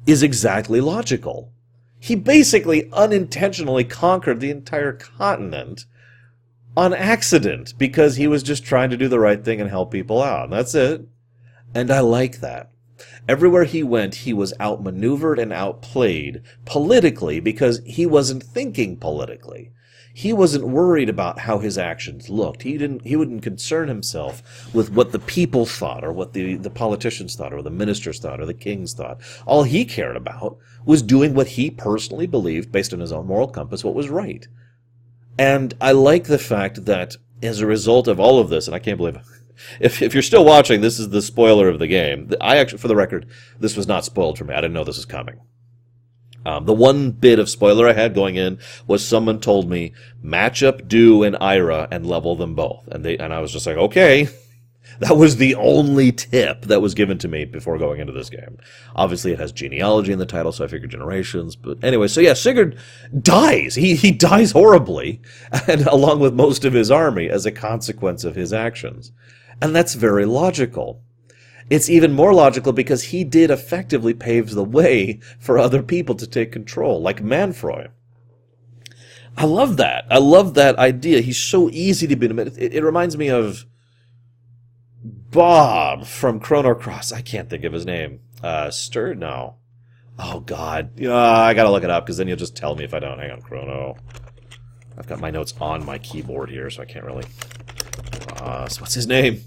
is 0.06 0.22
exactly 0.22 0.80
logical. 0.80 1.52
He 2.00 2.14
basically 2.14 2.90
unintentionally 2.92 3.84
conquered 3.84 4.40
the 4.40 4.50
entire 4.50 4.92
continent 4.92 5.84
on 6.76 6.94
accident 6.94 7.74
because 7.76 8.16
he 8.16 8.28
was 8.28 8.42
just 8.42 8.64
trying 8.64 8.88
to 8.90 8.96
do 8.96 9.09
the 9.09 9.18
right 9.18 9.44
thing 9.44 9.61
and 9.61 9.68
help 9.68 9.90
people 9.90 10.22
out. 10.22 10.48
That's 10.48 10.74
it. 10.74 11.02
And 11.74 11.90
I 11.90 12.00
like 12.00 12.40
that. 12.40 12.70
Everywhere 13.28 13.64
he 13.64 13.82
went, 13.82 14.14
he 14.16 14.32
was 14.32 14.54
outmaneuvered 14.60 15.38
and 15.38 15.52
outplayed 15.52 16.42
politically 16.64 17.40
because 17.40 17.80
he 17.84 18.06
wasn't 18.06 18.42
thinking 18.42 18.96
politically. 18.96 19.70
He 20.14 20.32
wasn't 20.32 20.66
worried 20.66 21.08
about 21.08 21.40
how 21.40 21.58
his 21.58 21.78
actions 21.78 22.28
looked. 22.28 22.62
He 22.62 22.76
didn't 22.76 23.06
he 23.06 23.14
wouldn't 23.14 23.44
concern 23.44 23.86
himself 23.86 24.74
with 24.74 24.90
what 24.90 25.12
the 25.12 25.20
people 25.20 25.64
thought 25.64 26.02
or 26.02 26.12
what 26.12 26.32
the, 26.32 26.56
the 26.56 26.70
politicians 26.70 27.36
thought 27.36 27.52
or 27.52 27.62
the 27.62 27.70
ministers 27.70 28.18
thought 28.18 28.40
or 28.40 28.46
the 28.46 28.54
kings 28.54 28.94
thought. 28.94 29.20
All 29.46 29.62
he 29.62 29.84
cared 29.84 30.16
about 30.16 30.58
was 30.84 31.02
doing 31.02 31.34
what 31.34 31.48
he 31.48 31.70
personally 31.70 32.26
believed 32.26 32.72
based 32.72 32.92
on 32.92 32.98
his 32.98 33.12
own 33.12 33.28
moral 33.28 33.46
compass 33.46 33.84
what 33.84 33.94
was 33.94 34.08
right. 34.08 34.48
And 35.38 35.74
I 35.80 35.92
like 35.92 36.24
the 36.24 36.38
fact 36.38 36.86
that 36.86 37.14
as 37.40 37.60
a 37.60 37.66
result 37.66 38.08
of 38.08 38.18
all 38.18 38.40
of 38.40 38.48
this, 38.48 38.66
and 38.66 38.74
I 38.74 38.80
can't 38.80 38.96
believe 38.96 39.20
if, 39.80 40.02
if 40.02 40.14
you're 40.14 40.22
still 40.22 40.44
watching, 40.44 40.80
this 40.80 40.98
is 40.98 41.11
the 41.11 41.22
spoiler 41.22 41.68
of 41.68 41.78
the 41.78 41.86
game. 41.86 42.30
I 42.40 42.56
actually, 42.59 42.78
for 42.78 42.88
the 42.88 42.96
record, 42.96 43.26
this 43.59 43.76
was 43.76 43.86
not 43.86 44.04
spoiled 44.04 44.38
for 44.38 44.44
me. 44.44 44.54
I 44.54 44.61
didn't 44.61 44.74
know 44.74 44.84
this 44.84 44.96
was 44.96 45.04
coming. 45.04 45.40
Um, 46.46 46.64
the 46.64 46.74
one 46.74 47.11
bit 47.11 47.38
of 47.38 47.50
spoiler 47.50 47.86
I 47.88 47.92
had 47.92 48.14
going 48.14 48.36
in 48.36 48.59
was 48.86 49.06
someone 49.06 49.40
told 49.40 49.68
me 49.68 49.92
match 50.22 50.62
up 50.62 50.88
Dew 50.88 51.22
and 51.22 51.36
Ayra 51.36 51.88
and 51.90 52.06
level 52.06 52.36
them 52.36 52.54
both, 52.54 52.88
and 52.88 53.04
they 53.04 53.18
and 53.18 53.34
I 53.34 53.40
was 53.40 53.52
just 53.52 53.66
like, 53.66 53.76
okay. 53.76 54.28
That 55.00 55.16
was 55.16 55.36
the 55.36 55.54
only 55.54 56.11
tip 56.11 56.62
that 56.62 56.80
was 56.80 56.94
given 56.94 57.18
to 57.18 57.28
me 57.28 57.44
before 57.44 57.78
going 57.78 58.00
into 58.00 58.12
this 58.12 58.30
game. 58.30 58.59
Obviously, 58.96 59.32
it 59.32 59.38
has 59.38 59.52
genealogy 59.52 60.12
in 60.12 60.18
the 60.18 60.26
title, 60.26 60.50
so 60.50 60.64
I 60.64 60.68
figured 60.68 60.90
generations. 60.90 61.54
But 61.54 61.84
anyway, 61.84 62.09
so 62.09 62.20
yeah, 62.20 62.32
Sigurd 62.32 62.76
dies. 63.20 63.76
He 63.76 63.94
he 63.94 64.11
dies 64.11 64.52
horribly, 64.52 65.20
and 65.68 65.86
along 65.86 66.20
with 66.20 66.34
most 66.34 66.64
of 66.64 66.72
his 66.72 66.90
army 66.90 67.28
as 67.28 67.46
a 67.46 67.52
consequence 67.52 68.24
of 68.24 68.34
his 68.34 68.52
actions, 68.52 69.12
and 69.61 69.74
that's 69.74 69.94
very 69.94 70.24
logical. 70.24 71.02
It's 71.70 71.90
even 71.90 72.12
more 72.12 72.32
logical 72.32 72.72
because 72.72 73.04
he 73.04 73.24
did 73.24 73.50
effectively 73.50 74.14
pave 74.14 74.50
the 74.50 74.64
way 74.64 75.20
for 75.38 75.59
other 75.59 75.82
people 75.82 76.14
to 76.14 76.26
take 76.26 76.50
control, 76.50 77.02
like 77.02 77.22
Manfroy. 77.22 77.88
I 79.36 79.44
love 79.44 79.76
that. 79.76 80.06
I 80.11 80.18
love 80.18 80.54
that 80.54 80.78
idea. 80.78 81.20
He's 81.20 81.38
so 81.38 81.70
easy 81.70 82.06
to 82.06 82.16
be. 82.16 82.26
It, 82.26 82.74
it 82.74 82.82
reminds 82.82 83.16
me 83.16 83.28
of 83.28 83.66
Bob 85.30 86.06
from 86.06 86.40
Chrono 86.40 86.74
Cross. 86.74 87.12
I 87.12 87.20
can't 87.20 87.48
think 87.48 87.64
of 87.64 87.72
his 87.72 87.86
name. 87.86 88.20
Uh, 88.42 88.70
Stir? 88.70 89.14
No. 89.14 89.56
Oh 90.18 90.40
God. 90.40 91.00
Uh, 91.00 91.14
I 91.14 91.54
gotta 91.54 91.70
look 91.70 91.84
it 91.84 91.90
up 91.90 92.04
because 92.04 92.16
then 92.16 92.26
you'll 92.26 92.36
just 92.36 92.56
tell 92.56 92.74
me 92.74 92.84
if 92.84 92.94
I 92.94 92.98
don't. 92.98 93.18
Hang 93.18 93.30
on, 93.30 93.42
Chrono. 93.42 93.96
I've 94.96 95.06
got 95.06 95.20
my 95.20 95.30
notes 95.30 95.54
on 95.61 95.84
my 95.84 95.98
keyboard 95.98 96.50
here, 96.50 96.70
so 96.70 96.82
I 96.82 96.86
can't 96.86 97.04
really. 97.04 97.24
Uh, 98.41 98.68
what's 98.78 98.95
his 98.95 99.07
name? 99.07 99.43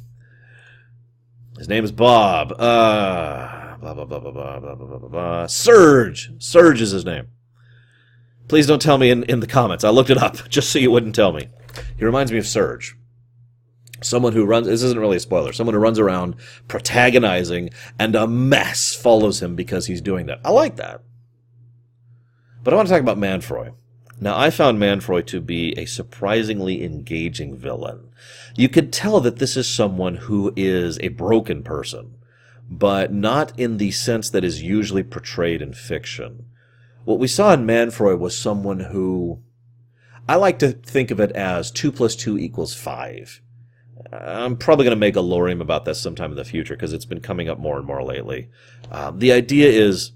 His 1.58 1.68
name 1.68 1.84
is 1.84 1.92
Bob. 1.92 2.52
Uh, 2.54 3.78
blah 3.78 3.94
blah 3.94 4.06
blah 4.06 4.20
blah 4.20 4.32
blah 4.32 4.60
blah 4.60 4.76
blah 4.76 4.98
blah 4.98 5.10
blah. 5.10 5.48
Serge. 5.48 6.32
Serge 6.40 6.82
is 6.82 6.92
his 6.92 7.06
name. 7.06 7.28
Please 8.48 8.68
don't 8.68 8.82
tell 8.82 8.98
me 8.98 9.12
in, 9.12 9.24
in 9.24 9.40
the 9.40 9.48
comments. 9.48 9.84
I 9.84 9.90
looked 9.90 10.10
it 10.10 10.18
up 10.18 10.38
just 10.50 10.72
so 10.72 10.80
you 10.80 10.92
wouldn't 10.92 11.16
tell 11.16 11.32
me. 11.32 11.48
He 11.98 12.06
reminds 12.06 12.32
me 12.32 12.38
of 12.38 12.48
Serge 12.48 12.96
someone 14.02 14.34
who 14.34 14.46
runs 14.46 14.68
this 14.68 14.84
isn't 14.84 15.00
really 15.00 15.18
a 15.18 15.20
spoiler 15.20 15.54
someone 15.54 15.74
who 15.74 15.80
runs 15.80 16.00
around 16.00 16.36
protagonizing 16.68 17.70
and 18.00 18.16
a 18.16 18.28
mess 18.28 18.96
follows 18.96 19.42
him 19.42 19.56
because 19.56 19.86
he's 19.86 20.02
doing 20.02 20.26
that 20.26 20.40
i 20.44 20.50
like 20.50 20.76
that 20.76 21.02
but 22.64 22.74
i 22.74 22.78
want 22.78 22.88
to 22.88 22.94
talk 22.94 23.02
about 23.02 23.18
manfroy 23.18 23.72
now 24.22 24.38
i 24.38 24.50
found 24.50 24.80
manfroy 24.80 25.26
to 25.26 25.42
be 25.42 25.78
a 25.78 25.86
surprisingly 25.86 26.84
engaging 26.84 27.58
villain. 27.58 28.10
You 28.56 28.70
could 28.70 28.94
tell 28.94 29.20
that 29.20 29.40
this 29.40 29.58
is 29.58 29.68
someone 29.68 30.16
who 30.16 30.54
is 30.56 30.98
a 31.00 31.10
broken 31.10 31.64
person 31.64 32.16
but 32.70 33.12
not 33.12 33.52
in 33.60 33.78
the 33.78 33.92
sense 33.92 34.30
that 34.30 34.46
is 34.46 34.64
usually 34.64 35.04
portrayed 35.04 35.62
in 35.62 35.74
fiction. 35.74 36.46
What 37.04 37.20
we 37.20 37.28
saw 37.28 37.52
in 37.52 37.66
manfroy 37.66 38.16
was 38.16 38.38
someone 38.38 38.80
who 38.80 39.42
I 40.30 40.36
like 40.36 40.58
to 40.60 40.72
think 40.72 41.12
of 41.12 41.20
it 41.20 41.34
as 41.34 41.70
2 41.70 41.92
plus 41.92 42.16
2 42.16 42.38
equals 42.38 42.74
5 42.74 43.42
I'm 44.12 44.58
probably 44.58 44.86
going 44.86 44.96
to 44.96 45.00
make 45.00 45.16
a 45.16 45.22
Lorium 45.22 45.62
about 45.62 45.86
this 45.86 46.00
sometime 46.00 46.32
in 46.32 46.38
the 46.38 46.46
future 46.46 46.76
because 46.76 46.94
it's 46.94 47.06
been 47.06 47.22
coming 47.22 47.50
up 47.50 47.60
more 47.60 47.78
and 47.78 47.86
more 47.86 48.04
lately. 48.04 48.50
Uh, 48.92 49.12
the 49.12 49.32
idea 49.32 49.70
is 49.70 50.12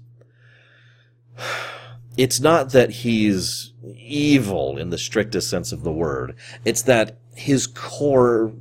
it's 2.16 2.40
not 2.40 2.72
that 2.72 2.90
he's 2.90 3.72
evil 3.94 4.78
in 4.78 4.90
the 4.90 4.98
strictest 4.98 5.50
sense 5.50 5.72
of 5.72 5.82
the 5.82 5.92
word, 5.92 6.36
it's 6.64 6.82
that 6.82 7.18
his 7.34 7.66
core 7.66 8.52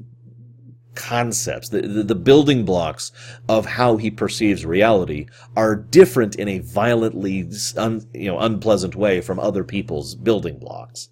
concepts, 0.95 1.69
the, 1.69 1.81
the, 1.81 2.03
the, 2.03 2.15
building 2.15 2.65
blocks 2.65 3.11
of 3.47 3.65
how 3.65 3.97
he 3.97 4.09
perceives 4.09 4.65
reality 4.65 5.27
are 5.55 5.75
different 5.75 6.35
in 6.35 6.47
a 6.47 6.59
violently 6.59 7.49
un, 7.77 8.07
you 8.13 8.27
know, 8.27 8.39
unpleasant 8.39 8.95
way 8.95 9.21
from 9.21 9.39
other 9.39 9.63
people's 9.63 10.15
building 10.15 10.57
blocks. 10.57 11.09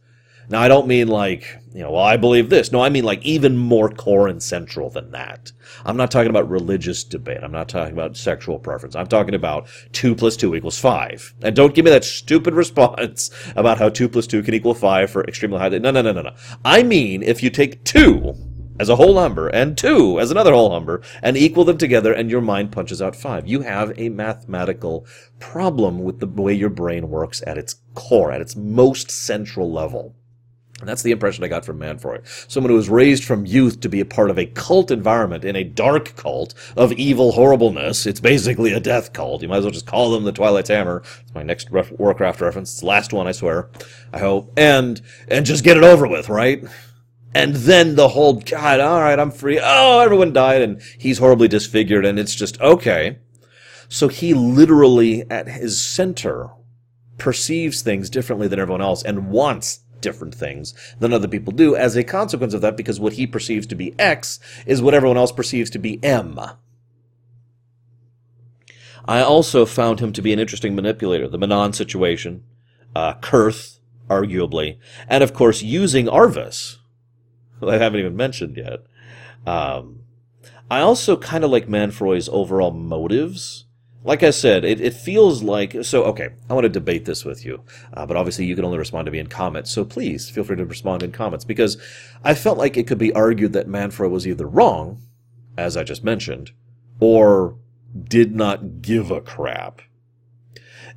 Now, 0.49 0.61
I 0.61 0.67
don't 0.67 0.87
mean 0.87 1.07
like, 1.07 1.57
you 1.73 1.81
know, 1.81 1.91
well, 1.91 2.03
I 2.03 2.17
believe 2.17 2.49
this. 2.49 2.71
No, 2.71 2.81
I 2.81 2.89
mean 2.89 3.03
like 3.03 3.23
even 3.23 3.57
more 3.57 3.89
core 3.89 4.27
and 4.27 4.41
central 4.41 4.89
than 4.89 5.11
that. 5.11 5.51
I'm 5.85 5.97
not 5.97 6.11
talking 6.11 6.29
about 6.29 6.49
religious 6.49 7.03
debate. 7.03 7.39
I'm 7.43 7.51
not 7.51 7.69
talking 7.69 7.93
about 7.93 8.17
sexual 8.17 8.59
preference. 8.59 8.95
I'm 8.95 9.07
talking 9.07 9.35
about 9.35 9.67
2 9.93 10.15
plus 10.15 10.37
2 10.37 10.55
equals 10.55 10.79
5. 10.79 11.35
And 11.41 11.55
don't 11.55 11.73
give 11.73 11.85
me 11.85 11.91
that 11.91 12.05
stupid 12.05 12.53
response 12.63 13.31
about 13.55 13.77
how 13.77 13.89
2 13.89 14.09
plus 14.09 14.27
2 14.27 14.43
can 14.43 14.53
equal 14.53 14.73
5 14.73 15.09
for 15.09 15.23
extremely 15.23 15.59
high. 15.59 15.69
No, 15.69 15.91
no, 15.91 16.01
no, 16.01 16.11
no, 16.11 16.21
no. 16.21 16.33
I 16.63 16.83
mean, 16.83 17.23
if 17.23 17.41
you 17.41 17.49
take 17.49 17.83
2 17.85 18.33
as 18.79 18.89
a 18.89 18.95
whole 18.95 19.13
number 19.13 19.47
and 19.49 19.77
2 19.77 20.19
as 20.19 20.31
another 20.31 20.53
whole 20.53 20.71
number 20.71 21.01
and 21.21 21.37
equal 21.37 21.63
them 21.63 21.77
together 21.77 22.11
and 22.11 22.29
your 22.29 22.41
mind 22.41 22.71
punches 22.71 23.01
out 23.01 23.15
5, 23.15 23.47
you 23.47 23.61
have 23.61 23.97
a 23.97 24.09
mathematical 24.09 25.05
problem 25.39 26.03
with 26.03 26.19
the 26.19 26.27
way 26.27 26.53
your 26.53 26.69
brain 26.69 27.09
works 27.09 27.43
at 27.45 27.57
its 27.57 27.75
core, 27.93 28.31
at 28.31 28.41
its 28.41 28.55
most 28.55 29.11
central 29.11 29.71
level. 29.71 30.15
That's 30.87 31.03
the 31.03 31.11
impression 31.11 31.43
I 31.43 31.47
got 31.47 31.65
from 31.65 31.79
Manfroy. 31.79 32.21
Someone 32.49 32.69
who 32.69 32.75
was 32.75 32.89
raised 32.89 33.23
from 33.23 33.45
youth 33.45 33.79
to 33.81 33.89
be 33.89 33.99
a 33.99 34.05
part 34.05 34.29
of 34.29 34.37
a 34.37 34.45
cult 34.45 34.91
environment, 34.91 35.45
in 35.45 35.55
a 35.55 35.63
dark 35.63 36.15
cult 36.15 36.53
of 36.75 36.91
evil 36.93 37.31
horribleness. 37.33 38.05
It's 38.05 38.19
basically 38.19 38.73
a 38.73 38.79
death 38.79 39.13
cult. 39.13 39.41
You 39.41 39.47
might 39.47 39.57
as 39.57 39.63
well 39.65 39.71
just 39.71 39.85
call 39.85 40.11
them 40.11 40.23
the 40.23 40.31
Twilight's 40.31 40.69
Hammer. 40.69 41.03
It's 41.21 41.33
my 41.33 41.43
next 41.43 41.71
Warcraft 41.71 42.41
reference. 42.41 42.71
It's 42.71 42.81
the 42.81 42.87
last 42.87 43.13
one, 43.13 43.27
I 43.27 43.31
swear. 43.31 43.69
I 44.11 44.19
hope. 44.19 44.53
And, 44.57 45.01
and 45.27 45.45
just 45.45 45.63
get 45.63 45.77
it 45.77 45.83
over 45.83 46.07
with, 46.07 46.29
right? 46.29 46.63
And 47.35 47.55
then 47.55 47.95
the 47.95 48.09
whole, 48.09 48.33
God, 48.33 48.79
alright, 48.79 49.19
I'm 49.19 49.31
free. 49.31 49.59
Oh, 49.61 49.99
everyone 49.99 50.33
died 50.33 50.61
and 50.61 50.81
he's 50.97 51.17
horribly 51.17 51.47
disfigured 51.47 52.05
and 52.05 52.19
it's 52.19 52.35
just, 52.35 52.61
okay. 52.61 53.17
So 53.89 54.07
he 54.07 54.33
literally, 54.33 55.29
at 55.29 55.47
his 55.47 55.83
center, 55.83 56.51
perceives 57.17 57.81
things 57.81 58.09
differently 58.09 58.47
than 58.47 58.59
everyone 58.59 58.81
else 58.81 59.03
and 59.03 59.29
wants 59.29 59.82
different 60.03 60.35
things 60.35 60.75
than 60.99 61.13
other 61.13 61.27
people 61.27 61.51
do 61.51 61.75
as 61.75 61.95
a 61.95 62.03
consequence 62.03 62.53
of 62.53 62.61
that 62.61 62.77
because 62.77 62.99
what 62.99 63.13
he 63.13 63.25
perceives 63.25 63.65
to 63.67 63.75
be 63.75 63.97
X 63.97 64.39
is 64.67 64.81
what 64.81 64.93
everyone 64.93 65.17
else 65.17 65.31
perceives 65.31 65.71
to 65.71 65.79
be 65.79 66.03
M. 66.03 66.39
I 69.05 69.21
also 69.21 69.65
found 69.65 69.99
him 69.99 70.13
to 70.13 70.21
be 70.21 70.31
an 70.31 70.39
interesting 70.39 70.75
manipulator. 70.75 71.27
The 71.27 71.37
Manon 71.37 71.73
situation, 71.73 72.43
uh, 72.95 73.15
Kurth, 73.15 73.79
arguably, 74.07 74.77
and 75.07 75.23
of 75.23 75.33
course 75.33 75.61
using 75.61 76.05
Arvis, 76.05 76.77
who 77.59 77.69
I 77.69 77.77
haven't 77.77 77.99
even 77.99 78.15
mentioned 78.15 78.57
yet. 78.57 78.85
Um, 79.45 80.03
I 80.69 80.79
also 80.79 81.17
kind 81.17 81.43
of 81.43 81.51
like 81.51 81.67
Manfroy's 81.67 82.29
overall 82.29 82.71
motives 82.71 83.65
like 84.03 84.23
I 84.23 84.31
said, 84.31 84.65
it, 84.65 84.81
it 84.81 84.93
feels 84.93 85.43
like 85.43 85.83
so. 85.83 86.03
Okay, 86.05 86.29
I 86.49 86.53
want 86.53 86.65
to 86.65 86.69
debate 86.69 87.05
this 87.05 87.23
with 87.23 87.45
you, 87.45 87.63
uh, 87.93 88.05
but 88.05 88.17
obviously 88.17 88.45
you 88.45 88.55
can 88.55 88.65
only 88.65 88.77
respond 88.77 89.05
to 89.05 89.11
me 89.11 89.19
in 89.19 89.27
comments. 89.27 89.71
So 89.71 89.85
please 89.85 90.29
feel 90.29 90.43
free 90.43 90.57
to 90.57 90.65
respond 90.65 91.03
in 91.03 91.11
comments 91.11 91.45
because 91.45 91.77
I 92.23 92.33
felt 92.33 92.57
like 92.57 92.77
it 92.77 92.87
could 92.87 92.97
be 92.97 93.13
argued 93.13 93.53
that 93.53 93.67
Manfroy 93.67 94.09
was 94.09 94.27
either 94.27 94.47
wrong, 94.47 95.01
as 95.57 95.77
I 95.77 95.83
just 95.83 96.03
mentioned, 96.03 96.51
or 96.99 97.57
did 98.07 98.35
not 98.35 98.81
give 98.81 99.11
a 99.11 99.21
crap. 99.21 99.81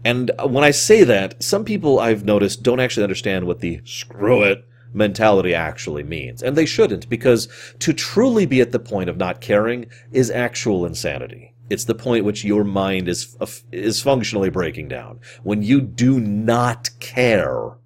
And 0.05 0.31
when 0.45 0.65
I 0.65 0.71
say 0.71 1.05
that, 1.05 1.43
some 1.43 1.65
people 1.65 1.99
I've 1.99 2.25
noticed 2.25 2.63
don't 2.63 2.81
actually 2.81 3.05
understand 3.05 3.47
what 3.47 3.61
the 3.61 3.81
screw 3.85 4.43
it 4.43 4.65
mentality 4.93 5.55
actually 5.55 6.03
means. 6.03 6.43
And 6.43 6.57
they 6.57 6.67
shouldn't, 6.67 7.09
because 7.09 7.49
to 7.81 7.93
truly 7.93 8.47
be 8.47 8.61
at 8.61 8.73
the 8.73 8.79
point 8.79 9.11
of 9.11 9.17
not 9.17 9.41
caring 9.41 9.87
is 10.13 10.31
actual 10.31 10.87
insanity. 10.87 11.53
It's 11.69 11.85
the 11.85 11.95
point 11.95 12.25
which 12.25 12.45
your 12.45 12.64
mind 12.64 13.09
is 13.09 13.37
is 13.73 14.01
functionally 14.01 14.51
breaking 14.51 14.89
down. 14.89 15.21
When 15.43 15.62
you 15.62 15.81
do 15.81 16.21
not 16.21 16.91
care, 17.01 17.77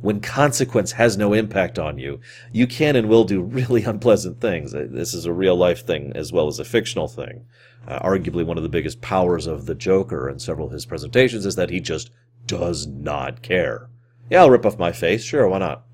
when 0.00 0.20
consequence 0.20 0.92
has 0.92 1.16
no 1.16 1.32
impact 1.32 1.78
on 1.78 1.98
you, 1.98 2.20
you 2.52 2.66
can 2.66 2.96
and 2.96 3.08
will 3.08 3.24
do 3.24 3.42
really 3.42 3.84
unpleasant 3.92 4.40
things. 4.40 4.74
Uh, 4.74 4.86
this 4.90 5.14
is 5.14 5.26
a 5.26 5.32
real 5.32 5.56
life 5.56 5.86
thing 5.86 6.12
as 6.14 6.32
well 6.32 6.46
as 6.46 6.58
a 6.58 6.64
fictional 6.64 7.08
thing. 7.08 7.44
Uh, 7.86 7.98
arguably, 8.00 8.44
one 8.44 8.56
of 8.56 8.62
the 8.62 8.68
biggest 8.68 9.00
powers 9.00 9.46
of 9.46 9.66
the 9.66 9.74
Joker 9.74 10.28
in 10.28 10.38
several 10.38 10.66
of 10.66 10.72
his 10.72 10.86
presentations 10.86 11.46
is 11.46 11.56
that 11.56 11.70
he 11.70 11.80
just 11.80 12.10
does 12.46 12.86
not 12.86 13.42
care. 13.42 13.88
Yeah, 14.30 14.40
I'll 14.40 14.50
rip 14.50 14.66
off 14.66 14.78
my 14.78 14.92
face. 14.92 15.24
Sure, 15.24 15.48
why 15.48 15.58
not? 15.58 15.84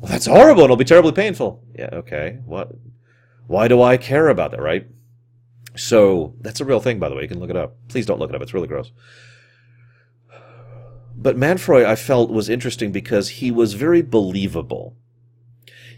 Well, 0.00 0.10
that's 0.10 0.26
horrible. 0.26 0.62
It'll 0.62 0.76
be 0.76 0.84
terribly 0.84 1.12
painful. 1.12 1.62
Yeah, 1.76 1.90
okay. 1.92 2.38
What? 2.44 2.72
Why 3.46 3.66
do 3.68 3.82
I 3.82 3.96
care 3.96 4.28
about 4.28 4.52
that, 4.52 4.62
right? 4.62 4.86
So 5.76 6.34
that's 6.40 6.60
a 6.60 6.64
real 6.64 6.80
thing, 6.80 6.98
by 6.98 7.08
the 7.08 7.14
way. 7.14 7.22
You 7.22 7.28
can 7.28 7.40
look 7.40 7.50
it 7.50 7.56
up. 7.56 7.76
Please 7.88 8.06
don't 8.06 8.18
look 8.18 8.30
it 8.30 8.36
up. 8.36 8.42
It's 8.42 8.54
really 8.54 8.68
gross. 8.68 8.92
But 11.16 11.36
Manfroy, 11.36 11.84
I 11.84 11.96
felt, 11.96 12.30
was 12.30 12.48
interesting 12.48 12.92
because 12.92 13.28
he 13.28 13.50
was 13.50 13.74
very 13.74 14.00
believable. 14.00 14.96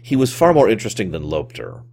He 0.01 0.15
was 0.17 0.33
far 0.33 0.53
more 0.53 0.69
interesting 0.69 1.11
than 1.11 1.23
Lopter. 1.23 1.83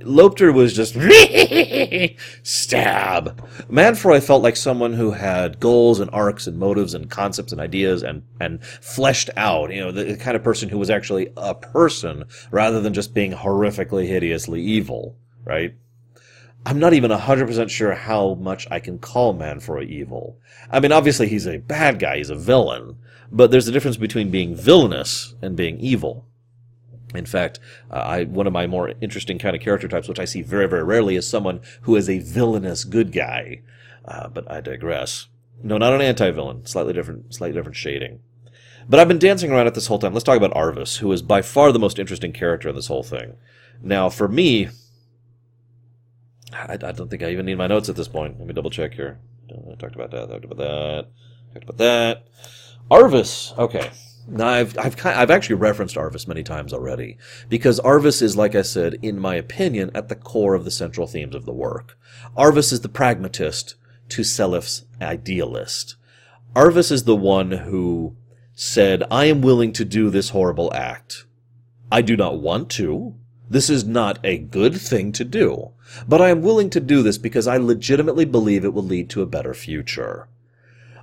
Lopter 0.00 0.54
was 0.54 0.72
just 0.72 0.94
stab. 2.42 3.48
Manfroy 3.68 4.22
felt 4.22 4.42
like 4.42 4.56
someone 4.56 4.92
who 4.92 5.10
had 5.10 5.60
goals 5.60 6.00
and 6.00 6.08
arcs 6.12 6.46
and 6.46 6.58
motives 6.58 6.94
and 6.94 7.10
concepts 7.10 7.52
and 7.52 7.60
ideas 7.60 8.02
and 8.02 8.22
and 8.40 8.64
fleshed 8.64 9.30
out. 9.36 9.72
You 9.72 9.80
know, 9.80 9.92
the 9.92 10.16
kind 10.16 10.36
of 10.36 10.44
person 10.44 10.68
who 10.68 10.78
was 10.78 10.90
actually 10.90 11.28
a 11.36 11.54
person 11.54 12.24
rather 12.50 12.80
than 12.80 12.94
just 12.94 13.14
being 13.14 13.32
horrifically, 13.32 14.06
hideously 14.06 14.62
evil. 14.62 15.16
Right? 15.44 15.74
I'm 16.66 16.78
not 16.78 16.94
even 16.94 17.10
100% 17.10 17.68
sure 17.68 17.94
how 17.94 18.34
much 18.34 18.66
I 18.70 18.80
can 18.80 18.98
call 18.98 19.34
Manfroy 19.34 19.86
evil. 19.86 20.38
I 20.70 20.80
mean, 20.80 20.92
obviously 20.92 21.28
he's 21.28 21.46
a 21.46 21.58
bad 21.58 21.98
guy, 21.98 22.16
he's 22.16 22.30
a 22.30 22.34
villain, 22.34 22.96
but 23.30 23.50
there's 23.50 23.68
a 23.68 23.72
difference 23.72 23.98
between 23.98 24.30
being 24.30 24.56
villainous 24.56 25.34
and 25.42 25.56
being 25.56 25.78
evil. 25.78 26.26
In 27.14 27.26
fact, 27.26 27.60
uh, 27.90 27.96
I, 27.96 28.24
one 28.24 28.46
of 28.46 28.52
my 28.52 28.66
more 28.66 28.92
interesting 29.00 29.38
kind 29.38 29.54
of 29.54 29.62
character 29.62 29.88
types, 29.88 30.08
which 30.08 30.18
I 30.18 30.24
see 30.24 30.42
very, 30.42 30.66
very 30.66 30.82
rarely, 30.82 31.16
is 31.16 31.28
someone 31.28 31.60
who 31.82 31.96
is 31.96 32.08
a 32.08 32.18
villainous 32.18 32.84
good 32.84 33.12
guy. 33.12 33.60
Uh, 34.04 34.28
but 34.28 34.50
I 34.50 34.60
digress. 34.60 35.28
No, 35.62 35.78
not 35.78 35.92
an 35.92 36.00
anti-villain. 36.00 36.66
Slightly 36.66 36.92
different, 36.92 37.34
slightly 37.34 37.56
different 37.56 37.76
shading. 37.76 38.20
But 38.88 39.00
I've 39.00 39.08
been 39.08 39.18
dancing 39.18 39.50
around 39.50 39.66
it 39.66 39.74
this 39.74 39.86
whole 39.86 39.98
time. 39.98 40.12
Let's 40.12 40.24
talk 40.24 40.36
about 40.36 40.52
Arvis, 40.52 40.98
who 40.98 41.10
is 41.12 41.22
by 41.22 41.40
far 41.40 41.72
the 41.72 41.78
most 41.78 41.98
interesting 41.98 42.32
character 42.32 42.68
in 42.68 42.74
this 42.74 42.88
whole 42.88 43.02
thing. 43.02 43.36
Now, 43.82 44.08
for 44.08 44.28
me, 44.28 44.68
I, 46.54 46.72
I 46.72 46.92
don't 46.92 47.08
think 47.08 47.22
I 47.22 47.30
even 47.30 47.46
need 47.46 47.58
my 47.58 47.66
notes 47.66 47.88
at 47.88 47.96
this 47.96 48.08
point. 48.08 48.38
Let 48.38 48.46
me 48.46 48.54
double 48.54 48.70
check 48.70 48.94
here. 48.94 49.18
Uh, 49.50 49.72
I 49.72 49.74
talked 49.74 49.94
about 49.94 50.10
that. 50.12 50.28
Talked 50.28 50.44
about 50.44 50.58
that. 50.58 51.06
Talked 51.52 51.64
about 51.64 51.78
that. 51.78 52.26
Arvis. 52.90 53.56
Okay. 53.58 53.90
Now 54.26 54.48
I've 54.48 54.78
I've 54.78 54.96
kind, 54.96 55.18
I've 55.18 55.30
actually 55.30 55.56
referenced 55.56 55.96
Arvis 55.96 56.26
many 56.26 56.42
times 56.42 56.72
already 56.72 57.18
because 57.48 57.78
Arvis 57.80 58.22
is, 58.22 58.36
like 58.36 58.54
I 58.54 58.62
said, 58.62 58.94
in 59.02 59.18
my 59.18 59.34
opinion, 59.34 59.90
at 59.94 60.08
the 60.08 60.14
core 60.14 60.54
of 60.54 60.64
the 60.64 60.70
central 60.70 61.06
themes 61.06 61.34
of 61.34 61.44
the 61.44 61.52
work. 61.52 61.98
Arvis 62.36 62.72
is 62.72 62.80
the 62.80 62.88
pragmatist 62.88 63.74
to 64.10 64.24
Seliph's 64.24 64.84
idealist. 65.00 65.96
Arvis 66.54 66.90
is 66.90 67.04
the 67.04 67.16
one 67.16 67.50
who 67.50 68.16
said, 68.54 69.02
"I 69.10 69.26
am 69.26 69.42
willing 69.42 69.72
to 69.74 69.84
do 69.84 70.08
this 70.08 70.30
horrible 70.30 70.72
act. 70.72 71.26
I 71.92 72.00
do 72.00 72.16
not 72.16 72.40
want 72.40 72.70
to. 72.70 73.16
This 73.48 73.68
is 73.68 73.84
not 73.84 74.18
a 74.24 74.38
good 74.38 74.80
thing 74.80 75.12
to 75.12 75.24
do, 75.24 75.70
but 76.08 76.20
I 76.20 76.30
am 76.30 76.42
willing 76.42 76.70
to 76.70 76.80
do 76.80 77.02
this 77.02 77.18
because 77.18 77.46
I 77.46 77.56
legitimately 77.58 78.24
believe 78.24 78.64
it 78.64 78.74
will 78.74 78.82
lead 78.82 79.10
to 79.10 79.22
a 79.22 79.26
better 79.26 79.54
future." 79.54 80.28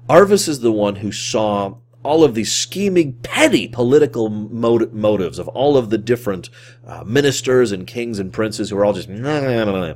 Arvis 0.09 0.47
is 0.47 0.61
the 0.61 0.71
one 0.71 0.97
who 0.97 1.11
saw 1.11 1.75
all 2.03 2.23
of 2.23 2.33
these 2.33 2.51
scheming, 2.51 3.13
petty 3.21 3.67
political 3.67 4.29
mot- 4.29 4.93
motives 4.93 5.37
of 5.37 5.47
all 5.49 5.77
of 5.77 5.89
the 5.89 5.97
different 5.97 6.49
uh, 6.85 7.03
ministers 7.05 7.71
and 7.71 7.85
kings 7.85 8.17
and 8.19 8.33
princes 8.33 8.69
who 8.69 8.77
are 8.77 8.85
all 8.85 8.93
just. 8.93 9.09
Nah, 9.09 9.41
nah, 9.41 9.65
nah, 9.65 9.93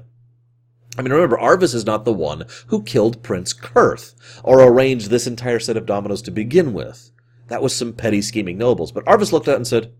I 0.98 1.02
mean, 1.02 1.12
remember, 1.12 1.38
Arvis 1.38 1.76
is 1.76 1.86
not 1.86 2.06
the 2.06 2.14
one 2.14 2.46
who 2.68 2.84
killed 2.84 3.22
Prince 3.22 3.54
Kurth 3.54 4.14
or 4.44 4.62
arranged 4.62 5.10
this 5.10 5.28
entire 5.28 5.60
set 5.60 5.76
of 5.76 5.86
dominoes 5.86 6.22
to 6.24 6.32
begin 6.32 6.74
with. 6.74 7.12
That 7.48 7.62
was 7.62 7.76
some 7.76 7.94
petty 7.94 8.22
scheming 8.22 8.58
nobles. 8.58 8.92
But 8.92 9.06
Arvis 9.06 9.32
looked 9.32 9.48
at 9.48 9.54
it 9.54 9.58
and 9.58 9.68
said, 9.68 9.92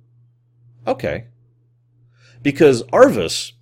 okay. 0.88 1.26
Because 2.46 2.84
Arvis 2.94 3.54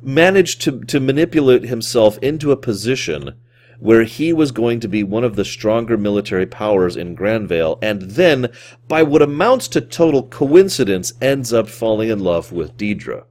managed 0.00 0.60
to, 0.62 0.82
to 0.82 1.00
manipulate 1.00 1.64
himself 1.64 2.16
into 2.18 2.52
a 2.52 2.56
position 2.56 3.34
where 3.80 4.04
he 4.04 4.32
was 4.32 4.52
going 4.52 4.78
to 4.78 4.86
be 4.86 5.02
one 5.02 5.24
of 5.24 5.34
the 5.34 5.44
stronger 5.44 5.96
military 5.98 6.46
powers 6.46 6.96
in 6.96 7.16
Granvale, 7.16 7.76
and 7.82 8.02
then, 8.02 8.52
by 8.86 9.02
what 9.02 9.20
amounts 9.20 9.66
to 9.66 9.80
total 9.80 10.22
coincidence, 10.22 11.12
ends 11.20 11.52
up 11.52 11.68
falling 11.68 12.08
in 12.08 12.20
love 12.20 12.52
with 12.52 12.76
Deirdre. 12.76 13.24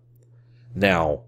Now, 0.76 1.22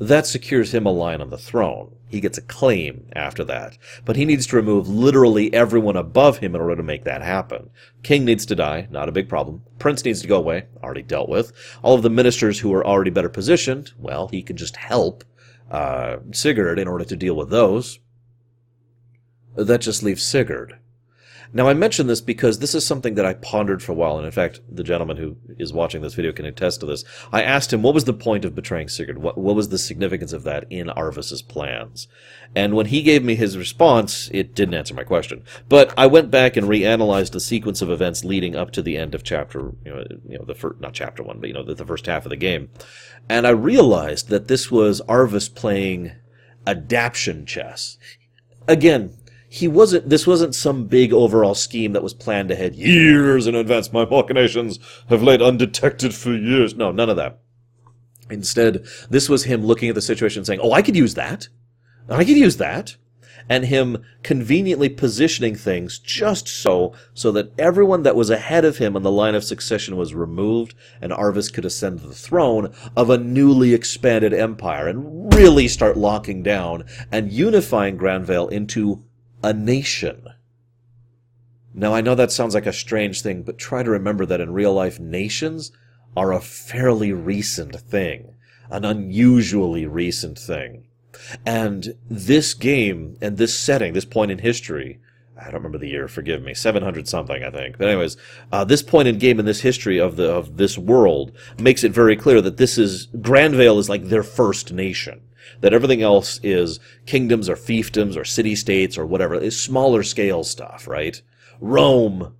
that 0.00 0.26
secures 0.26 0.72
him 0.72 0.86
a 0.86 0.92
line 0.92 1.20
on 1.20 1.30
the 1.30 1.38
throne. 1.38 1.94
He 2.08 2.20
gets 2.20 2.38
a 2.38 2.42
claim 2.42 3.08
after 3.14 3.44
that. 3.44 3.76
But 4.04 4.16
he 4.16 4.24
needs 4.24 4.46
to 4.46 4.56
remove 4.56 4.88
literally 4.88 5.52
everyone 5.52 5.96
above 5.96 6.38
him 6.38 6.54
in 6.54 6.60
order 6.60 6.76
to 6.76 6.82
make 6.82 7.04
that 7.04 7.22
happen. 7.22 7.70
King 8.02 8.24
needs 8.24 8.46
to 8.46 8.54
die, 8.54 8.88
not 8.90 9.08
a 9.08 9.12
big 9.12 9.28
problem. 9.28 9.62
Prince 9.78 10.04
needs 10.04 10.22
to 10.22 10.28
go 10.28 10.36
away, 10.36 10.66
already 10.82 11.02
dealt 11.02 11.28
with. 11.28 11.52
All 11.82 11.94
of 11.94 12.02
the 12.02 12.10
ministers 12.10 12.60
who 12.60 12.72
are 12.72 12.86
already 12.86 13.10
better 13.10 13.28
positioned, 13.28 13.92
well, 13.98 14.28
he 14.28 14.42
can 14.42 14.56
just 14.56 14.76
help 14.76 15.24
uh, 15.70 16.18
Sigurd 16.30 16.78
in 16.78 16.88
order 16.88 17.04
to 17.04 17.16
deal 17.16 17.34
with 17.34 17.50
those 17.50 17.98
that 19.64 19.80
just 19.80 20.02
leaves 20.02 20.22
Sigurd. 20.22 20.78
Now, 21.52 21.68
I 21.68 21.74
mention 21.74 22.06
this 22.06 22.20
because 22.20 22.58
this 22.58 22.74
is 22.74 22.86
something 22.86 23.14
that 23.14 23.24
I 23.24 23.34
pondered 23.34 23.82
for 23.82 23.92
a 23.92 23.94
while, 23.94 24.16
and 24.16 24.26
in 24.26 24.32
fact, 24.32 24.60
the 24.70 24.84
gentleman 24.84 25.16
who 25.16 25.36
is 25.58 25.72
watching 25.72 26.02
this 26.02 26.14
video 26.14 26.32
can 26.32 26.44
attest 26.44 26.80
to 26.80 26.86
this. 26.86 27.04
I 27.32 27.42
asked 27.42 27.72
him 27.72 27.82
what 27.82 27.94
was 27.94 28.04
the 28.04 28.12
point 28.12 28.44
of 28.44 28.54
betraying 28.54 28.88
Sigurd? 28.88 29.18
What, 29.18 29.38
what 29.38 29.56
was 29.56 29.70
the 29.70 29.78
significance 29.78 30.32
of 30.32 30.44
that 30.44 30.64
in 30.70 30.88
Arvis's 30.88 31.42
plans? 31.42 32.08
And 32.54 32.74
when 32.74 32.86
he 32.86 33.02
gave 33.02 33.24
me 33.24 33.34
his 33.34 33.56
response, 33.56 34.30
it 34.32 34.54
didn't 34.54 34.74
answer 34.74 34.94
my 34.94 35.04
question. 35.04 35.42
But 35.68 35.92
I 35.96 36.06
went 36.06 36.30
back 36.30 36.56
and 36.56 36.68
reanalyzed 36.68 37.32
the 37.32 37.40
sequence 37.40 37.82
of 37.82 37.90
events 37.90 38.24
leading 38.24 38.56
up 38.56 38.70
to 38.72 38.82
the 38.82 38.96
end 38.96 39.14
of 39.14 39.22
chapter, 39.22 39.72
you 39.84 39.94
know, 39.94 40.04
you 40.28 40.38
know 40.38 40.44
the 40.44 40.74
not 40.80 40.94
chapter 40.94 41.22
one, 41.22 41.40
but 41.40 41.48
you 41.48 41.54
know, 41.54 41.64
the, 41.64 41.74
the 41.74 41.86
first 41.86 42.06
half 42.06 42.24
of 42.26 42.30
the 42.30 42.36
game. 42.36 42.70
And 43.28 43.46
I 43.46 43.50
realized 43.50 44.28
that 44.28 44.48
this 44.48 44.70
was 44.70 45.00
Arvis 45.02 45.54
playing 45.54 46.12
adaption 46.66 47.46
chess. 47.46 47.98
Again, 48.66 49.16
he 49.48 49.66
wasn't 49.66 50.08
this 50.08 50.26
wasn't 50.26 50.54
some 50.54 50.84
big 50.86 51.12
overall 51.12 51.54
scheme 51.54 51.92
that 51.92 52.02
was 52.02 52.12
planned 52.12 52.50
ahead 52.50 52.74
years 52.74 53.46
in 53.46 53.54
advance. 53.54 53.92
My 53.92 54.04
machinations 54.04 54.78
have 55.08 55.22
laid 55.22 55.40
undetected 55.40 56.14
for 56.14 56.34
years. 56.34 56.74
No 56.74 56.92
none 56.92 57.08
of 57.08 57.16
that. 57.16 57.40
Instead 58.30 58.86
this 59.08 59.28
was 59.28 59.44
him 59.44 59.64
looking 59.64 59.88
at 59.88 59.94
the 59.94 60.02
situation 60.02 60.44
saying 60.44 60.60
oh 60.62 60.72
i 60.72 60.82
could 60.82 60.96
use 60.96 61.14
that. 61.14 61.48
I 62.10 62.24
could 62.24 62.36
use 62.36 62.58
that. 62.58 62.96
And 63.50 63.64
him 63.64 64.04
conveniently 64.22 64.90
positioning 64.90 65.54
things 65.54 65.98
just 65.98 66.46
so 66.46 66.92
so 67.14 67.32
that 67.32 67.58
everyone 67.58 68.02
that 68.02 68.16
was 68.16 68.28
ahead 68.28 68.66
of 68.66 68.76
him 68.76 68.94
in 68.94 69.02
the 69.02 69.10
line 69.10 69.34
of 69.34 69.42
succession 69.42 69.96
was 69.96 70.12
removed 70.12 70.74
and 71.00 71.10
Arvis 71.10 71.50
could 71.50 71.64
ascend 71.64 72.00
the 72.00 72.12
throne 72.12 72.74
of 72.94 73.08
a 73.08 73.16
newly 73.16 73.72
expanded 73.72 74.34
empire 74.34 74.88
and 74.88 75.32
really 75.32 75.68
start 75.68 75.96
locking 75.96 76.42
down 76.42 76.84
and 77.10 77.32
unifying 77.32 77.96
Granvale 77.96 78.48
into 78.48 79.04
a 79.42 79.52
nation. 79.52 80.28
Now, 81.74 81.94
I 81.94 82.00
know 82.00 82.14
that 82.14 82.32
sounds 82.32 82.54
like 82.54 82.66
a 82.66 82.72
strange 82.72 83.22
thing, 83.22 83.42
but 83.42 83.58
try 83.58 83.82
to 83.82 83.90
remember 83.90 84.26
that 84.26 84.40
in 84.40 84.52
real 84.52 84.74
life, 84.74 84.98
nations 84.98 85.70
are 86.16 86.32
a 86.32 86.40
fairly 86.40 87.12
recent 87.12 87.76
thing, 87.80 88.34
an 88.70 88.84
unusually 88.84 89.86
recent 89.86 90.38
thing. 90.38 90.86
And 91.46 91.94
this 92.08 92.54
game 92.54 93.16
and 93.20 93.36
this 93.36 93.58
setting, 93.58 93.92
this 93.92 94.04
point 94.04 94.30
in 94.30 94.38
history, 94.38 94.98
I 95.40 95.44
don't 95.44 95.54
remember 95.54 95.78
the 95.78 95.88
year, 95.88 96.08
forgive 96.08 96.42
me, 96.42 96.54
700 96.54 97.06
something, 97.06 97.44
I 97.44 97.50
think. 97.50 97.78
But 97.78 97.88
anyways, 97.88 98.16
uh, 98.50 98.64
this 98.64 98.82
point 98.82 99.06
in 99.06 99.18
game 99.18 99.38
in 99.38 99.46
this 99.46 99.60
history 99.60 99.98
of 99.98 100.16
the, 100.16 100.32
of 100.32 100.56
this 100.56 100.76
world 100.76 101.30
makes 101.58 101.84
it 101.84 101.92
very 101.92 102.16
clear 102.16 102.40
that 102.40 102.56
this 102.56 102.76
is, 102.76 103.06
Granvale 103.20 103.78
is 103.78 103.88
like 103.88 104.06
their 104.06 104.24
first 104.24 104.72
nation 104.72 105.20
that 105.60 105.72
everything 105.72 106.02
else 106.02 106.40
is 106.42 106.80
kingdoms 107.06 107.48
or 107.48 107.56
fiefdoms 107.56 108.16
or 108.16 108.24
city 108.24 108.54
states 108.54 108.96
or 108.98 109.06
whatever. 109.06 109.34
is 109.34 109.60
smaller 109.60 110.02
scale 110.02 110.44
stuff, 110.44 110.86
right? 110.86 111.20
Rome, 111.60 112.34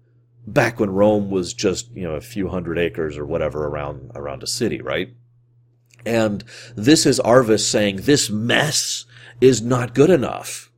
back 0.47 0.81
when 0.81 0.91
Rome 0.91 1.31
was 1.31 1.53
just, 1.53 1.91
you 1.93 2.03
know, 2.05 2.15
a 2.15 2.21
few 2.21 2.49
hundred 2.49 2.79
acres 2.79 3.19
or 3.19 3.27
whatever 3.27 3.67
around, 3.67 4.11
around 4.15 4.43
a 4.43 4.47
city, 4.47 4.81
right? 4.81 5.15
And 6.07 6.45
this 6.75 7.05
is 7.07 7.21
Arvis 7.21 7.69
saying, 7.69 8.03
this 8.03 8.31
mess 8.31 9.05
is 9.41 9.61
not 9.61 9.95
good 9.95 10.11
enough. 10.11 10.71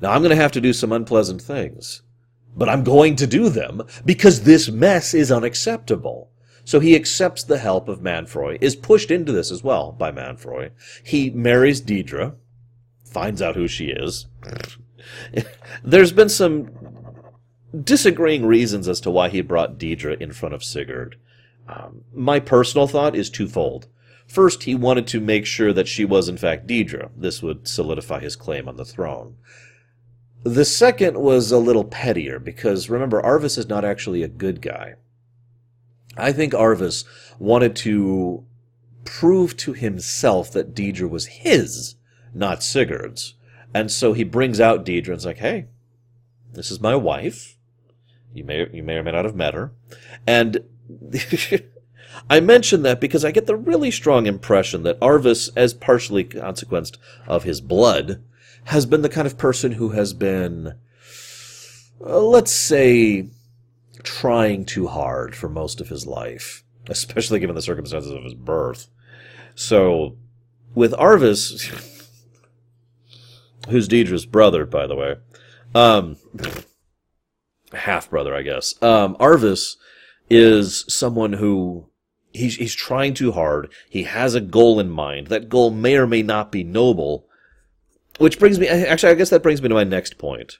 Now 0.00 0.10
I'm 0.10 0.22
going 0.22 0.30
to 0.30 0.42
have 0.42 0.52
to 0.52 0.60
do 0.60 0.72
some 0.72 0.90
unpleasant 0.90 1.40
things, 1.40 2.02
but 2.56 2.68
I'm 2.68 2.82
going 2.82 3.14
to 3.16 3.26
do 3.26 3.48
them 3.48 3.82
because 4.04 4.42
this 4.42 4.68
mess 4.68 5.14
is 5.14 5.30
unacceptable. 5.30 6.31
So 6.64 6.80
he 6.80 6.94
accepts 6.94 7.42
the 7.42 7.58
help 7.58 7.88
of 7.88 8.02
Manfroy, 8.02 8.58
is 8.60 8.76
pushed 8.76 9.10
into 9.10 9.32
this 9.32 9.50
as 9.50 9.64
well 9.64 9.92
by 9.92 10.12
Manfroy. 10.12 10.70
He 11.04 11.30
marries 11.30 11.80
Deirdre, 11.80 12.34
finds 13.04 13.42
out 13.42 13.56
who 13.56 13.66
she 13.66 13.86
is. 13.86 14.26
There's 15.84 16.12
been 16.12 16.28
some 16.28 16.70
disagreeing 17.82 18.46
reasons 18.46 18.86
as 18.86 19.00
to 19.00 19.10
why 19.10 19.28
he 19.28 19.40
brought 19.40 19.78
Deirdre 19.78 20.16
in 20.20 20.32
front 20.32 20.54
of 20.54 20.62
Sigurd. 20.62 21.16
Um, 21.68 22.04
my 22.12 22.38
personal 22.38 22.86
thought 22.86 23.16
is 23.16 23.30
twofold. 23.30 23.88
First, 24.26 24.64
he 24.64 24.74
wanted 24.74 25.06
to 25.08 25.20
make 25.20 25.46
sure 25.46 25.72
that 25.72 25.88
she 25.88 26.04
was 26.04 26.28
in 26.28 26.36
fact 26.36 26.66
Deirdre. 26.66 27.10
This 27.16 27.42
would 27.42 27.66
solidify 27.66 28.20
his 28.20 28.36
claim 28.36 28.68
on 28.68 28.76
the 28.76 28.84
throne. 28.84 29.36
The 30.44 30.64
second 30.64 31.18
was 31.18 31.52
a 31.52 31.58
little 31.58 31.84
pettier, 31.84 32.38
because 32.38 32.90
remember, 32.90 33.22
Arvis 33.22 33.58
is 33.58 33.68
not 33.68 33.84
actually 33.84 34.22
a 34.22 34.28
good 34.28 34.60
guy. 34.60 34.94
I 36.16 36.32
think 36.32 36.52
Arvis 36.52 37.04
wanted 37.38 37.74
to 37.76 38.44
prove 39.04 39.56
to 39.58 39.72
himself 39.72 40.52
that 40.52 40.74
Deirdre 40.74 41.08
was 41.08 41.26
his, 41.26 41.96
not 42.34 42.62
Sigurd's. 42.62 43.34
And 43.74 43.90
so 43.90 44.12
he 44.12 44.24
brings 44.24 44.60
out 44.60 44.84
Deirdre 44.84 45.12
and 45.12 45.18
is 45.18 45.26
like, 45.26 45.38
hey, 45.38 45.66
this 46.52 46.70
is 46.70 46.80
my 46.80 46.94
wife. 46.94 47.56
You 48.34 48.44
may, 48.44 48.66
you 48.72 48.82
may 48.82 48.94
or 48.94 49.02
may 49.02 49.12
not 49.12 49.24
have 49.24 49.36
met 49.36 49.54
her. 49.54 49.72
And 50.26 50.64
I 52.30 52.40
mention 52.40 52.82
that 52.82 53.00
because 53.00 53.24
I 53.24 53.30
get 53.30 53.46
the 53.46 53.56
really 53.56 53.90
strong 53.90 54.26
impression 54.26 54.82
that 54.82 55.00
Arvis, 55.00 55.50
as 55.56 55.74
partially 55.74 56.24
consequenced 56.24 56.98
of 57.26 57.44
his 57.44 57.60
blood, 57.60 58.22
has 58.64 58.86
been 58.86 59.02
the 59.02 59.08
kind 59.08 59.26
of 59.26 59.38
person 59.38 59.72
who 59.72 59.90
has 59.90 60.12
been, 60.12 60.74
uh, 62.04 62.20
let's 62.20 62.52
say, 62.52 63.28
trying 64.02 64.64
too 64.64 64.86
hard 64.88 65.34
for 65.34 65.48
most 65.48 65.80
of 65.80 65.88
his 65.88 66.06
life, 66.06 66.64
especially 66.88 67.40
given 67.40 67.56
the 67.56 67.62
circumstances 67.62 68.12
of 68.12 68.24
his 68.24 68.34
birth. 68.34 68.88
So, 69.54 70.16
with 70.74 70.92
Arvis, 70.92 72.08
who's 73.68 73.88
Deirdre's 73.88 74.26
brother, 74.26 74.64
by 74.66 74.86
the 74.86 74.96
way, 74.96 75.16
um, 75.74 76.16
half 77.72 78.10
brother, 78.10 78.34
I 78.34 78.42
guess, 78.42 78.80
um, 78.82 79.16
Arvis 79.16 79.76
is 80.30 80.84
someone 80.88 81.34
who 81.34 81.90
he's 82.32 82.56
he's 82.56 82.74
trying 82.74 83.14
too 83.14 83.32
hard. 83.32 83.72
He 83.88 84.04
has 84.04 84.34
a 84.34 84.40
goal 84.40 84.80
in 84.80 84.90
mind. 84.90 85.28
That 85.28 85.48
goal 85.48 85.70
may 85.70 85.96
or 85.96 86.06
may 86.06 86.22
not 86.22 86.50
be 86.50 86.64
noble. 86.64 87.26
Which 88.18 88.38
brings 88.38 88.58
me 88.58 88.68
actually 88.68 89.12
I 89.12 89.14
guess 89.14 89.30
that 89.30 89.42
brings 89.42 89.62
me 89.62 89.68
to 89.68 89.74
my 89.74 89.84
next 89.84 90.18
point. 90.18 90.58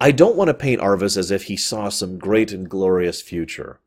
I 0.00 0.10
don't 0.10 0.36
want 0.36 0.48
to 0.48 0.54
paint 0.54 0.82
Arvis 0.82 1.16
as 1.16 1.30
if 1.30 1.44
he 1.44 1.56
saw 1.56 1.88
some 1.88 2.18
great 2.18 2.52
and 2.52 2.68
glorious 2.68 3.22
future. 3.22 3.80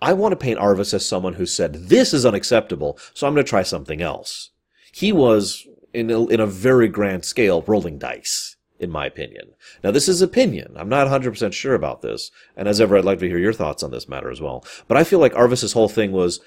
I 0.00 0.14
want 0.14 0.32
to 0.32 0.36
paint 0.36 0.58
Arvis 0.58 0.94
as 0.94 1.06
someone 1.06 1.34
who 1.34 1.46
said, 1.46 1.88
this 1.88 2.14
is 2.14 2.24
unacceptable, 2.24 2.98
so 3.12 3.26
I'm 3.26 3.34
going 3.34 3.44
to 3.44 3.48
try 3.48 3.62
something 3.62 4.00
else. 4.00 4.50
He 4.92 5.12
was, 5.12 5.66
in 5.92 6.10
a, 6.10 6.26
in 6.26 6.40
a 6.40 6.46
very 6.46 6.88
grand 6.88 7.24
scale, 7.24 7.62
rolling 7.62 7.98
dice, 7.98 8.56
in 8.78 8.90
my 8.90 9.06
opinion. 9.06 9.52
Now, 9.82 9.90
this 9.90 10.08
is 10.08 10.22
opinion. 10.22 10.74
I'm 10.76 10.88
not 10.88 11.08
100% 11.08 11.52
sure 11.52 11.74
about 11.74 12.00
this, 12.00 12.30
and 12.56 12.66
as 12.66 12.80
ever, 12.80 12.96
I'd 12.96 13.04
like 13.04 13.18
to 13.20 13.28
hear 13.28 13.38
your 13.38 13.52
thoughts 13.52 13.82
on 13.82 13.90
this 13.90 14.08
matter 14.08 14.30
as 14.30 14.40
well. 14.40 14.64
But 14.88 14.96
I 14.96 15.04
feel 15.04 15.18
like 15.18 15.34
Arvis's 15.34 15.72
whole 15.74 15.88
thing 15.88 16.12
was, 16.12 16.40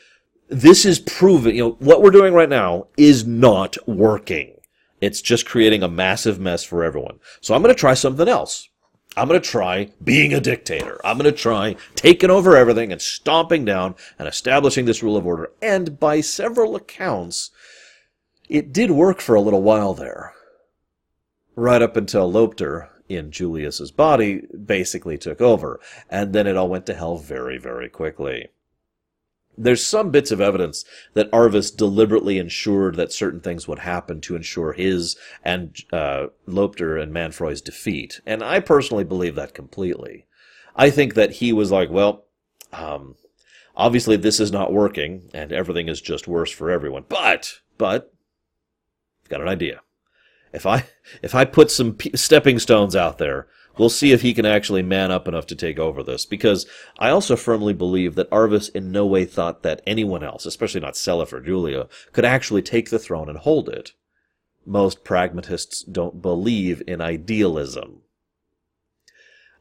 this 0.49 0.85
is 0.85 0.99
proven, 0.99 1.55
you 1.55 1.63
know, 1.63 1.77
what 1.79 2.01
we're 2.01 2.09
doing 2.09 2.33
right 2.33 2.49
now 2.49 2.87
is 2.95 3.27
not 3.27 3.77
working. 3.87 4.55
It's 5.01 5.21
just 5.21 5.45
creating 5.45 5.83
a 5.83 5.87
massive 5.87 6.39
mess 6.39 6.63
for 6.63 6.83
everyone. 6.83 7.19
So 7.41 7.53
I'm 7.53 7.61
going 7.61 7.73
to 7.73 7.79
try 7.79 7.93
something 7.93 8.27
else. 8.27 8.69
I'm 9.17 9.27
going 9.27 9.41
to 9.41 9.49
try 9.49 9.89
being 10.03 10.33
a 10.33 10.39
dictator. 10.39 11.01
I'm 11.03 11.17
going 11.17 11.31
to 11.31 11.37
try 11.37 11.75
taking 11.95 12.29
over 12.29 12.55
everything 12.55 12.91
and 12.91 13.01
stomping 13.01 13.65
down 13.65 13.95
and 14.19 14.27
establishing 14.27 14.85
this 14.85 15.01
rule 15.01 15.17
of 15.17 15.25
order. 15.25 15.49
And 15.61 15.99
by 15.99 16.21
several 16.21 16.75
accounts, 16.75 17.49
it 18.47 18.71
did 18.71 18.91
work 18.91 19.19
for 19.19 19.33
a 19.33 19.41
little 19.41 19.63
while 19.63 19.95
there. 19.95 20.33
Right 21.55 21.81
up 21.81 21.97
until 21.97 22.31
Lopter, 22.31 22.89
in 23.09 23.31
Julius's 23.31 23.91
body, 23.91 24.43
basically 24.65 25.17
took 25.17 25.41
over. 25.41 25.79
And 26.09 26.33
then 26.33 26.45
it 26.45 26.55
all 26.55 26.69
went 26.69 26.85
to 26.85 26.93
hell 26.93 27.17
very, 27.17 27.57
very 27.57 27.89
quickly 27.89 28.49
there's 29.57 29.85
some 29.85 30.11
bits 30.11 30.31
of 30.31 30.39
evidence 30.39 30.85
that 31.13 31.31
Arvis 31.31 31.75
deliberately 31.75 32.37
ensured 32.37 32.95
that 32.95 33.11
certain 33.11 33.41
things 33.41 33.67
would 33.67 33.79
happen 33.79 34.21
to 34.21 34.35
ensure 34.35 34.73
his 34.73 35.17
and 35.43 35.75
uh, 35.91 36.27
Lopter 36.47 37.01
and 37.01 37.11
Manfroy's 37.11 37.61
defeat, 37.61 38.21
and 38.25 38.43
I 38.43 38.59
personally 38.59 39.03
believe 39.03 39.35
that 39.35 39.53
completely. 39.53 40.25
I 40.75 40.89
think 40.91 41.15
that 41.15 41.33
he 41.33 41.51
was 41.51 41.71
like, 41.71 41.89
well, 41.89 42.25
um, 42.71 43.15
obviously 43.75 44.15
this 44.15 44.39
is 44.39 44.51
not 44.51 44.71
working, 44.71 45.29
and 45.33 45.51
everything 45.51 45.87
is 45.87 46.01
just 46.01 46.27
worse 46.27 46.51
for 46.51 46.69
everyone. 46.69 47.05
But, 47.09 47.59
but, 47.77 48.13
I've 49.23 49.29
got 49.29 49.41
an 49.41 49.47
idea. 49.47 49.81
If 50.53 50.65
I 50.65 50.85
if 51.21 51.35
I 51.35 51.45
put 51.45 51.71
some 51.71 51.93
p- 51.93 52.15
stepping 52.15 52.59
stones 52.59 52.95
out 52.95 53.17
there, 53.17 53.47
We'll 53.77 53.89
see 53.89 54.11
if 54.11 54.21
he 54.21 54.33
can 54.33 54.45
actually 54.45 54.81
man 54.81 55.11
up 55.11 55.27
enough 55.27 55.45
to 55.47 55.55
take 55.55 55.77
over 55.77 56.01
this, 56.01 56.25
because 56.25 56.65
I 56.97 57.09
also 57.09 57.35
firmly 57.35 57.73
believe 57.73 58.15
that 58.15 58.29
Arvis 58.31 58.73
in 58.73 58.91
no 58.91 59.05
way 59.05 59.25
thought 59.25 59.61
that 59.63 59.81
anyone 59.85 60.23
else, 60.23 60.45
especially 60.45 60.81
not 60.81 60.95
Seliph 60.95 61.31
or 61.31 61.39
Julia, 61.39 61.87
could 62.11 62.25
actually 62.25 62.63
take 62.63 62.89
the 62.89 62.99
throne 62.99 63.29
and 63.29 63.37
hold 63.37 63.69
it. 63.69 63.91
Most 64.65 65.03
pragmatists 65.03 65.83
don't 65.83 66.21
believe 66.21 66.81
in 66.87 67.01
idealism. 67.01 68.01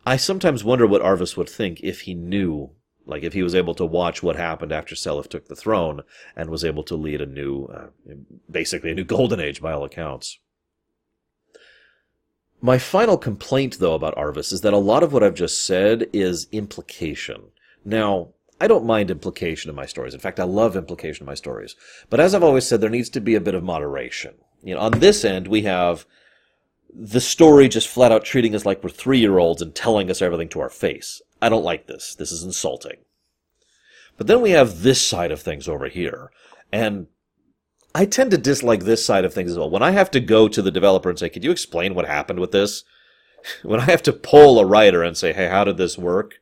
I 0.07 0.17
sometimes 0.17 0.65
wonder 0.65 0.87
what 0.87 1.03
Arvis 1.03 1.37
would 1.37 1.49
think 1.49 1.81
if 1.83 2.03
he 2.03 2.15
knew, 2.15 2.71
like 3.05 3.23
if 3.23 3.35
he 3.35 3.43
was 3.43 3.55
able 3.55 3.75
to 3.75 3.85
watch 3.85 4.23
what 4.23 4.37
happened 4.37 4.73
after 4.73 4.95
Seliph 4.95 5.29
took 5.29 5.49
the 5.49 5.57
throne 5.57 6.03
and 6.35 6.49
was 6.49 6.65
able 6.65 6.85
to 6.85 6.97
lead 6.97 7.21
a 7.21 7.27
new, 7.27 7.67
uh, 7.67 8.15
basically 8.51 8.93
a 8.93 8.95
new 8.95 9.05
golden 9.05 9.41
age 9.41 9.61
by 9.61 9.73
all 9.73 9.85
accounts. 9.85 10.39
My 12.61 12.79
final 12.79 13.19
complaint, 13.19 13.79
though, 13.79 13.95
about 13.95 14.17
Arvis 14.17 14.53
is 14.53 14.63
that 14.63 14.73
a 14.73 14.79
lot 14.79 15.03
of 15.03 15.13
what 15.13 15.23
I've 15.23 15.35
just 15.35 15.65
said 15.65 16.07
is 16.13 16.49
implication. 16.53 17.51
Now, 17.85 18.31
I 18.61 18.67
don't 18.67 18.87
mind 18.87 19.11
implication 19.11 19.69
in 19.69 19.77
my 19.77 19.87
stories. 19.87 20.15
In 20.15 20.21
fact, 20.21 20.41
I 20.41 20.45
love 20.45 20.77
implication 20.77 21.25
in 21.25 21.27
my 21.27 21.35
stories. 21.35 21.77
But 22.09 22.21
as 22.21 22.35
I've 22.35 22.43
always 22.43 22.67
said, 22.67 22.81
there 22.81 22.91
needs 22.91 23.11
to 23.11 23.21
be 23.21 23.35
a 23.35 23.41
bit 23.41 23.55
of 23.55 23.63
moderation. 23.63 24.35
You 24.63 24.75
know, 24.75 24.81
on 24.81 24.93
this 24.93 25.25
end, 25.25 25.49
we 25.49 25.63
have 25.63 26.07
the 26.93 27.21
story 27.21 27.69
just 27.69 27.89
flat 27.89 28.11
out 28.11 28.25
treating 28.25 28.55
us 28.55 28.65
like 28.65 28.83
we're 28.83 28.89
three 28.89 29.19
year 29.19 29.39
olds 29.39 29.61
and 29.61 29.75
telling 29.75 30.11
us 30.11 30.23
everything 30.23 30.49
to 30.49 30.61
our 30.61 30.71
face. 30.71 31.21
I 31.43 31.51
don't 31.51 31.65
like 31.65 31.87
this. 31.87 32.15
This 32.15 32.33
is 32.33 32.43
insulting. 32.43 32.97
But 34.17 34.29
then 34.29 34.41
we 34.41 34.53
have 34.53 34.83
this 34.83 35.07
side 35.07 35.31
of 35.31 35.43
things 35.43 35.69
over 35.69 35.89
here. 35.89 36.31
And 36.73 37.09
I 37.97 38.05
tend 38.05 38.31
to 38.33 38.37
dislike 38.37 38.85
this 38.85 39.07
side 39.07 39.25
of 39.25 39.33
things 39.33 39.53
as 39.53 39.57
well. 39.57 39.71
When 39.71 39.83
I 39.83 39.93
have 39.93 40.11
to 40.11 40.21
go 40.21 40.49
to 40.49 40.61
the 40.61 40.71
developer 40.71 41.09
and 41.09 41.19
say, 41.19 41.31
"Could 41.31 41.45
you 41.45 41.51
explain 41.51 41.95
what 41.95 42.05
happened 42.07 42.41
with 42.41 42.53
this?" 42.53 42.85
When 43.63 43.81
I 43.81 43.85
have 43.85 44.03
to 44.03 44.13
pull 44.13 44.59
a 44.59 44.67
writer 44.67 45.03
and 45.03 45.17
say, 45.17 45.33
"Hey, 45.33 45.49
how 45.49 45.65
did 45.65 45.79
this 45.79 45.97
work?" 45.97 46.35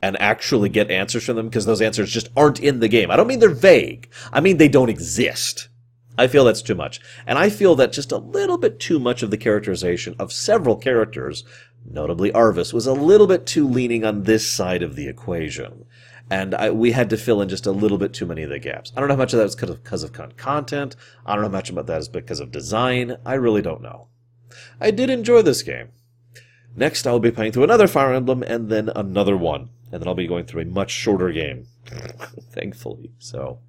and 0.00 0.18
actually 0.18 0.70
get 0.70 0.90
answers 0.90 1.24
from 1.24 1.36
them 1.36 1.48
because 1.48 1.66
those 1.66 1.82
answers 1.82 2.10
just 2.10 2.30
aren't 2.34 2.60
in 2.60 2.80
the 2.80 2.88
game. 2.88 3.10
I 3.10 3.16
don't 3.16 3.26
mean 3.26 3.40
they're 3.40 3.50
vague. 3.50 4.08
I 4.32 4.40
mean 4.40 4.56
they 4.56 4.68
don't 4.68 4.88
exist. 4.88 5.68
I 6.16 6.28
feel 6.28 6.44
that's 6.44 6.62
too 6.62 6.74
much. 6.74 6.98
And 7.26 7.38
I 7.38 7.50
feel 7.50 7.74
that 7.74 7.92
just 7.92 8.10
a 8.10 8.16
little 8.16 8.56
bit 8.56 8.80
too 8.80 8.98
much 8.98 9.22
of 9.22 9.30
the 9.30 9.36
characterization 9.36 10.16
of 10.18 10.32
several 10.32 10.76
characters, 10.76 11.44
notably 11.84 12.30
Arvis, 12.32 12.72
was 12.72 12.86
a 12.86 12.94
little 12.94 13.26
bit 13.26 13.44
too 13.44 13.68
leaning 13.68 14.02
on 14.02 14.22
this 14.22 14.50
side 14.50 14.82
of 14.82 14.96
the 14.96 15.08
equation 15.08 15.84
and 16.30 16.54
I, 16.54 16.70
we 16.70 16.92
had 16.92 17.10
to 17.10 17.16
fill 17.16 17.40
in 17.40 17.48
just 17.48 17.66
a 17.66 17.72
little 17.72 17.98
bit 17.98 18.12
too 18.12 18.26
many 18.26 18.42
of 18.42 18.50
the 18.50 18.58
gaps. 18.58 18.92
I 18.96 19.00
don't 19.00 19.08
know 19.08 19.14
how 19.14 19.22
much 19.22 19.32
of 19.32 19.38
that 19.38 19.44
was 19.44 19.54
because 19.54 20.02
of, 20.02 20.18
of 20.18 20.36
content. 20.36 20.96
I 21.24 21.34
don't 21.34 21.42
know 21.42 21.48
how 21.48 21.52
much 21.52 21.70
about 21.70 21.86
that 21.86 22.00
is 22.00 22.08
because 22.08 22.40
of 22.40 22.50
design. 22.50 23.16
I 23.24 23.34
really 23.34 23.62
don't 23.62 23.82
know. 23.82 24.08
I 24.80 24.90
did 24.90 25.10
enjoy 25.10 25.42
this 25.42 25.62
game. 25.62 25.88
Next, 26.74 27.06
I'll 27.06 27.20
be 27.20 27.30
playing 27.30 27.52
through 27.52 27.64
another 27.64 27.86
Fire 27.86 28.12
Emblem 28.12 28.42
and 28.42 28.68
then 28.68 28.90
another 28.94 29.36
one. 29.36 29.70
And 29.92 30.00
then 30.00 30.08
I'll 30.08 30.14
be 30.14 30.26
going 30.26 30.44
through 30.44 30.62
a 30.62 30.66
much 30.66 30.90
shorter 30.90 31.30
game. 31.32 31.66
Thankfully. 32.50 33.12
So, 33.18 33.60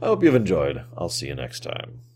I 0.00 0.06
hope 0.06 0.22
you've 0.22 0.34
enjoyed. 0.34 0.84
I'll 0.96 1.08
see 1.08 1.28
you 1.28 1.34
next 1.34 1.60
time. 1.60 2.02